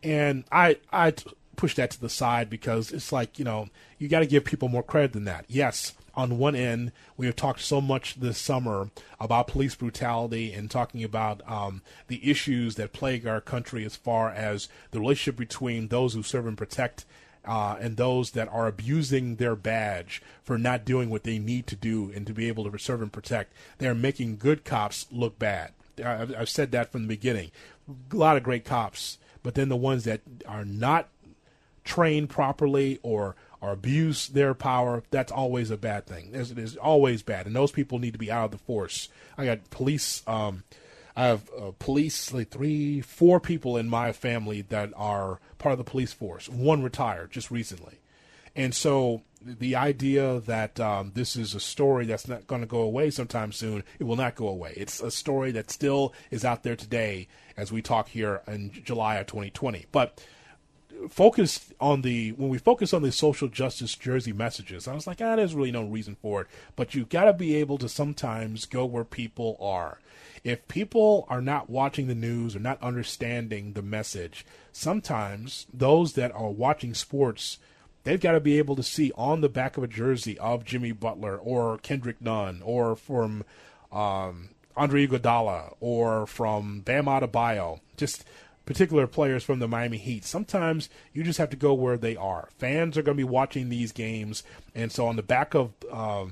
And 0.01 0.43
I 0.51 0.77
I 0.91 1.13
push 1.55 1.75
that 1.75 1.91
to 1.91 2.01
the 2.01 2.09
side 2.09 2.49
because 2.49 2.91
it's 2.91 3.11
like 3.11 3.39
you 3.39 3.45
know 3.45 3.69
you 3.97 4.09
got 4.09 4.19
to 4.19 4.25
give 4.25 4.43
people 4.43 4.67
more 4.67 4.83
credit 4.83 5.13
than 5.13 5.25
that. 5.25 5.45
Yes, 5.47 5.93
on 6.15 6.37
one 6.37 6.55
end 6.55 6.91
we 7.17 7.25
have 7.25 7.35
talked 7.35 7.61
so 7.61 7.81
much 7.81 8.15
this 8.15 8.37
summer 8.37 8.89
about 9.19 9.47
police 9.47 9.75
brutality 9.75 10.53
and 10.53 10.69
talking 10.69 11.03
about 11.03 11.41
um, 11.49 11.81
the 12.07 12.29
issues 12.29 12.75
that 12.75 12.93
plague 12.93 13.25
our 13.25 13.41
country 13.41 13.85
as 13.85 13.95
far 13.95 14.29
as 14.29 14.69
the 14.91 14.99
relationship 14.99 15.37
between 15.37 15.87
those 15.87 16.13
who 16.13 16.23
serve 16.23 16.45
and 16.47 16.57
protect 16.57 17.05
uh, 17.45 17.75
and 17.79 17.97
those 17.97 18.31
that 18.31 18.47
are 18.49 18.67
abusing 18.67 19.35
their 19.35 19.55
badge 19.55 20.21
for 20.43 20.57
not 20.57 20.85
doing 20.85 21.09
what 21.09 21.23
they 21.23 21.39
need 21.39 21.67
to 21.67 21.75
do 21.75 22.11
and 22.15 22.25
to 22.25 22.33
be 22.33 22.47
able 22.47 22.69
to 22.69 22.79
serve 22.79 23.01
and 23.01 23.11
protect. 23.11 23.53
They're 23.79 23.95
making 23.95 24.37
good 24.37 24.63
cops 24.63 25.07
look 25.11 25.37
bad. 25.39 25.73
I've, 26.03 26.33
I've 26.35 26.49
said 26.49 26.71
that 26.71 26.91
from 26.91 27.03
the 27.03 27.07
beginning. 27.07 27.51
A 28.11 28.15
lot 28.15 28.37
of 28.37 28.43
great 28.43 28.65
cops, 28.65 29.17
but 29.41 29.55
then 29.55 29.69
the 29.69 29.75
ones 29.75 30.05
that 30.05 30.21
are 30.47 30.65
not 30.65 31.09
trained 31.83 32.29
properly 32.29 32.99
or 33.03 33.35
or 33.63 33.71
abuse 33.71 34.27
their 34.27 34.53
power, 34.53 35.03
that's 35.09 35.31
always 35.31 35.71
a 35.71 35.77
bad 35.77 36.05
thing. 36.05 36.31
It's, 36.33 36.51
it's 36.51 36.75
always 36.75 37.23
bad, 37.23 37.47
and 37.47 37.55
those 37.55 37.71
people 37.71 37.97
need 37.97 38.11
to 38.11 38.19
be 38.19 38.29
out 38.29 38.45
of 38.45 38.51
the 38.51 38.57
force. 38.57 39.07
I 39.37 39.45
got 39.45 39.69
police. 39.69 40.21
Um, 40.27 40.63
I 41.15 41.27
have 41.27 41.49
uh, 41.57 41.71
police, 41.79 42.33
like 42.33 42.49
three, 42.49 42.99
four 42.99 43.39
people 43.39 43.77
in 43.77 43.87
my 43.87 44.11
family 44.11 44.63
that 44.63 44.91
are 44.97 45.39
part 45.59 45.71
of 45.71 45.77
the 45.77 45.89
police 45.89 46.11
force. 46.11 46.49
One 46.49 46.83
retired 46.83 47.31
just 47.31 47.51
recently, 47.51 47.99
and 48.53 48.75
so 48.75 49.21
the 49.41 49.77
idea 49.77 50.41
that 50.41 50.81
um, 50.81 51.13
this 51.15 51.37
is 51.37 51.55
a 51.55 51.59
story 51.61 52.05
that's 52.05 52.27
not 52.27 52.47
going 52.47 52.61
to 52.61 52.67
go 52.67 52.81
away 52.81 53.11
sometime 53.11 53.53
soon, 53.53 53.85
it 53.97 54.03
will 54.03 54.17
not 54.17 54.35
go 54.35 54.49
away. 54.49 54.73
It's 54.75 54.99
a 54.99 55.09
story 55.09 55.51
that 55.51 55.71
still 55.71 56.13
is 56.31 56.43
out 56.43 56.63
there 56.63 56.75
today 56.75 57.29
as 57.55 57.71
we 57.71 57.81
talk 57.81 58.09
here 58.09 58.41
in 58.45 58.71
July 58.83 59.15
of 59.15 59.27
2020. 59.27 59.85
But 59.93 60.21
focused 61.09 61.73
on 61.79 62.01
the 62.01 62.31
when 62.33 62.49
we 62.49 62.57
focus 62.57 62.93
on 62.93 63.01
the 63.01 63.11
social 63.11 63.47
justice 63.47 63.95
jersey 63.95 64.33
messages, 64.33 64.87
I 64.87 64.93
was 64.93 65.07
like, 65.07 65.21
ah, 65.21 65.35
there's 65.35 65.55
really 65.55 65.71
no 65.71 65.83
reason 65.83 66.15
for 66.21 66.41
it. 66.41 66.47
But 66.75 66.95
you 66.95 67.05
got 67.05 67.25
to 67.25 67.33
be 67.33 67.55
able 67.55 67.77
to 67.79 67.89
sometimes 67.89 68.65
go 68.65 68.85
where 68.85 69.03
people 69.03 69.57
are. 69.59 69.99
If 70.43 70.67
people 70.67 71.25
are 71.29 71.41
not 71.41 71.69
watching 71.69 72.07
the 72.07 72.15
news 72.15 72.55
or 72.55 72.59
not 72.59 72.81
understanding 72.81 73.73
the 73.73 73.81
message, 73.81 74.45
sometimes 74.71 75.65
those 75.73 76.13
that 76.13 76.33
are 76.33 76.51
watching 76.51 76.93
sports, 76.93 77.59
they've 78.03 78.19
got 78.19 78.33
to 78.33 78.41
be 78.41 78.57
able 78.57 78.75
to 78.75 78.83
see 78.83 79.11
on 79.15 79.41
the 79.41 79.49
back 79.49 79.77
of 79.77 79.83
a 79.83 79.87
jersey 79.87 80.37
of 80.39 80.65
Jimmy 80.65 80.91
Butler 80.91 81.37
or 81.37 81.77
Kendrick 81.77 82.21
Nunn 82.21 82.61
or 82.63 82.95
from 82.95 83.45
um, 83.91 84.49
Andre 84.75 85.07
Iguodala 85.07 85.75
or 85.79 86.25
from 86.27 86.81
Bam 86.81 87.05
Adebayo, 87.05 87.79
just 87.95 88.25
particular 88.65 89.07
players 89.07 89.43
from 89.43 89.59
the 89.59 89.67
Miami 89.67 89.97
Heat. 89.97 90.23
Sometimes 90.23 90.89
you 91.13 91.23
just 91.23 91.39
have 91.39 91.49
to 91.49 91.57
go 91.57 91.73
where 91.73 91.97
they 91.97 92.15
are. 92.15 92.49
Fans 92.57 92.97
are 92.97 93.01
going 93.03 93.17
to 93.17 93.23
be 93.25 93.29
watching 93.29 93.69
these 93.69 93.91
games, 93.91 94.43
and 94.73 94.91
so 94.91 95.05
on 95.07 95.15
the 95.15 95.23
back 95.23 95.53
of 95.53 95.73
uh, 95.91 96.25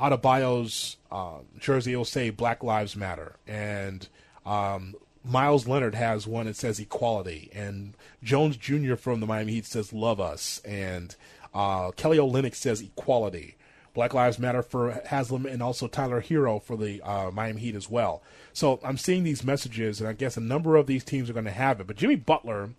Adebayo's 0.00 0.96
uh, 1.10 1.38
jersey, 1.58 1.92
it'll 1.92 2.04
say 2.04 2.30
Black 2.30 2.62
Lives 2.62 2.96
Matter, 2.96 3.36
and 3.46 4.08
um, 4.44 4.94
Meyers 5.24 5.68
Leonard 5.68 5.94
has 5.94 6.26
one 6.26 6.46
that 6.46 6.56
says 6.56 6.80
equality, 6.80 7.50
and 7.54 7.94
Jones 8.22 8.56
Jr. 8.56 8.96
from 8.96 9.20
the 9.20 9.26
Miami 9.26 9.52
Heat 9.52 9.66
says 9.66 9.92
love 9.92 10.20
us, 10.20 10.60
and 10.64 11.14
uh, 11.54 11.90
Kelly 11.92 12.18
Olynyk 12.18 12.54
says 12.54 12.80
equality. 12.80 13.56
Black 13.92 14.14
Lives 14.14 14.38
Matter 14.38 14.62
for 14.62 15.02
Haslem 15.06 15.46
and 15.46 15.62
also 15.62 15.88
Tyler 15.88 16.22
Herro 16.22 16.62
for 16.62 16.76
the 16.76 17.02
uh, 17.02 17.30
Miami 17.30 17.60
Heat 17.60 17.74
as 17.74 17.90
well. 17.90 18.22
So 18.52 18.80
I'm 18.84 18.96
seeing 18.96 19.24
these 19.24 19.44
messages, 19.44 20.00
and 20.00 20.08
I 20.08 20.12
guess 20.12 20.36
a 20.36 20.40
number 20.40 20.76
of 20.76 20.86
these 20.86 21.04
teams 21.04 21.28
are 21.28 21.34
going 21.34 21.44
to 21.44 21.50
have 21.50 21.80
it. 21.80 21.86
But 21.86 21.96
Jimmy 21.96 22.16
Butler, 22.16 22.70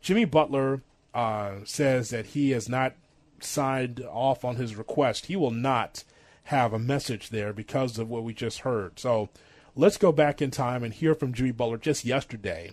Jimmy 0.00 0.24
Butler 0.24 0.82
uh, 1.14 1.56
says 1.64 2.10
that 2.10 2.26
he 2.26 2.50
has 2.50 2.68
not 2.68 2.94
signed 3.40 4.04
off 4.10 4.44
on 4.44 4.56
his 4.56 4.76
request. 4.76 5.26
He 5.26 5.36
will 5.36 5.50
not 5.50 6.04
have 6.44 6.72
a 6.72 6.78
message 6.78 7.30
there 7.30 7.52
because 7.52 7.98
of 7.98 8.08
what 8.08 8.24
we 8.24 8.34
just 8.34 8.60
heard. 8.60 8.98
So 8.98 9.28
let's 9.76 9.96
go 9.96 10.12
back 10.12 10.42
in 10.42 10.50
time 10.50 10.82
and 10.82 10.92
hear 10.92 11.14
from 11.14 11.32
Jimmy 11.32 11.52
Butler 11.52 11.78
just 11.78 12.04
yesterday. 12.04 12.72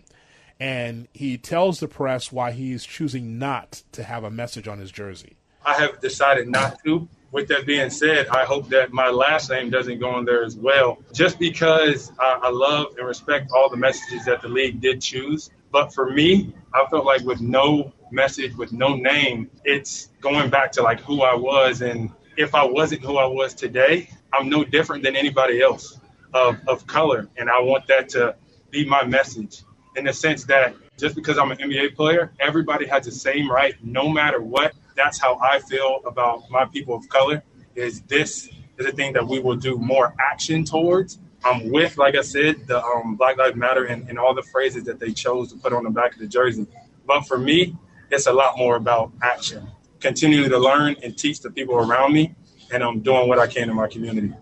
And 0.59 1.07
he 1.13 1.37
tells 1.37 1.79
the 1.79 1.87
press 1.87 2.31
why 2.31 2.51
he's 2.51 2.83
choosing 2.85 3.37
not 3.37 3.83
to 3.91 4.03
have 4.03 4.23
a 4.23 4.31
message 4.31 4.67
on 4.67 4.79
his 4.79 4.91
jersey. 4.91 5.37
I 5.63 5.75
have 5.75 5.99
decided 5.99 6.47
not 6.47 6.77
to 6.85 7.07
with 7.31 7.47
that 7.49 7.65
being 7.65 7.89
said, 7.89 8.27
I 8.27 8.45
hope 8.45 8.69
that 8.69 8.93
my 8.93 9.09
last 9.09 9.49
name 9.49 9.69
doesn't 9.69 9.99
go 9.99 10.17
in 10.17 10.25
there 10.25 10.43
as 10.43 10.55
well, 10.55 10.97
just 11.13 11.39
because 11.39 12.11
I, 12.19 12.39
I, 12.43 12.49
love 12.49 12.95
and 12.97 13.05
respect 13.05 13.51
all 13.51 13.69
the 13.69 13.77
messages 13.77 14.25
that 14.25 14.41
the 14.41 14.47
league 14.47 14.79
did 14.79 15.01
choose. 15.01 15.49
But 15.71 15.93
for 15.93 16.09
me, 16.09 16.53
I 16.73 16.85
felt 16.89 17.05
like 17.05 17.21
with 17.23 17.41
no 17.41 17.91
message, 18.11 18.55
with 18.55 18.71
no 18.71 18.95
name, 18.95 19.49
it's 19.65 20.09
going 20.21 20.49
back 20.49 20.71
to 20.73 20.81
like 20.81 21.01
who 21.01 21.21
I 21.21 21.35
was. 21.35 21.81
And 21.81 22.09
if 22.37 22.55
I 22.55 22.63
wasn't 22.63 23.01
who 23.01 23.17
I 23.17 23.25
was 23.25 23.53
today, 23.53 24.09
I'm 24.33 24.49
no 24.49 24.63
different 24.63 25.03
than 25.03 25.15
anybody 25.15 25.61
else 25.61 25.99
of, 26.33 26.57
of 26.67 26.87
color. 26.87 27.27
And 27.37 27.49
I 27.49 27.59
want 27.61 27.87
that 27.87 28.09
to 28.09 28.35
be 28.71 28.85
my 28.85 29.03
message 29.03 29.63
in 29.95 30.05
the 30.05 30.13
sense 30.13 30.45
that 30.45 30.75
just 30.97 31.15
because 31.15 31.37
I'm 31.37 31.51
an 31.51 31.57
NBA 31.57 31.95
player, 31.95 32.31
everybody 32.39 32.85
has 32.87 33.05
the 33.05 33.11
same 33.11 33.51
right, 33.51 33.75
no 33.83 34.09
matter 34.09 34.41
what. 34.41 34.73
That's 34.97 35.21
how 35.21 35.39
I 35.39 35.59
feel 35.59 36.01
about 36.05 36.49
my 36.49 36.65
people 36.65 36.95
of 36.95 37.07
color. 37.07 37.43
Is 37.75 38.01
this 38.01 38.49
is 38.77 38.85
a 38.85 38.91
thing 38.91 39.13
that 39.13 39.25
we 39.25 39.39
will 39.39 39.55
do 39.55 39.77
more 39.77 40.13
action 40.19 40.65
towards. 40.65 41.19
I'm 41.45 41.71
with, 41.71 41.97
like 41.97 42.15
I 42.15 42.21
said, 42.21 42.67
the 42.67 42.83
um, 42.83 43.15
Black 43.15 43.37
Lives 43.37 43.55
Matter 43.55 43.85
and, 43.85 44.09
and 44.09 44.17
all 44.17 44.33
the 44.33 44.41
phrases 44.41 44.83
that 44.85 44.99
they 44.99 45.13
chose 45.13 45.53
to 45.53 45.59
put 45.59 45.71
on 45.71 45.83
the 45.83 45.91
back 45.91 46.13
of 46.13 46.19
the 46.19 46.27
jersey. 46.27 46.65
But 47.05 47.21
for 47.27 47.37
me, 47.37 47.77
it's 48.09 48.25
a 48.25 48.33
lot 48.33 48.57
more 48.57 48.75
about 48.75 49.11
action. 49.21 49.69
Continuing 49.99 50.49
to 50.49 50.57
learn 50.57 50.95
and 51.03 51.15
teach 51.15 51.41
the 51.41 51.51
people 51.51 51.75
around 51.75 52.13
me, 52.13 52.35
and 52.71 52.83
I'm 52.83 52.99
doing 53.01 53.27
what 53.29 53.37
I 53.37 53.47
can 53.47 53.69
in 53.69 53.75
my 53.75 53.87
community. 53.87 54.33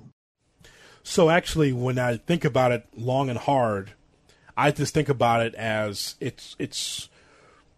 So 1.03 1.29
actually, 1.29 1.73
when 1.73 1.99
I 1.99 2.17
think 2.17 2.45
about 2.45 2.71
it 2.71 2.87
long 2.95 3.29
and 3.29 3.37
hard, 3.37 3.91
I 4.55 4.71
just 4.71 4.93
think 4.93 5.09
about 5.09 5.45
it 5.45 5.53
as 5.55 6.15
it's 6.19 6.55
it's 6.57 7.09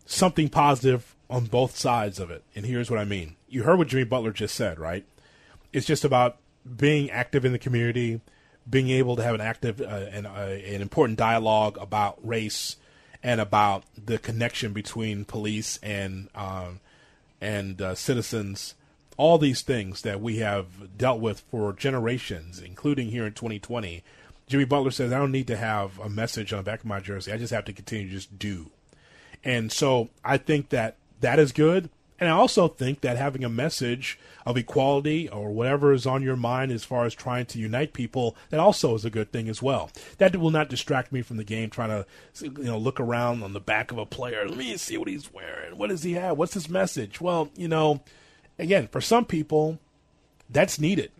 something 0.05 0.47
positive 0.47 1.16
on 1.29 1.45
both 1.45 1.77
sides 1.77 2.19
of 2.19 2.31
it. 2.31 2.43
And 2.55 2.65
here's 2.65 2.89
what 2.89 2.99
I 2.99 3.05
mean. 3.05 3.35
You 3.47 3.63
heard 3.63 3.77
what 3.77 3.87
Jimmy 3.87 4.05
Butler 4.05 4.31
just 4.31 4.55
said, 4.55 4.79
right? 4.79 5.05
It's 5.73 5.85
just 5.85 6.05
about 6.05 6.37
being 6.75 7.09
active 7.11 7.45
in 7.45 7.51
the 7.51 7.59
community, 7.59 8.21
being 8.69 8.89
able 8.89 9.15
to 9.15 9.23
have 9.23 9.35
an 9.35 9.41
active 9.41 9.81
uh, 9.81 9.85
and 9.85 10.27
uh, 10.27 10.29
an 10.29 10.81
important 10.81 11.17
dialogue 11.17 11.77
about 11.79 12.17
race 12.25 12.77
and 13.23 13.41
about 13.41 13.83
the 13.97 14.17
connection 14.17 14.73
between 14.73 15.25
police 15.25 15.79
and 15.81 16.29
um, 16.35 16.79
and 17.41 17.81
uh, 17.81 17.95
citizens. 17.95 18.75
All 19.17 19.37
these 19.37 19.63
things 19.63 20.03
that 20.03 20.21
we 20.21 20.37
have 20.37 20.95
dealt 20.95 21.19
with 21.19 21.39
for 21.39 21.73
generations, 21.73 22.59
including 22.59 23.09
here 23.09 23.25
in 23.25 23.33
2020, 23.33 24.03
Jimmy 24.47 24.65
Butler 24.65 24.91
says, 24.91 25.11
I 25.11 25.17
don't 25.17 25.31
need 25.31 25.47
to 25.47 25.57
have 25.57 25.99
a 25.99 26.07
message 26.07 26.53
on 26.53 26.59
the 26.59 26.63
back 26.63 26.81
of 26.81 26.85
my 26.85 26.99
jersey. 26.99 27.31
I 27.31 27.37
just 27.37 27.51
have 27.51 27.65
to 27.65 27.73
continue 27.73 28.07
to 28.07 28.13
just 28.13 28.37
do. 28.37 28.69
And 29.43 29.71
so 29.71 30.09
I 30.23 30.37
think 30.37 30.69
that 30.69 30.97
that 31.21 31.39
is 31.39 31.51
good. 31.51 31.89
And 32.19 32.29
I 32.29 32.33
also 32.33 32.67
think 32.67 33.01
that 33.01 33.17
having 33.17 33.43
a 33.43 33.49
message 33.49 34.17
of 34.45 34.57
equality 34.57 35.29
or 35.29 35.51
whatever 35.51 35.93
is 35.93 36.07
on 36.07 36.23
your 36.23 36.35
mind 36.35 36.71
as 36.71 36.83
far 36.83 37.05
as 37.05 37.13
trying 37.13 37.45
to 37.47 37.59
unite 37.59 37.93
people, 37.93 38.35
that 38.49 38.59
also 38.59 38.95
is 38.95 39.05
a 39.05 39.11
good 39.11 39.31
thing 39.31 39.47
as 39.47 39.61
well. 39.61 39.91
That 40.17 40.35
will 40.35 40.49
not 40.49 40.69
distract 40.69 41.11
me 41.11 41.21
from 41.21 41.37
the 41.37 41.43
game 41.43 41.69
trying 41.69 41.89
to 41.89 42.05
you 42.41 42.63
know 42.63 42.77
look 42.77 42.99
around 42.99 43.43
on 43.43 43.53
the 43.53 43.59
back 43.59 43.91
of 43.91 43.99
a 43.99 44.05
player. 44.05 44.47
Let 44.47 44.57
me 44.57 44.75
see 44.77 44.97
what 44.97 45.07
he's 45.07 45.31
wearing. 45.31 45.77
What 45.77 45.89
does 45.89 46.03
he 46.03 46.13
have? 46.13 46.37
What's 46.37 46.55
his 46.55 46.69
message? 46.69 47.21
Well, 47.21 47.49
you 47.55 47.67
know, 47.67 48.01
again, 48.57 48.87
for 48.87 49.01
some 49.01 49.25
people, 49.25 49.77
that's 50.49 50.79
needed. 50.79 51.11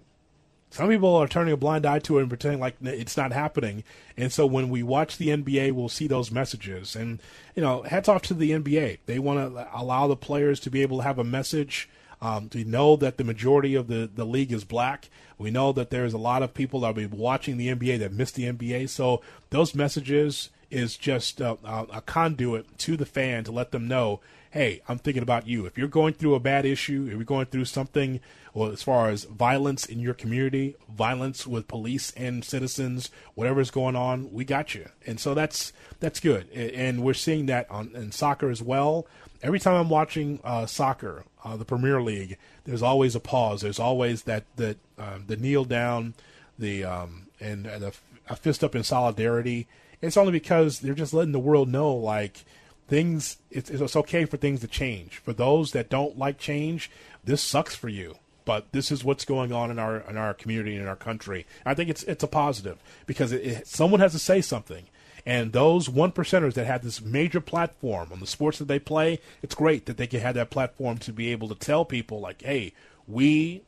Some 0.69 0.89
people 0.89 1.15
are 1.15 1.27
turning 1.27 1.53
a 1.53 1.57
blind 1.57 1.85
eye 1.85 1.99
to 1.99 2.17
it 2.17 2.21
and 2.21 2.29
pretending 2.29 2.59
like 2.59 2.75
it's 2.81 3.17
not 3.17 3.31
happening. 3.31 3.83
And 4.17 4.31
so 4.31 4.45
when 4.45 4.69
we 4.69 4.83
watch 4.83 5.17
the 5.17 5.29
NBA, 5.29 5.71
we'll 5.71 5.89
see 5.89 6.07
those 6.07 6.29
messages. 6.29 6.95
And, 6.95 7.19
you 7.55 7.61
know, 7.61 7.83
hats 7.83 8.09
off 8.09 8.21
to 8.23 8.33
the 8.33 8.51
NBA. 8.51 8.99
They 9.05 9.19
want 9.19 9.55
to 9.55 9.67
allow 9.73 10.07
the 10.07 10.17
players 10.17 10.59
to 10.61 10.69
be 10.69 10.81
able 10.81 10.97
to 10.97 11.03
have 11.03 11.19
a 11.19 11.23
message. 11.23 11.89
Um, 12.21 12.49
we 12.53 12.63
know 12.63 12.95
that 12.97 13.17
the 13.17 13.23
majority 13.23 13.75
of 13.75 13.87
the, 13.87 14.09
the 14.13 14.25
league 14.25 14.51
is 14.51 14.63
black. 14.63 15.09
We 15.37 15.51
know 15.51 15.71
that 15.71 15.89
there's 15.89 16.13
a 16.13 16.17
lot 16.17 16.43
of 16.43 16.53
people 16.53 16.81
that 16.81 16.95
will 16.95 17.07
be 17.07 17.15
watching 17.15 17.57
the 17.57 17.73
NBA 17.73 17.99
that 17.99 18.11
miss 18.11 18.31
the 18.31 18.45
NBA. 18.45 18.89
So 18.89 19.21
those 19.51 19.75
messages 19.75 20.49
is 20.69 20.97
just 20.97 21.39
a, 21.39 21.57
a 21.63 22.01
conduit 22.01 22.77
to 22.79 22.97
the 22.97 23.05
fan 23.05 23.43
to 23.45 23.51
let 23.51 23.71
them 23.71 23.87
know 23.87 24.19
hey, 24.57 24.81
I'm 24.87 24.97
thinking 24.97 25.21
about 25.21 25.47
you. 25.47 25.67
If 25.67 25.77
you're 25.77 25.87
going 25.87 26.15
through 26.15 26.33
a 26.33 26.39
bad 26.39 26.65
issue, 26.65 27.05
if 27.05 27.13
you're 27.13 27.23
going 27.23 27.45
through 27.45 27.65
something 27.65 28.19
well, 28.55 28.71
as 28.71 28.81
far 28.81 29.09
as 29.09 29.25
violence 29.25 29.85
in 29.85 29.99
your 29.99 30.15
community, 30.15 30.75
violence 30.89 31.45
with 31.45 31.67
police 31.67 32.11
and 32.17 32.43
citizens, 32.43 33.11
whatever's 33.35 33.69
going 33.69 33.95
on, 33.95 34.33
we 34.33 34.45
got 34.45 34.73
you. 34.73 34.89
And 35.05 35.19
so 35.19 35.35
that's 35.35 35.73
that's 35.99 36.19
good. 36.19 36.49
And 36.49 37.03
we're 37.03 37.13
seeing 37.13 37.45
that 37.45 37.69
on 37.69 37.91
in 37.93 38.11
soccer 38.11 38.49
as 38.49 38.63
well. 38.63 39.05
Every 39.43 39.59
time 39.59 39.75
I'm 39.75 39.89
watching 39.89 40.39
uh, 40.43 40.65
soccer, 40.65 41.25
uh, 41.45 41.55
the 41.55 41.65
Premier 41.65 42.01
League, 42.01 42.39
there's 42.63 42.81
always 42.81 43.13
a 43.13 43.19
pause. 43.19 43.61
There's 43.61 43.79
always 43.79 44.23
that 44.23 44.45
that 44.55 44.77
uh, 44.97 45.19
the 45.25 45.37
kneel 45.37 45.65
down, 45.65 46.15
the 46.57 46.83
um, 46.83 47.27
and 47.39 47.65
the, 47.65 47.93
a 48.27 48.35
fist 48.35 48.63
up 48.63 48.73
in 48.73 48.81
solidarity. 48.81 49.67
It's 50.01 50.17
only 50.17 50.31
because 50.31 50.79
they're 50.79 50.95
just 50.95 51.13
letting 51.13 51.31
the 51.31 51.39
world 51.39 51.69
know, 51.69 51.93
like 51.93 52.43
things. 52.87 53.37
It's, 53.51 53.69
it's 53.69 53.95
okay 53.95 54.25
for 54.25 54.37
things 54.37 54.61
to 54.61 54.67
change. 54.67 55.17
For 55.17 55.33
those 55.33 55.71
that 55.71 55.89
don't 55.89 56.17
like 56.17 56.37
change, 56.37 56.89
this 57.23 57.41
sucks 57.41 57.75
for 57.75 57.89
you 57.89 58.15
but 58.47 58.71
this 58.71 58.93
is 58.93 59.03
what's 59.03 59.25
going 59.25 59.51
on 59.51 59.69
in 59.69 59.77
our 59.77 59.97
in 60.09 60.15
our 60.15 60.33
community 60.33 60.71
and 60.71 60.83
in 60.83 60.87
our 60.87 60.95
country. 60.95 61.45
I 61.65 61.73
think 61.73 61.89
it's 61.89 62.03
it's 62.03 62.23
a 62.23 62.27
positive 62.27 62.77
because 63.05 63.33
it, 63.33 63.45
it, 63.45 63.67
someone 63.67 63.99
has 63.99 64.13
to 64.13 64.19
say 64.19 64.39
something. 64.39 64.85
And 65.25 65.51
those 65.51 65.89
one 65.89 66.13
percenters 66.13 66.53
that 66.53 66.65
have 66.65 66.81
this 66.81 67.01
major 67.01 67.41
platform 67.41 68.13
on 68.13 68.21
the 68.21 68.25
sports 68.25 68.59
that 68.59 68.69
they 68.69 68.79
play, 68.79 69.19
it's 69.43 69.53
great 69.53 69.85
that 69.85 69.97
they 69.97 70.07
can 70.07 70.21
have 70.21 70.35
that 70.35 70.49
platform 70.49 70.99
to 70.99 71.11
be 71.11 71.33
able 71.33 71.49
to 71.49 71.55
tell 71.55 71.83
people 71.83 72.21
like, 72.21 72.41
hey, 72.41 72.71
we 73.05 73.63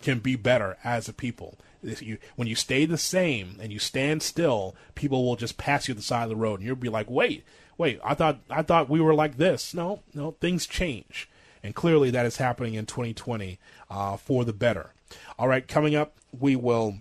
can 0.00 0.20
be 0.20 0.36
better 0.36 0.78
as 0.82 1.10
a 1.10 1.12
people. 1.12 1.58
You, 1.82 2.18
when 2.36 2.48
you 2.48 2.54
stay 2.54 2.84
the 2.84 2.98
same 2.98 3.58
and 3.60 3.72
you 3.72 3.78
stand 3.78 4.22
still, 4.22 4.76
people 4.94 5.24
will 5.24 5.36
just 5.36 5.58
pass 5.58 5.88
you 5.88 5.94
the 5.94 6.02
side 6.02 6.24
of 6.24 6.28
the 6.28 6.36
road, 6.36 6.60
and 6.60 6.66
you'll 6.66 6.76
be 6.76 6.88
like, 6.88 7.10
"Wait, 7.10 7.44
wait, 7.76 8.00
I 8.04 8.14
thought 8.14 8.40
I 8.48 8.62
thought 8.62 8.88
we 8.88 9.00
were 9.00 9.14
like 9.14 9.36
this." 9.36 9.74
No, 9.74 10.00
no, 10.14 10.32
things 10.40 10.66
change, 10.66 11.28
and 11.62 11.74
clearly 11.74 12.10
that 12.10 12.26
is 12.26 12.36
happening 12.36 12.74
in 12.74 12.86
2020 12.86 13.58
uh, 13.90 14.16
for 14.16 14.44
the 14.44 14.52
better. 14.52 14.92
All 15.38 15.48
right, 15.48 15.66
coming 15.66 15.94
up, 15.94 16.14
we 16.38 16.56
will 16.56 16.98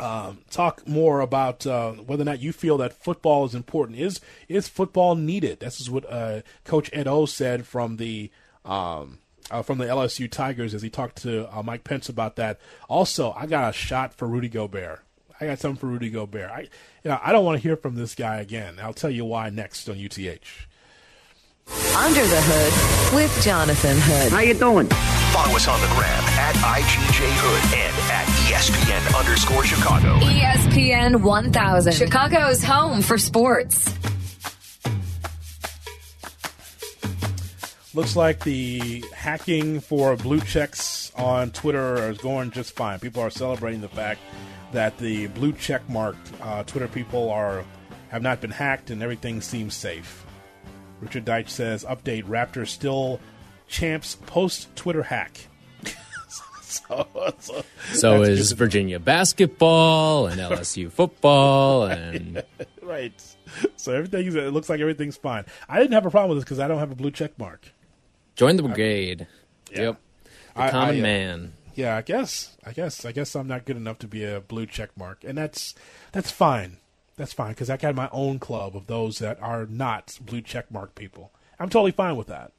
um, 0.00 0.40
talk 0.50 0.86
more 0.86 1.20
about 1.20 1.66
uh, 1.66 1.92
whether 1.92 2.22
or 2.22 2.26
not 2.26 2.40
you 2.40 2.52
feel 2.52 2.76
that 2.78 2.92
football 2.92 3.44
is 3.44 3.54
important. 3.54 3.98
Is 3.98 4.20
is 4.48 4.68
football 4.68 5.14
needed? 5.14 5.60
This 5.60 5.80
is 5.80 5.88
what 5.88 6.10
uh, 6.10 6.42
Coach 6.64 6.90
Ed 6.92 7.06
O 7.06 7.26
said 7.26 7.66
from 7.66 7.96
the 7.96 8.30
um, 8.64 9.18
uh, 9.52 9.62
from 9.62 9.78
the 9.78 9.84
LSU 9.84 10.30
Tigers 10.30 10.74
as 10.74 10.82
he 10.82 10.90
talked 10.90 11.22
to 11.22 11.54
uh, 11.56 11.62
Mike 11.62 11.84
Pence 11.84 12.08
about 12.08 12.36
that. 12.36 12.58
Also, 12.88 13.32
I 13.32 13.46
got 13.46 13.70
a 13.70 13.72
shot 13.72 14.14
for 14.14 14.26
Rudy 14.26 14.48
Gobert. 14.48 15.00
I 15.40 15.46
got 15.46 15.58
something 15.58 15.78
for 15.78 15.86
Rudy 15.86 16.10
Gobert. 16.10 16.50
I, 16.50 16.60
you 16.60 17.10
know, 17.10 17.18
I 17.22 17.32
don't 17.32 17.44
want 17.44 17.60
to 17.60 17.62
hear 17.62 17.76
from 17.76 17.96
this 17.96 18.14
guy 18.14 18.36
again. 18.40 18.76
I'll 18.80 18.94
tell 18.94 19.10
you 19.10 19.24
why 19.24 19.50
next 19.50 19.88
on 19.88 19.96
UTH. 19.96 20.66
Under 21.96 22.20
the 22.20 22.40
Hood 22.42 23.14
with 23.14 23.42
Jonathan 23.44 23.96
Hood. 23.98 24.32
How 24.32 24.40
you 24.40 24.54
doing? 24.54 24.88
Follow 25.32 25.56
us 25.56 25.68
on 25.68 25.80
the 25.80 25.86
gram 25.88 26.24
at 26.38 26.54
IGJ 26.54 27.26
Hood 27.38 27.62
and 27.78 27.96
at 28.10 28.26
ESPN 28.44 29.18
underscore 29.18 29.64
Chicago. 29.64 30.18
ESPN 30.18 31.22
1000, 31.22 31.92
Chicago's 31.92 32.62
home 32.62 33.00
for 33.00 33.16
sports. 33.16 33.94
Looks 37.94 38.16
like 38.16 38.42
the 38.42 39.04
hacking 39.14 39.80
for 39.80 40.16
blue 40.16 40.40
checks 40.40 41.12
on 41.14 41.50
Twitter 41.50 42.10
is 42.10 42.16
going 42.16 42.50
just 42.50 42.74
fine. 42.74 42.98
People 42.98 43.22
are 43.22 43.28
celebrating 43.28 43.82
the 43.82 43.88
fact 43.88 44.20
that 44.72 44.96
the 44.96 45.26
blue 45.28 45.52
check 45.52 45.86
marked 45.90 46.32
uh, 46.40 46.62
Twitter 46.64 46.88
people 46.88 47.28
are 47.28 47.64
have 48.08 48.22
not 48.22 48.40
been 48.40 48.50
hacked 48.50 48.90
and 48.90 49.02
everything 49.02 49.42
seems 49.42 49.74
safe. 49.74 50.24
Richard 51.00 51.26
Deitsch 51.26 51.50
says, 51.50 51.84
"Update: 51.84 52.24
Raptor 52.24 52.66
still 52.66 53.20
champs 53.68 54.14
post 54.24 54.74
Twitter 54.74 55.02
hack." 55.02 55.36
so, 56.62 57.06
so, 57.40 57.62
so 57.92 58.22
is 58.22 58.52
Virginia 58.52 59.00
basketball 59.00 60.28
and 60.28 60.40
LSU 60.40 60.90
football 60.90 61.84
and 61.88 62.42
right. 62.82 63.12
So 63.76 63.92
everything 63.92 64.34
it 64.34 64.52
looks 64.54 64.70
like 64.70 64.80
everything's 64.80 65.18
fine. 65.18 65.44
I 65.68 65.78
didn't 65.78 65.92
have 65.92 66.06
a 66.06 66.10
problem 66.10 66.30
with 66.30 66.38
this 66.38 66.44
because 66.44 66.58
I 66.58 66.68
don't 66.68 66.78
have 66.78 66.90
a 66.90 66.94
blue 66.94 67.10
check 67.10 67.38
mark. 67.38 67.70
Join 68.36 68.56
the 68.56 68.62
brigade. 68.62 69.26
I, 69.70 69.74
yeah. 69.74 69.82
Yep. 69.82 70.00
The 70.54 70.62
I, 70.62 70.70
common 70.70 70.96
I, 70.96 70.98
uh, 70.98 71.02
man. 71.02 71.52
Yeah, 71.74 71.96
I 71.96 72.02
guess. 72.02 72.56
I 72.64 72.72
guess. 72.72 73.04
I 73.04 73.12
guess 73.12 73.34
I'm 73.34 73.48
not 73.48 73.64
good 73.64 73.76
enough 73.76 73.98
to 74.00 74.06
be 74.06 74.24
a 74.24 74.40
blue 74.40 74.66
check 74.66 74.90
mark, 74.96 75.24
and 75.24 75.38
that's 75.38 75.74
that's 76.12 76.30
fine. 76.30 76.78
That's 77.16 77.32
fine 77.32 77.50
because 77.50 77.70
I 77.70 77.76
got 77.76 77.94
my 77.94 78.08
own 78.12 78.38
club 78.38 78.76
of 78.76 78.86
those 78.86 79.18
that 79.18 79.40
are 79.42 79.66
not 79.66 80.18
blue 80.24 80.40
check 80.40 80.70
mark 80.70 80.94
people. 80.94 81.32
I'm 81.58 81.68
totally 81.68 81.92
fine 81.92 82.16
with 82.16 82.28
that. 82.28 82.52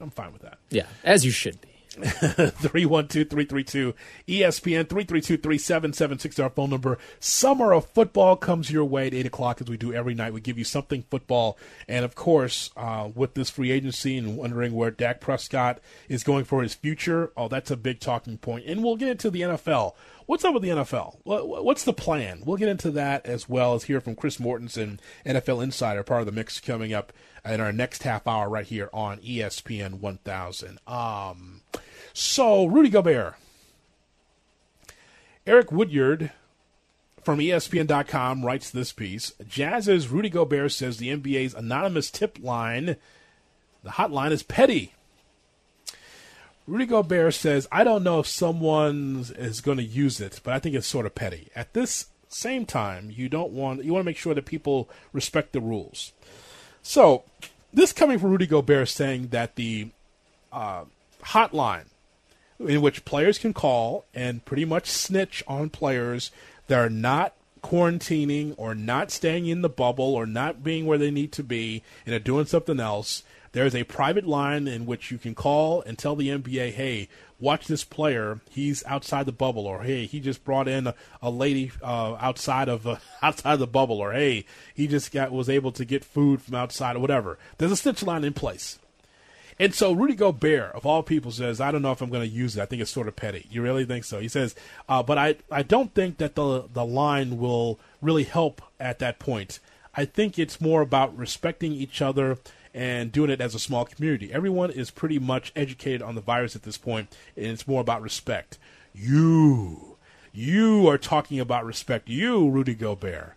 I'm 0.00 0.10
fine 0.10 0.32
with 0.32 0.42
that. 0.42 0.58
Yeah, 0.70 0.86
as 1.04 1.24
you 1.24 1.30
should 1.30 1.60
be. 1.60 1.68
312-332 1.96 3.94
ESPN 4.26 4.84
332-3776 4.84 6.42
our 6.42 6.50
phone 6.50 6.70
number. 6.70 6.98
Summer 7.20 7.72
of 7.72 7.86
football 7.86 8.36
comes 8.36 8.70
your 8.70 8.84
way 8.84 9.06
at 9.06 9.14
8 9.14 9.26
o'clock 9.26 9.60
as 9.60 9.68
we 9.68 9.76
do 9.76 9.92
every 9.92 10.14
night. 10.14 10.32
We 10.32 10.40
give 10.40 10.58
you 10.58 10.64
something 10.64 11.04
football. 11.10 11.58
And 11.88 12.04
of 12.04 12.14
course, 12.14 12.70
uh, 12.76 13.08
with 13.14 13.34
this 13.34 13.50
free 13.50 13.70
agency 13.70 14.16
and 14.16 14.36
wondering 14.36 14.72
where 14.74 14.90
Dak 14.90 15.20
Prescott 15.20 15.80
is 16.08 16.24
going 16.24 16.44
for 16.44 16.62
his 16.62 16.74
future, 16.74 17.32
oh, 17.36 17.48
that's 17.48 17.70
a 17.70 17.76
big 17.76 18.00
talking 18.00 18.38
point. 18.38 18.66
And 18.66 18.82
we'll 18.84 18.96
get 18.96 19.08
into 19.08 19.30
the 19.30 19.42
NFL. 19.42 19.94
What's 20.26 20.44
up 20.44 20.52
with 20.52 20.62
the 20.62 20.68
NFL? 20.68 21.16
What's 21.24 21.84
the 21.84 21.94
plan? 21.94 22.42
We'll 22.44 22.58
get 22.58 22.68
into 22.68 22.90
that 22.90 23.24
as 23.24 23.48
well 23.48 23.74
as 23.74 23.84
hear 23.84 23.98
from 23.98 24.14
Chris 24.14 24.36
Mortensen, 24.36 24.98
NFL 25.24 25.62
Insider, 25.62 26.02
part 26.02 26.20
of 26.20 26.26
the 26.26 26.32
mix 26.32 26.60
coming 26.60 26.92
up 26.92 27.14
in 27.44 27.60
our 27.60 27.72
next 27.72 28.02
half 28.02 28.26
hour 28.26 28.48
right 28.48 28.66
here 28.66 28.88
on 28.92 29.18
ESPN 29.18 30.00
1000. 30.00 30.78
Um, 30.86 31.62
so, 32.12 32.66
Rudy 32.66 32.88
Gobert. 32.90 33.34
Eric 35.46 35.72
Woodyard 35.72 36.30
from 37.22 37.38
ESPN.com 37.38 38.44
writes 38.44 38.70
this 38.70 38.92
piece 38.92 39.32
Jazz's 39.46 40.08
Rudy 40.08 40.28
Gobert 40.28 40.72
says 40.72 40.98
the 40.98 41.08
NBA's 41.08 41.54
anonymous 41.54 42.10
tip 42.10 42.38
line, 42.42 42.96
the 43.82 43.90
hotline, 43.90 44.30
is 44.30 44.42
petty. 44.42 44.94
Rudy 46.66 46.84
Gobert 46.84 47.32
says, 47.32 47.66
I 47.72 47.82
don't 47.82 48.02
know 48.02 48.20
if 48.20 48.26
someone 48.26 49.24
is 49.38 49.62
going 49.62 49.78
to 49.78 49.84
use 49.84 50.20
it, 50.20 50.40
but 50.44 50.52
I 50.52 50.58
think 50.58 50.74
it's 50.74 50.86
sort 50.86 51.06
of 51.06 51.14
petty. 51.14 51.48
At 51.56 51.72
this 51.72 52.08
same 52.28 52.66
time, 52.66 53.10
you 53.10 53.28
don't 53.30 53.52
want 53.52 53.84
you 53.84 53.94
want 53.94 54.02
to 54.02 54.06
make 54.06 54.18
sure 54.18 54.34
that 54.34 54.44
people 54.44 54.90
respect 55.12 55.52
the 55.52 55.60
rules. 55.60 56.12
So, 56.88 57.24
this 57.70 57.92
coming 57.92 58.18
from 58.18 58.30
Rudy 58.30 58.46
Gobert 58.46 58.88
saying 58.88 59.28
that 59.28 59.56
the 59.56 59.88
uh, 60.50 60.84
hotline 61.22 61.84
in 62.58 62.80
which 62.80 63.04
players 63.04 63.36
can 63.36 63.52
call 63.52 64.06
and 64.14 64.42
pretty 64.46 64.64
much 64.64 64.86
snitch 64.88 65.44
on 65.46 65.68
players 65.68 66.30
that 66.66 66.78
are 66.78 66.88
not 66.88 67.34
quarantining 67.62 68.54
or 68.56 68.74
not 68.74 69.10
staying 69.10 69.46
in 69.46 69.62
the 69.62 69.68
bubble 69.68 70.14
or 70.14 70.26
not 70.26 70.62
being 70.62 70.86
where 70.86 70.98
they 70.98 71.10
need 71.10 71.32
to 71.32 71.42
be 71.42 71.82
and 72.06 72.14
are 72.14 72.20
doing 72.20 72.46
something 72.46 72.80
else. 72.80 73.22
There's 73.52 73.74
a 73.74 73.84
private 73.84 74.26
line 74.26 74.68
in 74.68 74.86
which 74.86 75.10
you 75.10 75.18
can 75.18 75.34
call 75.34 75.82
and 75.82 75.98
tell 75.98 76.14
the 76.14 76.28
NBA, 76.28 76.72
hey, 76.72 77.08
watch 77.40 77.66
this 77.66 77.84
player. 77.84 78.40
He's 78.50 78.84
outside 78.84 79.26
the 79.26 79.32
bubble, 79.32 79.66
or 79.66 79.82
hey, 79.82 80.06
he 80.06 80.20
just 80.20 80.44
brought 80.44 80.68
in 80.68 80.86
a, 80.86 80.94
a 81.22 81.30
lady 81.30 81.72
uh, 81.82 82.16
outside 82.20 82.68
of 82.68 82.86
uh, 82.86 82.96
outside 83.22 83.56
the 83.56 83.66
bubble, 83.66 84.00
or 84.00 84.12
hey, 84.12 84.44
he 84.74 84.86
just 84.86 85.12
got 85.12 85.32
was 85.32 85.48
able 85.48 85.72
to 85.72 85.84
get 85.84 86.04
food 86.04 86.42
from 86.42 86.54
outside, 86.54 86.96
or 86.96 87.00
whatever. 87.00 87.38
There's 87.56 87.72
a 87.72 87.76
stitch 87.76 88.02
line 88.02 88.24
in 88.24 88.34
place. 88.34 88.78
And 89.60 89.74
so 89.74 89.92
Rudy 89.92 90.14
Gobert, 90.14 90.72
of 90.74 90.86
all 90.86 91.02
people, 91.02 91.32
says, 91.32 91.60
I 91.60 91.72
don't 91.72 91.82
know 91.82 91.90
if 91.90 92.00
I'm 92.00 92.10
going 92.10 92.28
to 92.28 92.34
use 92.34 92.56
it. 92.56 92.62
I 92.62 92.66
think 92.66 92.80
it's 92.80 92.90
sort 92.90 93.08
of 93.08 93.16
petty. 93.16 93.46
You 93.50 93.60
really 93.60 93.84
think 93.84 94.04
so? 94.04 94.20
He 94.20 94.28
says, 94.28 94.54
uh, 94.88 95.02
but 95.02 95.18
I, 95.18 95.36
I 95.50 95.62
don't 95.62 95.92
think 95.94 96.18
that 96.18 96.36
the, 96.36 96.64
the 96.72 96.84
line 96.84 97.38
will 97.38 97.80
really 98.00 98.24
help 98.24 98.62
at 98.78 99.00
that 99.00 99.18
point. 99.18 99.58
I 99.96 100.04
think 100.04 100.38
it's 100.38 100.60
more 100.60 100.80
about 100.80 101.16
respecting 101.16 101.72
each 101.72 102.00
other 102.00 102.38
and 102.72 103.10
doing 103.10 103.30
it 103.30 103.40
as 103.40 103.56
a 103.56 103.58
small 103.58 103.84
community. 103.84 104.32
Everyone 104.32 104.70
is 104.70 104.92
pretty 104.92 105.18
much 105.18 105.50
educated 105.56 106.02
on 106.02 106.14
the 106.14 106.20
virus 106.20 106.54
at 106.54 106.62
this 106.62 106.78
point, 106.78 107.14
and 107.36 107.46
it's 107.46 107.66
more 107.66 107.80
about 107.80 108.02
respect. 108.02 108.58
You, 108.94 109.96
you 110.32 110.86
are 110.88 110.98
talking 110.98 111.40
about 111.40 111.64
respect. 111.64 112.08
You, 112.08 112.48
Rudy 112.48 112.74
Gobert. 112.74 113.34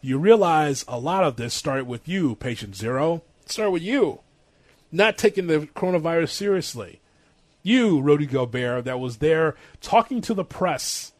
You 0.00 0.18
realize 0.18 0.84
a 0.88 0.98
lot 0.98 1.22
of 1.22 1.36
this 1.36 1.54
started 1.54 1.86
with 1.86 2.08
you, 2.08 2.34
patient 2.34 2.74
zero. 2.74 3.22
It 3.42 3.52
started 3.52 3.70
with 3.70 3.82
you 3.82 4.20
not 4.94 5.18
taking 5.18 5.48
the 5.48 5.60
coronavirus 5.74 6.30
seriously. 6.30 7.00
You, 7.62 8.00
Rudy 8.00 8.26
Gobert, 8.26 8.84
that 8.84 9.00
was 9.00 9.16
there 9.16 9.56
talking 9.80 10.20
to 10.20 10.34
the 10.34 10.44
press 10.44 11.12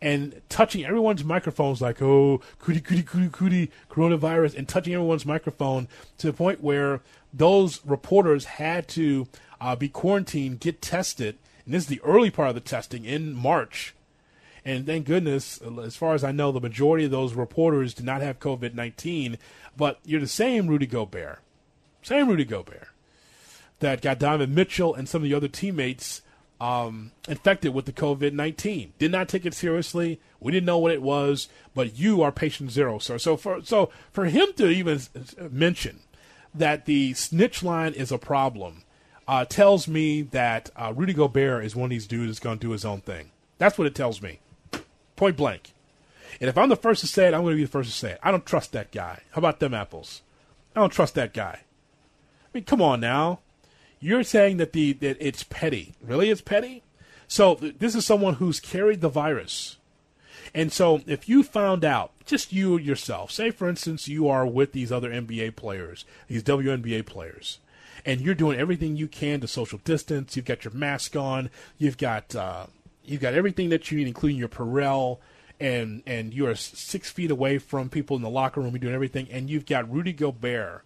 and 0.00 0.40
touching 0.48 0.84
everyone's 0.84 1.22
microphones 1.22 1.82
like, 1.82 2.00
oh, 2.00 2.40
cootie, 2.58 2.80
cootie, 2.80 3.02
cootie, 3.02 3.28
cootie, 3.28 3.70
coronavirus, 3.90 4.56
and 4.56 4.66
touching 4.66 4.94
everyone's 4.94 5.26
microphone 5.26 5.88
to 6.18 6.26
the 6.26 6.32
point 6.32 6.62
where 6.62 7.02
those 7.32 7.84
reporters 7.84 8.46
had 8.46 8.88
to 8.88 9.28
uh, 9.60 9.76
be 9.76 9.88
quarantined, 9.88 10.60
get 10.60 10.80
tested. 10.80 11.36
And 11.66 11.74
this 11.74 11.84
is 11.84 11.88
the 11.88 12.00
early 12.02 12.30
part 12.30 12.48
of 12.48 12.54
the 12.54 12.60
testing 12.60 13.04
in 13.04 13.34
March. 13.34 13.94
And 14.64 14.86
thank 14.86 15.06
goodness, 15.06 15.60
as 15.82 15.96
far 15.96 16.14
as 16.14 16.24
I 16.24 16.32
know, 16.32 16.50
the 16.50 16.60
majority 16.60 17.04
of 17.04 17.10
those 17.10 17.34
reporters 17.34 17.94
did 17.94 18.06
not 18.06 18.22
have 18.22 18.40
COVID 18.40 18.74
19. 18.74 19.36
But 19.76 19.98
you're 20.04 20.20
the 20.20 20.28
same 20.28 20.66
Rudy 20.66 20.86
Gobert. 20.86 21.40
Same 22.02 22.28
Rudy 22.28 22.44
Gobert 22.44 22.88
that 23.82 24.00
got 24.00 24.18
Donovan 24.18 24.54
Mitchell 24.54 24.94
and 24.94 25.08
some 25.08 25.22
of 25.22 25.28
the 25.28 25.34
other 25.34 25.48
teammates 25.48 26.22
um, 26.60 27.10
infected 27.28 27.74
with 27.74 27.86
the 27.86 27.92
COVID 27.92 28.32
19. 28.32 28.94
Did 28.98 29.12
not 29.12 29.28
take 29.28 29.44
it 29.44 29.52
seriously. 29.52 30.20
We 30.40 30.52
didn't 30.52 30.66
know 30.66 30.78
what 30.78 30.92
it 30.92 31.02
was, 31.02 31.48
but 31.74 31.98
you 31.98 32.22
are 32.22 32.32
patient 32.32 32.70
zero, 32.70 32.98
sir. 32.98 33.18
So 33.18 33.36
for, 33.36 33.62
so 33.62 33.90
for 34.12 34.26
him 34.26 34.48
to 34.56 34.68
even 34.68 35.00
mention 35.50 36.00
that 36.54 36.86
the 36.86 37.14
snitch 37.14 37.62
line 37.62 37.92
is 37.92 38.12
a 38.12 38.18
problem 38.18 38.84
uh, 39.26 39.44
tells 39.44 39.88
me 39.88 40.22
that 40.22 40.70
uh, 40.76 40.92
Rudy 40.94 41.12
Gobert 41.12 41.64
is 41.64 41.74
one 41.74 41.86
of 41.86 41.90
these 41.90 42.06
dudes 42.06 42.30
that's 42.30 42.40
going 42.40 42.58
to 42.58 42.66
do 42.66 42.72
his 42.72 42.84
own 42.84 43.00
thing. 43.00 43.30
That's 43.58 43.76
what 43.76 43.86
it 43.86 43.94
tells 43.94 44.22
me. 44.22 44.40
Point 45.16 45.36
blank. 45.36 45.72
And 46.40 46.48
if 46.48 46.56
I'm 46.56 46.68
the 46.68 46.76
first 46.76 47.00
to 47.02 47.06
say 47.06 47.28
it, 47.28 47.34
I'm 47.34 47.42
going 47.42 47.54
to 47.54 47.56
be 47.56 47.64
the 47.64 47.70
first 47.70 47.90
to 47.90 47.96
say 47.96 48.12
it. 48.12 48.20
I 48.22 48.30
don't 48.30 48.46
trust 48.46 48.72
that 48.72 48.92
guy. 48.92 49.20
How 49.32 49.38
about 49.38 49.60
them 49.60 49.74
apples? 49.74 50.22
I 50.74 50.80
don't 50.80 50.90
trust 50.92 51.14
that 51.14 51.34
guy. 51.34 51.60
I 51.62 52.48
mean, 52.52 52.64
come 52.64 52.82
on 52.82 53.00
now. 53.00 53.40
You're 54.02 54.24
saying 54.24 54.58
that 54.58 54.72
the 54.72 54.92
that 54.94 55.16
it's 55.20 55.44
petty. 55.44 55.94
Really, 56.02 56.30
it's 56.30 56.40
petty. 56.40 56.82
So 57.28 57.54
this 57.54 57.94
is 57.94 58.04
someone 58.04 58.34
who's 58.34 58.60
carried 58.60 59.00
the 59.00 59.08
virus. 59.08 59.78
And 60.54 60.70
so 60.70 61.00
if 61.06 61.28
you 61.28 61.42
found 61.42 61.82
out, 61.82 62.12
just 62.26 62.52
you 62.52 62.76
yourself, 62.76 63.30
say 63.30 63.50
for 63.50 63.68
instance 63.68 64.06
you 64.06 64.28
are 64.28 64.46
with 64.46 64.72
these 64.72 64.92
other 64.92 65.10
NBA 65.10 65.56
players, 65.56 66.04
these 66.28 66.42
WNBA 66.42 67.06
players, 67.06 67.58
and 68.04 68.20
you're 68.20 68.34
doing 68.34 68.58
everything 68.58 68.96
you 68.96 69.08
can 69.08 69.40
to 69.40 69.48
social 69.48 69.78
distance, 69.78 70.36
you've 70.36 70.44
got 70.44 70.64
your 70.64 70.74
mask 70.74 71.16
on, 71.16 71.48
you've 71.78 71.96
got 71.96 72.34
uh, 72.34 72.66
You've 73.04 73.20
got 73.20 73.34
everything 73.34 73.70
that 73.70 73.90
you 73.90 73.98
need, 73.98 74.06
including 74.06 74.38
your 74.38 74.48
Purell, 74.48 75.18
and 75.58 76.02
and 76.06 76.32
you 76.32 76.46
are 76.46 76.54
six 76.54 77.10
feet 77.10 77.30
away 77.30 77.58
from 77.58 77.88
people 77.88 78.16
in 78.16 78.22
the 78.22 78.30
locker 78.30 78.60
room. 78.60 78.70
You're 78.72 78.80
doing 78.80 78.94
everything, 78.94 79.28
and 79.30 79.50
you've 79.50 79.66
got 79.66 79.90
Rudy 79.90 80.12
Gobert 80.12 80.84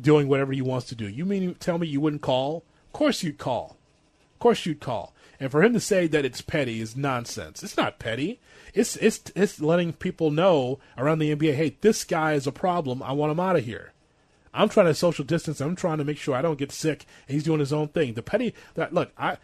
doing 0.00 0.28
whatever 0.28 0.52
he 0.52 0.62
wants 0.62 0.86
to 0.88 0.94
do. 0.94 1.08
You 1.08 1.24
mean 1.24 1.54
tell 1.56 1.78
me 1.78 1.86
you 1.86 2.00
wouldn't 2.00 2.22
call? 2.22 2.64
Of 2.86 2.92
course 2.92 3.22
you'd 3.22 3.38
call. 3.38 3.76
Of 4.34 4.38
course 4.38 4.66
you'd 4.66 4.80
call. 4.80 5.14
And 5.38 5.50
for 5.50 5.62
him 5.62 5.72
to 5.72 5.80
say 5.80 6.06
that 6.06 6.24
it's 6.24 6.40
petty 6.40 6.80
is 6.80 6.96
nonsense. 6.96 7.62
It's 7.62 7.76
not 7.76 7.98
petty. 7.98 8.40
It's 8.74 8.96
it's 8.96 9.22
it's 9.34 9.60
letting 9.60 9.92
people 9.92 10.30
know 10.30 10.78
around 10.96 11.18
the 11.18 11.34
NBA, 11.34 11.54
hey, 11.54 11.76
this 11.80 12.04
guy 12.04 12.34
is 12.34 12.46
a 12.46 12.52
problem. 12.52 13.02
I 13.02 13.12
want 13.12 13.32
him 13.32 13.40
out 13.40 13.56
of 13.56 13.64
here. 13.64 13.92
I'm 14.54 14.68
trying 14.68 14.86
to 14.86 14.94
social 14.94 15.24
distance. 15.24 15.60
I'm 15.60 15.76
trying 15.76 15.98
to 15.98 16.04
make 16.04 16.18
sure 16.18 16.34
I 16.34 16.42
don't 16.42 16.58
get 16.58 16.72
sick. 16.72 17.06
And 17.26 17.34
he's 17.34 17.44
doing 17.44 17.60
his 17.60 17.72
own 17.72 17.88
thing. 17.88 18.14
The 18.14 18.22
petty 18.22 18.54
that 18.74 18.92
look, 18.94 19.10
I 19.18 19.38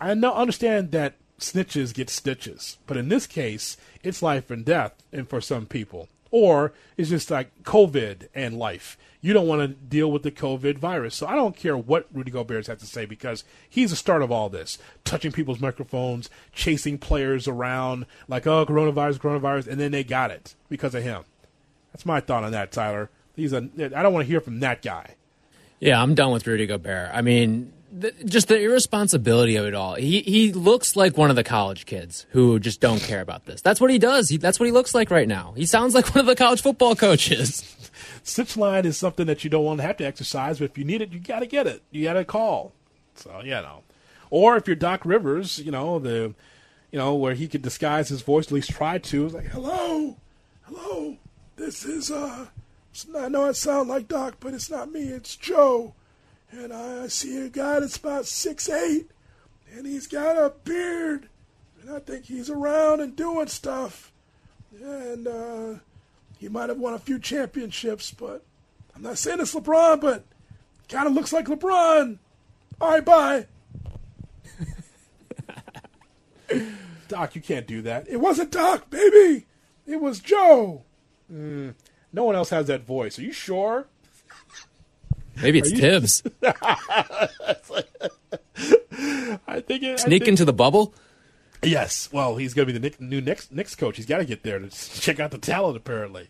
I 0.00 0.14
know 0.14 0.34
understand 0.34 0.90
that 0.92 1.14
snitches 1.38 1.94
get 1.94 2.10
stitches, 2.10 2.78
but 2.86 2.96
in 2.96 3.08
this 3.08 3.26
case, 3.26 3.76
it's 4.02 4.22
life 4.22 4.50
and 4.50 4.64
death, 4.64 4.94
and 5.12 5.28
for 5.28 5.40
some 5.40 5.66
people, 5.66 6.08
or 6.34 6.72
it's 6.96 7.10
just 7.10 7.30
like 7.30 7.62
COVID 7.62 8.26
and 8.34 8.58
life. 8.58 8.98
You 9.20 9.32
don't 9.32 9.46
want 9.46 9.60
to 9.60 9.68
deal 9.68 10.10
with 10.10 10.24
the 10.24 10.32
COVID 10.32 10.78
virus, 10.78 11.14
so 11.14 11.28
I 11.28 11.36
don't 11.36 11.56
care 11.56 11.78
what 11.78 12.08
Rudy 12.12 12.32
Gobert 12.32 12.66
has 12.66 12.80
to 12.80 12.86
say 12.86 13.06
because 13.06 13.44
he's 13.70 13.90
the 13.90 13.96
start 13.96 14.20
of 14.20 14.32
all 14.32 14.48
this, 14.48 14.76
touching 15.04 15.30
people's 15.30 15.60
microphones, 15.60 16.28
chasing 16.52 16.98
players 16.98 17.46
around 17.46 18.06
like 18.26 18.48
oh 18.48 18.66
coronavirus, 18.66 19.20
coronavirus, 19.20 19.68
and 19.68 19.80
then 19.80 19.92
they 19.92 20.02
got 20.02 20.32
it 20.32 20.56
because 20.68 20.92
of 20.96 21.04
him. 21.04 21.22
That's 21.92 22.04
my 22.04 22.18
thought 22.18 22.42
on 22.42 22.50
that, 22.50 22.72
Tyler. 22.72 23.10
He's 23.36 23.52
a. 23.52 23.58
I 23.78 24.02
don't 24.02 24.12
want 24.12 24.26
to 24.26 24.30
hear 24.30 24.40
from 24.40 24.58
that 24.58 24.82
guy. 24.82 25.14
Yeah, 25.78 26.02
I'm 26.02 26.16
done 26.16 26.32
with 26.32 26.48
Rudy 26.48 26.66
Gobert. 26.66 27.10
I 27.14 27.22
mean, 27.22 27.72
the, 27.96 28.12
just 28.24 28.48
the 28.48 28.60
irresponsibility 28.60 29.56
of 29.56 29.66
it 29.66 29.74
all. 29.74 29.94
He 29.94 30.20
he 30.22 30.52
looks 30.52 30.96
like 30.96 31.16
one 31.16 31.30
of 31.30 31.36
the 31.36 31.44
college 31.44 31.86
kids 31.86 32.26
who 32.30 32.58
just 32.58 32.80
don't 32.80 33.00
care 33.00 33.20
about 33.20 33.46
this. 33.46 33.60
That's 33.62 33.80
what 33.80 33.90
he 33.90 33.98
does. 33.98 34.28
He, 34.28 34.36
that's 34.36 34.58
what 34.58 34.66
he 34.66 34.72
looks 34.72 34.94
like 34.94 35.10
right 35.10 35.28
now. 35.28 35.54
He 35.56 35.64
sounds 35.64 35.94
like 35.94 36.12
one 36.14 36.20
of 36.20 36.26
the 36.26 36.34
college 36.34 36.60
football 36.60 36.96
coaches. 36.96 37.76
Stitch 38.24 38.56
line 38.56 38.84
is 38.84 38.96
something 38.96 39.26
that 39.26 39.44
you 39.44 39.50
don't 39.50 39.64
want 39.64 39.78
to 39.78 39.86
have 39.86 39.96
to 39.98 40.04
exercise, 40.04 40.58
but 40.58 40.66
if 40.66 40.78
you 40.78 40.84
need 40.84 41.02
it, 41.02 41.12
you 41.12 41.20
got 41.20 41.40
to 41.40 41.46
get 41.46 41.66
it. 41.66 41.82
You 41.90 42.04
got 42.04 42.14
to 42.14 42.24
call. 42.24 42.72
So 43.14 43.40
you 43.44 43.50
know, 43.50 43.82
or 44.28 44.56
if 44.56 44.66
you're 44.66 44.76
Doc 44.76 45.04
Rivers, 45.04 45.60
you 45.60 45.70
know 45.70 46.00
the, 46.00 46.34
you 46.90 46.98
know 46.98 47.14
where 47.14 47.34
he 47.34 47.46
could 47.46 47.62
disguise 47.62 48.08
his 48.08 48.22
voice, 48.22 48.46
at 48.46 48.52
least 48.52 48.70
try 48.70 48.98
to. 48.98 49.26
It's 49.26 49.34
like, 49.34 49.46
hello, 49.46 50.16
hello, 50.62 51.16
this 51.54 51.84
is 51.84 52.10
uh, 52.10 52.46
I 53.16 53.28
know 53.28 53.46
I 53.46 53.52
sound 53.52 53.88
like 53.88 54.08
Doc, 54.08 54.36
but 54.40 54.52
it's 54.52 54.70
not 54.70 54.90
me. 54.90 55.02
It's 55.04 55.36
Joe 55.36 55.94
and 56.58 56.72
I 56.72 57.08
see 57.08 57.44
a 57.44 57.48
guy 57.48 57.80
that's 57.80 57.96
about 57.96 58.26
six 58.26 58.68
eight, 58.68 59.10
and 59.72 59.86
he's 59.86 60.06
got 60.06 60.36
a 60.36 60.50
beard, 60.64 61.28
and 61.80 61.90
I 61.90 61.98
think 61.98 62.26
he's 62.26 62.50
around 62.50 63.00
and 63.00 63.16
doing 63.16 63.48
stuff, 63.48 64.12
and 64.80 65.26
uh, 65.26 65.74
he 66.38 66.48
might 66.48 66.68
have 66.68 66.78
won 66.78 66.94
a 66.94 66.98
few 66.98 67.18
championships, 67.18 68.10
but 68.10 68.44
I'm 68.94 69.02
not 69.02 69.18
saying 69.18 69.40
it's 69.40 69.54
LeBron, 69.54 70.00
but 70.00 70.24
kind 70.88 71.06
of 71.06 71.12
looks 71.14 71.32
like 71.32 71.46
LeBron. 71.46 72.18
All 72.80 72.90
right, 72.90 73.04
bye. 73.04 73.46
Doc, 77.08 77.34
you 77.34 77.40
can't 77.40 77.66
do 77.66 77.82
that. 77.82 78.08
It 78.08 78.18
wasn't 78.18 78.50
Doc, 78.50 78.90
baby. 78.90 79.46
It 79.86 80.00
was 80.00 80.20
Joe. 80.20 80.84
Mm, 81.32 81.74
no 82.12 82.24
one 82.24 82.34
else 82.34 82.50
has 82.50 82.66
that 82.66 82.86
voice. 82.86 83.18
Are 83.18 83.22
you 83.22 83.32
sure? 83.32 83.86
Maybe 85.42 85.58
it's 85.58 85.72
Thibs. 85.72 86.22
I 89.46 89.60
think 89.60 89.82
it, 89.82 90.00
sneak 90.00 90.22
think, 90.22 90.28
into 90.28 90.44
the 90.44 90.52
bubble. 90.52 90.94
Yes. 91.62 92.08
Well, 92.12 92.36
he's 92.36 92.54
going 92.54 92.68
to 92.68 92.78
be 92.78 92.88
the 92.88 92.94
new 93.02 93.20
next 93.20 93.52
Knicks 93.52 93.74
coach. 93.74 93.96
He's 93.96 94.06
got 94.06 94.18
to 94.18 94.24
get 94.24 94.42
there 94.42 94.58
to 94.58 94.68
check 94.68 95.18
out 95.18 95.30
the 95.30 95.38
talent. 95.38 95.76
Apparently, 95.76 96.28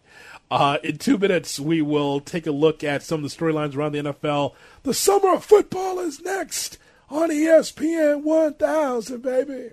uh, 0.50 0.78
in 0.82 0.98
two 0.98 1.18
minutes 1.18 1.58
we 1.58 1.82
will 1.82 2.20
take 2.20 2.46
a 2.46 2.52
look 2.52 2.84
at 2.84 3.02
some 3.02 3.24
of 3.24 3.30
the 3.30 3.36
storylines 3.36 3.76
around 3.76 3.92
the 3.92 4.02
NFL. 4.02 4.54
The 4.82 4.94
summer 4.94 5.34
of 5.34 5.44
football 5.44 5.98
is 5.98 6.20
next 6.20 6.78
on 7.10 7.30
ESPN 7.30 8.22
1000, 8.22 9.22
baby. 9.22 9.70